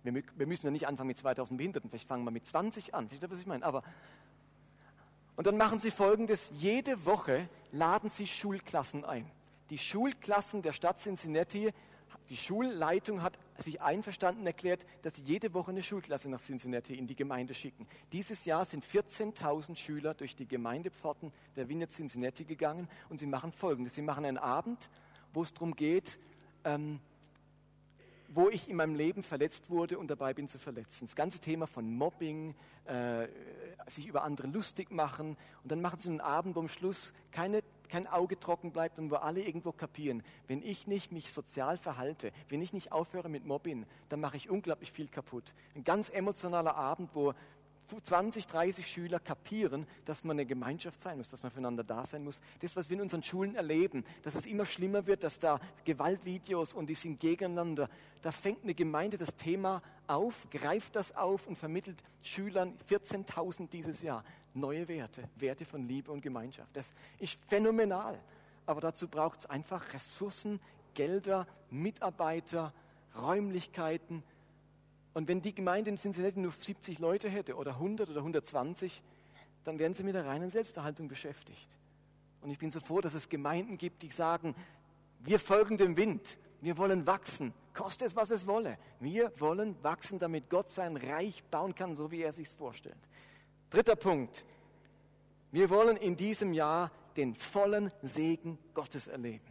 Wir, 0.03 0.22
wir 0.34 0.46
müssen 0.46 0.66
ja 0.66 0.72
nicht 0.72 0.88
anfangen 0.88 1.09
mit 1.09 1.18
2000 1.18 1.57
Behinderten, 1.57 1.90
vielleicht 1.90 2.09
fangen 2.09 2.24
wir 2.24 2.30
mit 2.30 2.46
20 2.46 2.94
an. 2.94 3.09
Versteht 3.09 3.28
ihr, 3.28 3.32
was 3.32 3.40
ich 3.40 3.46
meine? 3.46 3.64
Aber 3.64 3.82
und 5.36 5.46
dann 5.46 5.57
machen 5.57 5.78
sie 5.78 5.90
folgendes, 5.90 6.51
jede 6.53 7.07
Woche 7.07 7.48
laden 7.72 8.11
sie 8.11 8.26
Schulklassen 8.26 9.07
ein. 9.07 9.24
Die 9.70 9.78
Schulklassen 9.78 10.61
der 10.61 10.74
Stadt 10.74 10.98
Cincinnati, 10.98 11.72
die 12.29 12.37
Schulleitung 12.37 13.23
hat 13.23 13.39
sich 13.59 13.81
einverstanden 13.81 14.47
erklärt, 14.47 14.87
dass 15.03 15.16
sie 15.16 15.23
jede 15.23 15.53
Woche 15.53 15.71
eine 15.71 15.83
Schulklasse 15.83 16.29
nach 16.31 16.41
Cincinnati 16.41 16.95
in 16.95 17.07
die 17.07 17.16
Gemeinde 17.16 17.55
schicken. 17.55 17.87
Dieses 18.12 18.45
Jahr 18.45 18.64
sind 18.64 18.85
14.000 18.85 19.77
Schüler 19.77 20.14
durch 20.14 20.37
die 20.37 20.47
Gemeindepforten 20.47 21.33
der 21.57 21.68
Vineyard 21.68 21.91
Cincinnati 21.91 22.45
gegangen 22.45 22.89
und 23.09 23.18
sie 23.18 23.27
machen 23.27 23.53
folgendes. 23.53 23.95
Sie 23.95 24.03
machen 24.03 24.25
einen 24.25 24.39
Abend, 24.39 24.91
wo 25.33 25.43
es 25.43 25.53
darum 25.53 25.75
geht, 25.75 26.18
ähm, 26.64 27.01
wo 28.29 28.49
ich 28.49 28.68
in 28.68 28.77
meinem 28.77 28.95
Leben 28.95 29.23
verletzt 29.23 29.71
wurde 29.71 29.99
und 29.99 30.09
dabei 30.09 30.35
bin 30.35 30.47
zu 30.47 30.59
verletzen. 30.59 31.05
Das 31.05 31.16
ganze 31.16 31.41
Thema 31.41 31.66
von 31.66 31.93
Mobbing, 31.93 32.55
äh, 32.85 33.27
sich 33.89 34.07
über 34.07 34.23
andere 34.23 34.47
lustig 34.47 34.91
machen 34.91 35.37
und 35.62 35.73
dann 35.73 35.81
machen 35.81 35.99
sie 35.99 36.11
einen 36.11 36.21
Abend, 36.21 36.55
wo 36.55 36.61
am 36.61 36.68
Schluss 36.68 37.12
keine, 37.33 37.62
kein 37.91 38.07
Auge 38.07 38.38
trocken 38.38 38.72
bleibt 38.72 38.99
und 38.99 39.11
wo 39.11 39.16
alle 39.16 39.43
irgendwo 39.43 39.72
kapieren, 39.72 40.22
wenn 40.47 40.62
ich 40.62 40.86
nicht 40.86 41.12
mich 41.12 41.32
sozial 41.32 41.76
verhalte, 41.76 42.32
wenn 42.49 42.62
ich 42.62 42.72
nicht 42.72 42.93
aufhöre 42.93 43.28
mit 43.28 43.45
Mobbing, 43.45 43.84
dann 44.09 44.20
mache 44.20 44.36
ich 44.36 44.49
unglaublich 44.49 44.93
viel 44.93 45.09
kaputt. 45.09 45.55
Ein 45.74 45.84
ganz 45.84 46.09
emotionaler 46.09 46.76
Abend, 46.76 47.11
wo 47.14 47.34
20, 47.99 48.47
30 48.47 48.86
Schüler 48.86 49.18
kapieren, 49.18 49.86
dass 50.05 50.22
man 50.22 50.36
eine 50.36 50.47
Gemeinschaft 50.47 51.01
sein 51.01 51.18
muss, 51.18 51.28
dass 51.28 51.43
man 51.43 51.51
füreinander 51.51 51.82
da 51.82 52.07
sein 52.07 52.22
muss. 52.22 52.41
Das, 52.61 52.76
was 52.76 52.88
wir 52.88 52.97
in 52.97 53.03
unseren 53.03 53.22
Schulen 53.22 53.57
erleben, 53.57 54.05
dass 54.22 54.36
es 54.36 54.47
immer 54.47 54.66
schlimmer 54.66 55.07
wird, 55.07 55.24
dass 55.24 55.41
da 55.41 55.59
Gewaltvideos 55.84 56.72
und 56.74 56.88
die 56.88 56.95
sind 56.95 57.18
gegeneinander. 57.18 57.88
Da 58.22 58.30
fängt 58.30 58.62
eine 58.62 58.74
Gemeinde 58.74 59.16
das 59.16 59.34
Thema 59.34 59.82
auf, 60.07 60.47
greift 60.51 60.95
das 60.95 61.16
auf 61.16 61.47
und 61.47 61.57
vermittelt 61.57 62.03
Schülern 62.22 62.76
14.000 62.88 63.68
dieses 63.70 64.03
Jahr 64.03 64.24
neue 64.55 64.88
Werte, 64.88 65.28
Werte 65.36 65.64
von 65.64 65.86
Liebe 65.86 66.11
und 66.11 66.20
Gemeinschaft. 66.20 66.74
Das 66.74 66.92
ist 67.18 67.38
phänomenal. 67.48 68.18
Aber 68.66 68.80
dazu 68.80 69.09
braucht 69.09 69.40
es 69.40 69.46
einfach 69.46 69.92
Ressourcen, 69.92 70.61
Gelder, 70.94 71.46
Mitarbeiter, 71.70 72.72
Räumlichkeiten, 73.16 74.22
Und 75.12 75.28
wenn 75.28 75.42
die 75.42 75.55
Gemeinde 75.55 75.90
in 75.90 75.96
Cincinnati 75.96 76.38
nur 76.38 76.53
70 76.53 76.98
Leute 76.98 77.28
hätte 77.28 77.57
oder 77.57 77.72
100 77.72 78.09
oder 78.11 78.20
120, 78.20 79.03
dann 79.64 79.78
wären 79.78 79.94
sie 79.94 80.05
mit 80.05 80.14
der 80.14 80.26
reinen 80.26 80.51
Selbsterhaltung 80.51 81.09
beschäftigt. 81.09 81.68
Und 82.40 82.51
ich 82.51 82.59
bin 82.59 82.70
so 82.70 82.80
froh, 82.80 83.01
dass 83.01 83.14
es 83.14 83.28
Gemeinden 83.28 83.76
gibt, 83.76 84.03
die 84.03 84.11
sagen, 84.11 84.55
wir 85.20 85.38
folgen 85.38 85.76
dem 85.76 85.96
Wind, 85.96 86.38
wir 86.61 86.78
wollen 86.78 87.07
wachsen, 87.07 87.53
koste 87.74 88.05
es, 88.05 88.16
was 88.16 88.30
es 88.30 88.46
wolle. 88.46 88.78
Wir 89.01 89.32
wollen 89.38 89.76
wachsen, 89.82 90.18
damit 90.18 90.48
Gott 90.48 90.70
sein 90.70 90.96
Reich 90.96 91.42
bauen 91.44 91.74
kann, 91.74 91.96
so 91.96 92.11
wie 92.11 92.22
er 92.22 92.32
sich 92.32 92.48
vorstellt. 92.48 92.96
Dritter 93.71 93.95
Punkt. 93.95 94.45
Wir 95.53 95.71
wollen 95.71 95.97
in 95.97 96.16
diesem 96.16 96.53
Jahr 96.53 96.91
den 97.16 97.37
vollen 97.37 97.93
Segen 98.03 98.59
Gottes 98.75 99.07
erleben. 99.07 99.47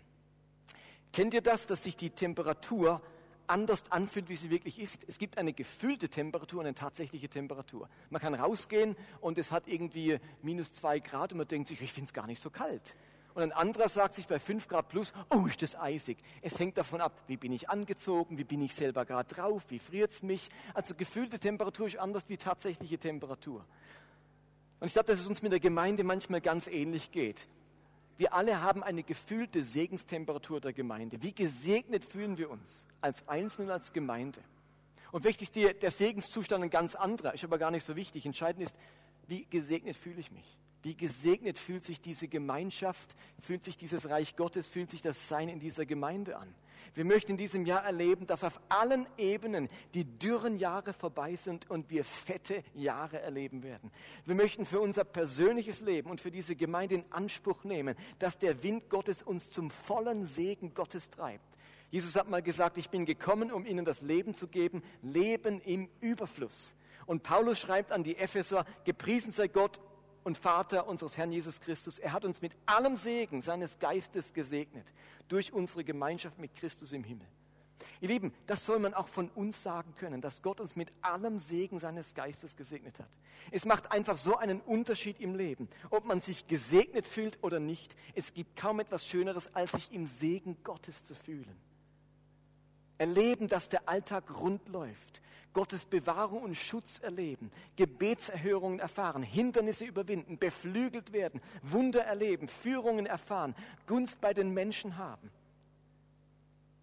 Kennt 1.14 1.34
ihr 1.34 1.42
das, 1.42 1.68
dass 1.68 1.86
sich 1.86 1.96
die 1.96 2.10
Temperatur 2.10 3.02
anders 3.48 3.90
anfühlt, 3.90 4.28
wie 4.28 4.36
sie 4.36 4.50
wirklich 4.50 4.78
ist. 4.78 5.06
Es 5.08 5.20
gibt 5.20 5.38
eine 5.38 5.54
gefühlte 5.54 6.10
Temperatur 6.10 6.60
und 6.60 6.66
eine 6.66 6.76
tatsächliche 6.76 7.30
Temperatur. 7.30 7.88
Man 8.10 8.22
kann 8.22 8.36
rausgehen 8.36 8.98
und 9.22 9.38
es 9.38 9.52
hat 9.52 9.68
irgendwie 9.68 10.20
minus 10.42 10.74
zwei 10.74 11.00
Grad 11.00 11.32
und 11.32 11.38
man 11.38 11.48
denkt 11.48 11.70
sich, 11.70 11.82
ich 11.82 11.94
finde 11.94 12.10
es 12.10 12.14
gar 12.14 12.28
nicht 12.28 12.42
so 12.42 12.50
kalt. 12.50 12.98
Und 13.36 13.44
ein 13.44 13.52
anderer 13.54 13.88
sagt 13.88 14.16
sich 14.16 14.28
bei 14.28 14.38
fünf 14.38 14.68
Grad 14.68 14.90
plus, 14.90 15.14
oh, 15.30 15.46
ist 15.46 15.62
das 15.62 15.80
eisig. 15.80 16.18
Es 16.42 16.60
hängt 16.60 16.78
davon 16.78 17.00
ab, 17.00 17.14
wie 17.28 17.38
bin 17.38 17.54
ich 17.54 17.70
angezogen, 17.70 18.38
wie 18.38 18.44
bin 18.44 18.62
ich 18.62 18.76
selber 18.76 19.06
gerade 19.06 19.34
drauf, 19.34 19.64
wie 19.70 19.80
friert 19.80 20.12
es 20.12 20.24
mich. 20.24 20.50
Also 20.74 20.94
gefühlte 20.94 21.40
Temperatur 21.40 21.88
ist 21.88 21.98
anders 21.98 22.28
wie 22.28 22.38
tatsächliche 22.38 22.98
Temperatur. 22.98 23.66
Und 24.80 24.88
ich 24.88 24.94
glaube, 24.94 25.08
dass 25.08 25.20
es 25.20 25.28
uns 25.28 25.42
mit 25.42 25.52
der 25.52 25.60
Gemeinde 25.60 26.04
manchmal 26.04 26.42
ganz 26.42 26.68
ähnlich 26.68 27.12
geht. 27.12 27.48
Wir 28.18 28.34
alle 28.34 28.62
haben 28.62 28.84
eine 28.84 29.04
gefühlte 29.04 29.64
Segenstemperatur 29.64 30.60
der 30.60 30.74
Gemeinde. 30.74 31.22
Wie 31.22 31.34
gesegnet 31.34 32.04
fühlen 32.04 32.38
wir 32.38 32.50
uns 32.50 32.86
als 33.02 33.28
Einzelne 33.28 33.68
und 33.68 33.74
als 33.74 33.94
Gemeinde? 33.94 34.42
Und 35.12 35.24
wichtig 35.24 35.56
ist 35.56 35.82
der 35.82 35.92
Segenszustand 35.92 36.64
ein 36.64 36.70
ganz 36.70 36.96
anderer, 36.96 37.34
ist 37.34 37.44
aber 37.44 37.58
gar 37.58 37.72
nicht 37.72 37.84
so 37.84 37.96
wichtig. 37.96 38.26
Entscheidend 38.26 38.64
ist, 38.64 38.76
wie 39.28 39.46
gesegnet 39.46 39.96
fühle 39.96 40.20
ich 40.20 40.32
mich? 40.32 40.58
Wie 40.82 40.96
gesegnet 40.96 41.58
fühlt 41.58 41.84
sich 41.84 42.00
diese 42.02 42.28
Gemeinschaft, 42.28 43.16
fühlt 43.42 43.64
sich 43.64 43.78
dieses 43.78 44.10
Reich 44.10 44.36
Gottes, 44.36 44.68
fühlt 44.68 44.90
sich 44.90 45.02
das 45.02 45.28
Sein 45.28 45.50
in 45.50 45.60
dieser 45.60 45.86
Gemeinde 45.86 46.38
an? 46.38 46.54
Wir 46.94 47.06
möchten 47.06 47.32
in 47.32 47.38
diesem 47.38 47.66
Jahr 47.66 47.84
erleben, 47.84 48.28
dass 48.28 48.44
auf 48.44 48.60
allen 48.70 49.06
Ebenen 49.18 49.70
die 49.94 50.06
dürren 50.06 50.58
Jahre 50.58 50.94
vorbei 50.94 51.36
sind 51.36 51.70
und 51.70 51.90
wir 51.90 52.04
fette 52.04 52.64
Jahre 52.74 53.20
erleben 53.20 53.64
werden. 53.64 53.92
Wir 54.26 54.36
möchten 54.36 54.66
für 54.66 54.80
unser 54.80 55.04
persönliches 55.04 55.82
Leben 55.82 56.10
und 56.10 56.22
für 56.22 56.32
diese 56.32 56.56
Gemeinde 56.56 56.96
in 56.96 57.06
Anspruch 57.12 57.64
nehmen, 57.64 57.96
dass 58.20 58.40
der 58.40 58.64
Wind 58.64 58.90
Gottes 58.90 59.24
uns 59.24 59.50
zum 59.50 59.72
vollen 59.72 60.26
Segen 60.26 60.74
Gottes 60.74 61.10
treibt. 61.10 61.46
Jesus 61.92 62.16
hat 62.16 62.30
mal 62.30 62.42
gesagt, 62.42 62.78
ich 62.78 62.90
bin 62.90 63.06
gekommen, 63.06 63.52
um 63.52 63.66
ihnen 63.66 63.84
das 63.84 64.02
Leben 64.02 64.36
zu 64.36 64.48
geben, 64.48 64.84
Leben 65.02 65.60
im 65.62 65.90
Überfluss. 66.02 66.76
Und 67.08 67.24
Paulus 67.24 67.60
schreibt 67.60 67.92
an 67.92 68.04
die 68.04 68.18
Epheser, 68.18 68.66
gepriesen 68.84 69.32
sei 69.32 69.48
Gott 69.48 69.80
und 70.30 70.38
Vater 70.38 70.88
unseres 70.88 71.18
Herrn 71.18 71.32
Jesus 71.32 71.60
Christus. 71.60 71.98
Er 71.98 72.14
hat 72.14 72.24
uns 72.24 72.40
mit 72.40 72.56
allem 72.68 72.96
Segen 72.96 73.42
seines 73.42 73.80
Geistes 73.80 74.32
gesegnet 74.32 74.94
durch 75.28 75.54
unsere 75.54 75.84
Gemeinschaft 75.84 76.38
mit 76.38 76.56
Christus 76.56 76.92
im 76.92 77.04
Himmel. 77.04 77.26
Ihr 78.00 78.10
Lieben, 78.10 78.32
das 78.46 78.64
soll 78.64 78.78
man 78.78 78.94
auch 78.94 79.08
von 79.08 79.30
uns 79.30 79.64
sagen 79.64 79.96
können, 79.96 80.22
dass 80.22 80.44
Gott 80.44 80.62
uns 80.62 80.76
mit 80.76 80.92
allem 81.02 81.40
Segen 81.40 81.80
seines 81.80 82.14
Geistes 82.14 82.56
gesegnet 82.56 83.00
hat. 83.00 83.10
Es 83.50 83.66
macht 83.66 83.92
einfach 83.92 84.20
so 84.20 84.38
einen 84.38 84.62
Unterschied 84.62 85.20
im 85.20 85.34
Leben, 85.34 85.68
ob 85.90 86.06
man 86.06 86.22
sich 86.22 86.46
gesegnet 86.46 87.08
fühlt 87.08 87.44
oder 87.44 87.60
nicht. 87.60 87.96
Es 88.14 88.36
gibt 88.36 88.56
kaum 88.56 88.80
etwas 88.80 89.08
Schöneres, 89.08 89.56
als 89.56 89.72
sich 89.72 89.92
im 89.92 90.06
Segen 90.06 90.58
Gottes 90.64 91.06
zu 91.06 91.16
fühlen. 91.16 91.58
Erleben, 93.00 93.48
dass 93.48 93.68
der 93.68 93.90
Alltag 93.90 94.40
rund 94.40 94.70
läuft, 94.70 95.24
Gottes 95.54 95.86
Bewahrung 95.86 96.44
und 96.44 96.56
Schutz 96.56 97.00
erleben, 97.00 97.52
Gebetserhörungen 97.76 98.80
erfahren, 98.80 99.24
Hindernisse 99.24 99.86
überwinden, 99.86 100.38
beflügelt 100.38 101.12
werden, 101.12 101.42
Wunder 101.64 102.04
erleben, 102.04 102.48
Führungen 102.48 103.06
erfahren, 103.06 103.56
Gunst 103.88 104.22
bei 104.22 104.34
den 104.34 104.54
Menschen 104.54 104.98
haben. 104.98 105.32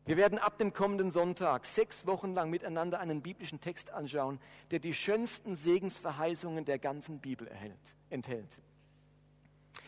Wir 0.06 0.16
werden 0.16 0.38
ab 0.38 0.56
dem 0.58 0.72
kommenden 0.72 1.10
Sonntag 1.10 1.66
sechs 1.66 2.06
Wochen 2.06 2.32
lang 2.32 2.48
miteinander 2.48 3.00
einen 3.00 3.22
biblischen 3.22 3.60
Text 3.60 3.90
anschauen, 3.90 4.38
der 4.70 4.78
die 4.78 4.94
schönsten 4.94 5.56
Segensverheißungen 5.56 6.64
der 6.64 6.78
ganzen 6.78 7.18
Bibel 7.18 7.48
erhält, 7.48 7.96
enthält. 8.08 8.58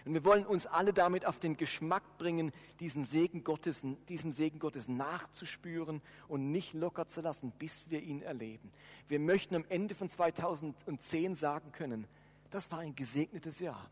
Und 0.04 0.14
wir 0.14 0.24
wollen 0.24 0.46
uns 0.46 0.66
alle 0.66 0.92
damit 0.92 1.26
auf 1.26 1.38
den 1.38 1.56
Geschmack 1.56 2.18
bringen, 2.18 2.52
diesen 2.80 3.04
Segen 3.04 3.44
Gottes, 3.44 3.82
diesem 4.08 4.32
Segen 4.32 4.58
Gottes 4.58 4.88
nachzuspüren 4.88 6.02
und 6.28 6.50
nicht 6.50 6.74
locker 6.74 7.06
zu 7.06 7.20
lassen, 7.20 7.52
bis 7.58 7.90
wir 7.90 8.02
ihn 8.02 8.22
erleben. 8.22 8.70
Wir 9.08 9.20
möchten 9.20 9.54
am 9.54 9.64
Ende 9.68 9.94
von 9.94 10.08
2010 10.08 11.34
sagen 11.34 11.72
können, 11.72 12.06
das 12.50 12.70
war 12.70 12.80
ein 12.80 12.94
gesegnetes 12.94 13.58
Jahr. 13.60 13.90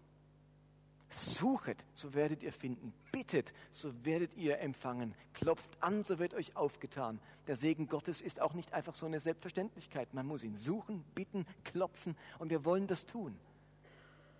Suchet, 1.08 1.84
so 1.94 2.14
werdet 2.14 2.42
ihr 2.42 2.52
finden. 2.52 2.92
Bittet, 3.12 3.54
so 3.70 3.92
werdet 4.04 4.34
ihr 4.36 4.58
empfangen. 4.58 5.14
Klopft 5.34 5.80
an, 5.80 6.04
so 6.04 6.18
wird 6.18 6.34
euch 6.34 6.56
aufgetan. 6.56 7.20
Der 7.46 7.56
Segen 7.56 7.86
Gottes 7.86 8.20
ist 8.20 8.40
auch 8.40 8.54
nicht 8.54 8.72
einfach 8.72 8.94
so 8.94 9.06
eine 9.06 9.20
Selbstverständlichkeit. 9.20 10.14
Man 10.14 10.26
muss 10.26 10.42
ihn 10.42 10.56
suchen, 10.56 11.04
bitten, 11.14 11.46
klopfen 11.64 12.16
und 12.38 12.50
wir 12.50 12.64
wollen 12.64 12.86
das 12.86 13.06
tun 13.06 13.36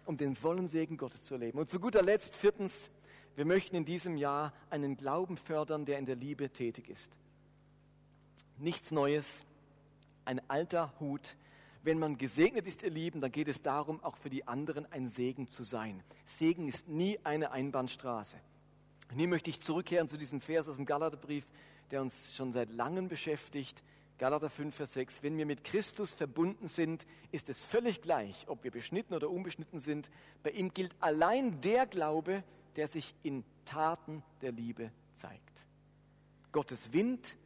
um 0.07 0.17
den 0.17 0.37
vollen 0.37 0.69
Segen 0.69 0.97
Gottes 0.97 1.25
zu 1.25 1.35
erleben. 1.35 1.59
Und 1.59 1.69
zu 1.69 1.81
guter 1.81 2.03
Letzt, 2.03 2.35
viertens, 2.35 2.91
wir 3.35 3.45
möchten 3.45 3.77
in 3.77 3.85
diesem 3.85 4.17
Jahr 4.17 4.53
einen 4.71 4.97
Glauben 4.97 5.37
fördern, 5.37 5.85
der 5.85 5.99
in 5.99 6.07
der 6.07 6.17
Liebe 6.17 6.51
tätig 6.51 6.89
ist. 6.89 7.13
Nichts 8.59 8.91
Neues, 8.91 9.45
ein 10.25 10.41
alter 10.49 10.95
Hut. 11.01 11.37
Wenn 11.83 11.99
man 11.99 12.17
gesegnet 12.17 12.67
ist, 12.67 12.83
ihr 12.83 12.91
Lieben, 12.91 13.21
dann 13.21 13.31
geht 13.31 13.49
es 13.49 13.63
darum, 13.63 14.03
auch 14.03 14.17
für 14.17 14.31
die 14.31 14.49
anderen 14.49 14.91
ein 14.91 15.09
Segen 15.09 15.51
zu 15.51 15.63
sein. 15.63 16.03
Segen 16.25 16.67
ist 16.67 16.89
nie 16.89 17.19
eine 17.25 17.51
Einbahnstraße. 17.51 18.39
Und 19.11 19.19
hier 19.19 19.29
möchte 19.29 19.51
ich 19.51 19.61
zurückkehren 19.61 20.09
zu 20.09 20.17
diesem 20.17 20.41
Vers 20.41 20.69
aus 20.69 20.77
dem 20.77 20.87
Galaterbrief, 20.87 21.47
der 21.91 22.01
uns 22.01 22.35
schon 22.35 22.53
seit 22.53 22.71
langem 22.71 23.09
beschäftigt. 23.09 23.83
Galater 24.19 24.49
5, 24.49 24.75
Vers 24.75 24.95
6, 24.95 25.23
wenn 25.23 25.37
wir 25.37 25.45
mit 25.45 25.63
Christus 25.63 26.15
verbunden 26.15 26.69
sind, 26.69 27.07
ist 27.33 27.51
es 27.51 27.63
völlig 27.63 28.01
gleich, 28.01 28.49
ob 28.49 28.65
wir 28.65 28.71
beschnitten 28.71 29.15
oder 29.15 29.29
unbeschnitten 29.29 29.79
sind. 29.79 30.11
Bei 30.43 30.51
ihm 30.51 30.73
gilt 30.73 30.95
allein 31.01 31.61
der 31.61 31.87
Glaube, 31.87 32.43
der 32.77 32.89
sich 32.89 33.15
in 33.23 33.45
Taten 33.67 34.23
der 34.41 34.53
Liebe 34.53 34.91
zeigt. 35.13 35.67
Gottes 36.51 36.95
Wind, 36.95 37.37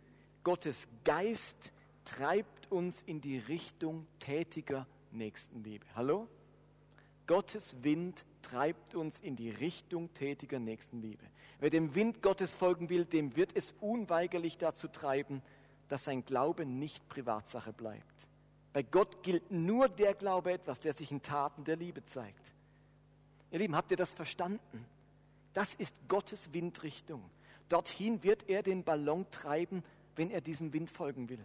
Gottes 0.44 0.86
Geist 1.02 1.72
treibt 2.04 2.70
uns 2.70 3.02
in 3.02 3.20
die 3.20 3.38
Richtung 3.38 4.06
tätiger 4.20 4.86
Nächstenliebe. 5.10 5.84
Hallo? 5.96 6.28
Gottes 7.26 7.76
Wind 7.82 8.24
treibt 8.42 8.94
uns 8.94 9.20
in 9.20 9.36
die 9.36 9.50
Richtung 9.50 10.12
tätiger 10.14 10.58
Nächstenliebe. 10.58 11.24
Wer 11.60 11.70
dem 11.70 11.94
Wind 11.94 12.22
Gottes 12.22 12.54
folgen 12.54 12.88
will, 12.88 13.04
dem 13.04 13.36
wird 13.36 13.56
es 13.56 13.72
unweigerlich 13.80 14.58
dazu 14.58 14.88
treiben, 14.88 15.42
dass 15.90 16.04
sein 16.04 16.24
Glaube 16.24 16.64
nicht 16.64 17.06
Privatsache 17.08 17.72
bleibt. 17.72 18.28
Bei 18.72 18.82
Gott 18.82 19.22
gilt 19.22 19.50
nur 19.50 19.88
der 19.88 20.14
Glaube 20.14 20.52
etwas, 20.52 20.78
der 20.80 20.94
sich 20.94 21.10
in 21.10 21.20
Taten 21.20 21.64
der 21.64 21.76
Liebe 21.76 22.04
zeigt. 22.04 22.54
Ihr 23.50 23.58
Lieben, 23.58 23.74
habt 23.74 23.90
ihr 23.90 23.96
das 23.96 24.12
verstanden? 24.12 24.86
Das 25.52 25.74
ist 25.74 25.94
Gottes 26.06 26.52
Windrichtung. 26.52 27.28
Dorthin 27.68 28.22
wird 28.22 28.48
er 28.48 28.62
den 28.62 28.84
Ballon 28.84 29.28
treiben, 29.32 29.82
wenn 30.14 30.30
er 30.30 30.40
diesem 30.40 30.72
Wind 30.72 30.88
folgen 30.88 31.28
will. 31.28 31.44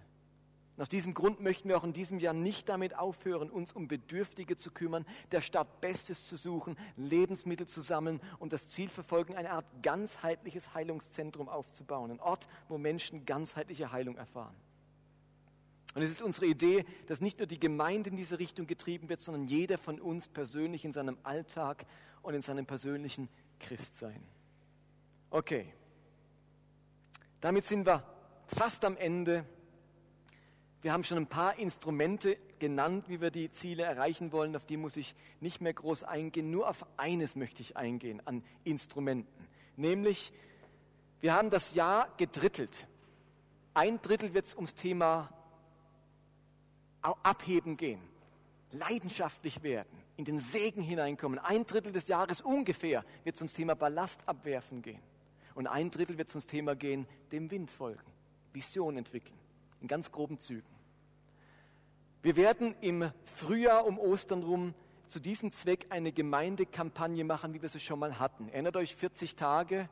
Und 0.75 0.81
aus 0.81 0.89
diesem 0.89 1.13
Grund 1.13 1.39
möchten 1.39 1.69
wir 1.69 1.77
auch 1.77 1.85
in 1.85 1.93
diesem 1.93 2.19
Jahr 2.19 2.33
nicht 2.33 2.67
damit 2.67 2.97
aufhören, 2.97 3.49
uns 3.49 3.71
um 3.71 3.87
Bedürftige 3.87 4.57
zu 4.57 4.71
kümmern, 4.71 5.05
der 5.31 5.39
Stadt 5.39 5.79
Bestes 5.79 6.27
zu 6.27 6.35
suchen, 6.35 6.77
Lebensmittel 6.97 7.65
zu 7.65 7.81
sammeln 7.81 8.19
und 8.39 8.51
das 8.51 8.67
Ziel 8.67 8.89
verfolgen, 8.89 9.35
eine 9.35 9.51
Art 9.51 9.65
ganzheitliches 9.81 10.73
Heilungszentrum 10.73 11.47
aufzubauen. 11.47 12.11
Ein 12.11 12.19
Ort, 12.19 12.49
wo 12.67 12.77
Menschen 12.77 13.25
ganzheitliche 13.25 13.93
Heilung 13.93 14.17
erfahren. 14.17 14.55
Und 15.93 16.01
es 16.01 16.11
ist 16.11 16.21
unsere 16.21 16.47
Idee, 16.47 16.83
dass 17.07 17.21
nicht 17.21 17.37
nur 17.39 17.47
die 17.47 17.59
Gemeinde 17.59 18.09
in 18.09 18.17
diese 18.17 18.37
Richtung 18.37 18.67
getrieben 18.67 19.07
wird, 19.07 19.21
sondern 19.21 19.47
jeder 19.47 19.77
von 19.77 20.01
uns 20.01 20.27
persönlich 20.27 20.83
in 20.83 20.91
seinem 20.91 21.17
Alltag 21.23 21.85
und 22.21 22.33
in 22.33 22.41
seinem 22.41 22.65
persönlichen 22.65 23.29
Christsein. 23.59 24.21
Okay, 25.29 25.73
damit 27.39 27.63
sind 27.63 27.85
wir 27.85 28.03
fast 28.45 28.83
am 28.83 28.97
Ende 28.97 29.45
wir 30.85 30.93
haben 30.93 31.03
schon 31.03 31.17
ein 31.17 31.25
paar 31.25 31.57
Instrumente 31.57 32.37
genannt, 32.59 33.05
wie 33.09 33.19
wir 33.19 33.31
die 33.31 33.49
Ziele 33.49 33.81
erreichen 33.81 34.31
wollen. 34.31 34.55
Auf 34.55 34.67
die 34.67 34.77
muss 34.77 34.97
ich 34.97 35.15
nicht 35.39 35.59
mehr 35.59 35.73
groß 35.73 36.03
eingehen. 36.03 36.51
Nur 36.51 36.69
auf 36.69 36.85
eines 36.95 37.35
möchte 37.35 37.63
ich 37.63 37.75
eingehen 37.75 38.21
an 38.25 38.43
Instrumenten. 38.63 39.47
Nämlich, 39.77 40.31
wir 41.21 41.33
haben 41.33 41.49
das 41.49 41.73
Jahr 41.73 42.07
gedrittelt. 42.17 42.85
Ein 43.73 43.99
Drittel 43.99 44.35
wird 44.35 44.45
es 44.45 44.53
ums 44.53 44.75
Thema 44.75 45.31
Abheben 47.01 47.77
gehen, 47.77 48.01
leidenschaftlich 48.71 49.63
werden, 49.63 50.03
in 50.17 50.25
den 50.25 50.39
Segen 50.39 50.83
hineinkommen. 50.83 51.39
Ein 51.39 51.65
Drittel 51.65 51.93
des 51.93 52.07
Jahres 52.07 52.41
ungefähr 52.41 53.03
wird 53.23 53.37
es 53.37 53.41
ums 53.41 53.53
Thema 53.53 53.73
Ballast 53.73 54.21
abwerfen 54.27 54.83
gehen. 54.83 55.01
Und 55.55 55.65
ein 55.65 55.89
Drittel 55.89 56.19
wird 56.19 56.29
es 56.29 56.35
ums 56.35 56.45
Thema 56.45 56.75
gehen, 56.75 57.07
dem 57.31 57.49
Wind 57.49 57.71
folgen, 57.71 58.05
Vision 58.53 58.97
entwickeln, 58.97 59.39
in 59.81 59.87
ganz 59.87 60.11
groben 60.11 60.39
Zügen. 60.39 60.74
Wir 62.25 62.37
werden 62.37 62.73
im 62.81 63.11
Frühjahr 63.23 63.85
um 63.85 63.99
Ostern 63.99 64.41
rum 64.41 64.73
zu 65.07 65.19
diesem 65.19 65.51
Zweck 65.51 65.85
eine 65.91 66.11
Gemeindekampagne 66.11 67.23
machen, 67.23 67.53
wie 67.53 67.61
wir 67.61 67.69
sie 67.69 67.79
schon 67.79 67.99
mal 67.99 68.17
hatten. 68.17 68.49
Erinnert 68.49 68.77
euch 68.77 68.95
40 68.95 69.35
Tage, 69.35 69.87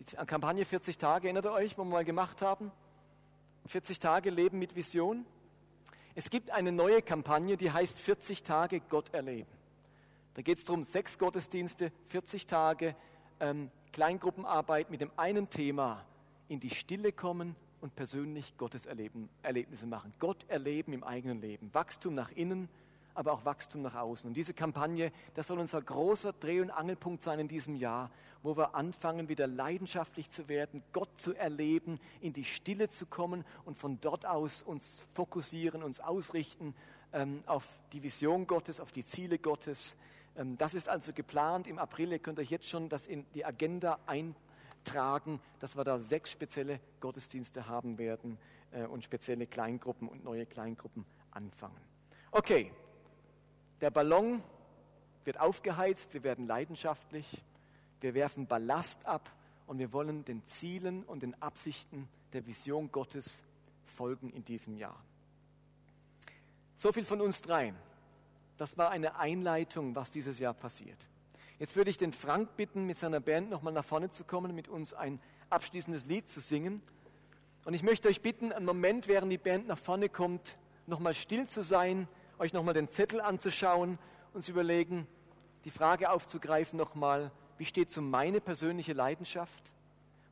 die 0.00 0.16
Kampagne 0.26 0.64
40 0.64 0.98
Tage, 0.98 1.28
erinnert 1.28 1.44
ihr 1.44 1.52
euch, 1.52 1.78
wo 1.78 1.84
wir 1.84 1.90
mal 1.92 2.04
gemacht 2.04 2.42
haben? 2.42 2.72
40 3.66 4.00
Tage 4.00 4.30
Leben 4.30 4.58
mit 4.58 4.74
Vision. 4.74 5.24
Es 6.16 6.30
gibt 6.30 6.50
eine 6.50 6.72
neue 6.72 7.00
Kampagne, 7.00 7.56
die 7.56 7.70
heißt 7.70 8.00
40 8.00 8.42
Tage 8.42 8.80
Gott 8.80 9.14
erleben. 9.14 9.52
Da 10.34 10.42
geht 10.42 10.58
es 10.58 10.64
darum, 10.64 10.82
sechs 10.82 11.16
Gottesdienste, 11.16 11.92
40 12.08 12.48
Tage 12.48 12.96
ähm, 13.38 13.70
Kleingruppenarbeit 13.92 14.90
mit 14.90 15.00
dem 15.00 15.12
einen 15.16 15.48
Thema, 15.48 16.04
in 16.48 16.58
die 16.58 16.70
Stille 16.70 17.12
kommen 17.12 17.54
und 17.80 17.94
persönlich 17.96 18.56
Gottes 18.56 18.86
Erleben, 18.86 19.28
Erlebnisse 19.42 19.86
machen. 19.86 20.12
Gott 20.18 20.44
erleben 20.48 20.92
im 20.92 21.04
eigenen 21.04 21.40
Leben. 21.40 21.72
Wachstum 21.72 22.14
nach 22.14 22.30
innen, 22.32 22.68
aber 23.14 23.32
auch 23.32 23.44
Wachstum 23.44 23.82
nach 23.82 23.94
außen. 23.94 24.28
Und 24.28 24.34
diese 24.34 24.54
Kampagne, 24.54 25.12
das 25.34 25.46
soll 25.48 25.58
unser 25.58 25.80
großer 25.80 26.32
Dreh- 26.34 26.60
und 26.60 26.70
Angelpunkt 26.70 27.22
sein 27.22 27.38
in 27.38 27.48
diesem 27.48 27.74
Jahr, 27.74 28.10
wo 28.42 28.56
wir 28.56 28.74
anfangen, 28.74 29.28
wieder 29.28 29.46
leidenschaftlich 29.46 30.30
zu 30.30 30.48
werden, 30.48 30.82
Gott 30.92 31.08
zu 31.16 31.34
erleben, 31.34 31.98
in 32.20 32.32
die 32.32 32.44
Stille 32.44 32.88
zu 32.88 33.06
kommen 33.06 33.44
und 33.64 33.78
von 33.78 33.98
dort 34.00 34.26
aus 34.26 34.62
uns 34.62 35.02
fokussieren, 35.14 35.82
uns 35.82 36.00
ausrichten 36.00 36.74
ähm, 37.12 37.42
auf 37.46 37.66
die 37.92 38.02
Vision 38.02 38.46
Gottes, 38.46 38.80
auf 38.80 38.92
die 38.92 39.04
Ziele 39.04 39.38
Gottes. 39.38 39.96
Ähm, 40.36 40.58
das 40.58 40.74
ist 40.74 40.88
also 40.88 41.12
geplant. 41.12 41.66
Im 41.66 41.78
April, 41.78 42.12
ihr 42.12 42.18
könnt 42.18 42.38
euch 42.38 42.50
jetzt 42.50 42.68
schon 42.68 42.88
das 42.88 43.06
in 43.06 43.24
die 43.34 43.44
Agenda 43.44 43.98
eintragen, 44.86 45.40
dass 45.58 45.76
wir 45.76 45.84
da 45.84 45.98
sechs 45.98 46.30
spezielle 46.30 46.80
Gottesdienste 47.00 47.68
haben 47.68 47.98
werden 47.98 48.38
äh, 48.70 48.84
und 48.84 49.04
spezielle 49.04 49.46
Kleingruppen 49.46 50.08
und 50.08 50.24
neue 50.24 50.46
Kleingruppen 50.46 51.04
anfangen. 51.30 51.80
Okay, 52.30 52.72
der 53.80 53.90
Ballon 53.90 54.42
wird 55.24 55.40
aufgeheizt, 55.40 56.14
wir 56.14 56.22
werden 56.22 56.46
leidenschaftlich, 56.46 57.44
wir 58.00 58.14
werfen 58.14 58.46
Ballast 58.46 59.04
ab 59.06 59.30
und 59.66 59.78
wir 59.78 59.92
wollen 59.92 60.24
den 60.24 60.46
Zielen 60.46 61.02
und 61.04 61.22
den 61.22 61.40
Absichten 61.42 62.08
der 62.32 62.46
Vision 62.46 62.92
Gottes 62.92 63.42
folgen 63.84 64.30
in 64.30 64.44
diesem 64.44 64.76
Jahr. 64.76 65.02
So 66.76 66.92
viel 66.92 67.04
von 67.04 67.20
uns 67.20 67.40
dreien. 67.42 67.76
Das 68.58 68.78
war 68.78 68.90
eine 68.90 69.18
Einleitung, 69.18 69.94
was 69.96 70.10
dieses 70.10 70.38
Jahr 70.38 70.54
passiert. 70.54 71.08
Jetzt 71.58 71.76
würde 71.76 71.90
ich 71.90 71.98
den 71.98 72.12
Frank 72.12 72.56
bitten, 72.56 72.84
mit 72.84 72.98
seiner 72.98 73.20
Band 73.20 73.50
nochmal 73.50 73.72
nach 73.72 73.84
vorne 73.84 74.10
zu 74.10 74.24
kommen, 74.24 74.54
mit 74.54 74.68
uns 74.68 74.92
ein 74.92 75.20
abschließendes 75.48 76.06
Lied 76.06 76.28
zu 76.28 76.40
singen. 76.40 76.82
Und 77.64 77.74
ich 77.74 77.82
möchte 77.82 78.08
euch 78.08 78.20
bitten, 78.20 78.52
einen 78.52 78.66
Moment, 78.66 79.08
während 79.08 79.32
die 79.32 79.38
Band 79.38 79.66
nach 79.66 79.78
vorne 79.78 80.08
kommt, 80.08 80.56
nochmal 80.86 81.14
still 81.14 81.46
zu 81.46 81.62
sein 81.62 82.08
euch 82.38 82.52
nochmal 82.52 82.74
den 82.74 82.90
Zettel 82.90 83.20
anzuschauen 83.20 83.98
und 84.32 84.42
zu 84.42 84.52
überlegen, 84.52 85.06
die 85.64 85.70
Frage 85.70 86.10
aufzugreifen 86.10 86.76
nochmal, 86.76 87.32
wie 87.58 87.64
steht 87.64 87.90
so 87.90 88.02
meine 88.02 88.40
persönliche 88.40 88.92
Leidenschaft? 88.92 89.72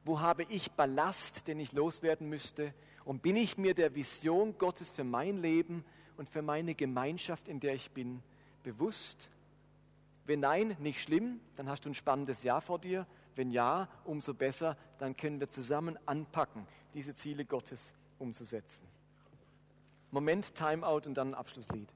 Wo 0.04 0.20
habe 0.20 0.44
ich 0.50 0.72
Ballast, 0.72 1.48
den 1.48 1.58
ich 1.58 1.72
loswerden 1.72 2.28
müsste? 2.28 2.74
Und 3.04 3.22
bin 3.22 3.36
ich 3.36 3.56
mir 3.56 3.74
der 3.74 3.94
Vision 3.94 4.56
Gottes 4.58 4.90
für 4.90 5.04
mein 5.04 5.38
Leben 5.38 5.84
und 6.16 6.28
für 6.28 6.42
meine 6.42 6.74
Gemeinschaft, 6.74 7.48
in 7.48 7.60
der 7.60 7.74
ich 7.74 7.90
bin, 7.90 8.22
bewusst? 8.62 9.30
Wenn 10.26 10.40
nein, 10.40 10.76
nicht 10.78 11.02
schlimm, 11.02 11.40
dann 11.56 11.68
hast 11.68 11.84
du 11.84 11.90
ein 11.90 11.94
spannendes 11.94 12.42
Jahr 12.42 12.60
vor 12.60 12.78
dir. 12.78 13.06
Wenn 13.36 13.50
ja, 13.50 13.88
umso 14.04 14.32
besser, 14.32 14.76
dann 14.98 15.16
können 15.16 15.40
wir 15.40 15.50
zusammen 15.50 15.98
anpacken, 16.06 16.66
diese 16.94 17.14
Ziele 17.14 17.44
Gottes 17.44 17.94
umzusetzen. 18.18 18.86
Moment, 20.10 20.54
Timeout 20.54 21.02
und 21.06 21.14
dann 21.14 21.30
ein 21.30 21.34
Abschlusslied. 21.34 21.92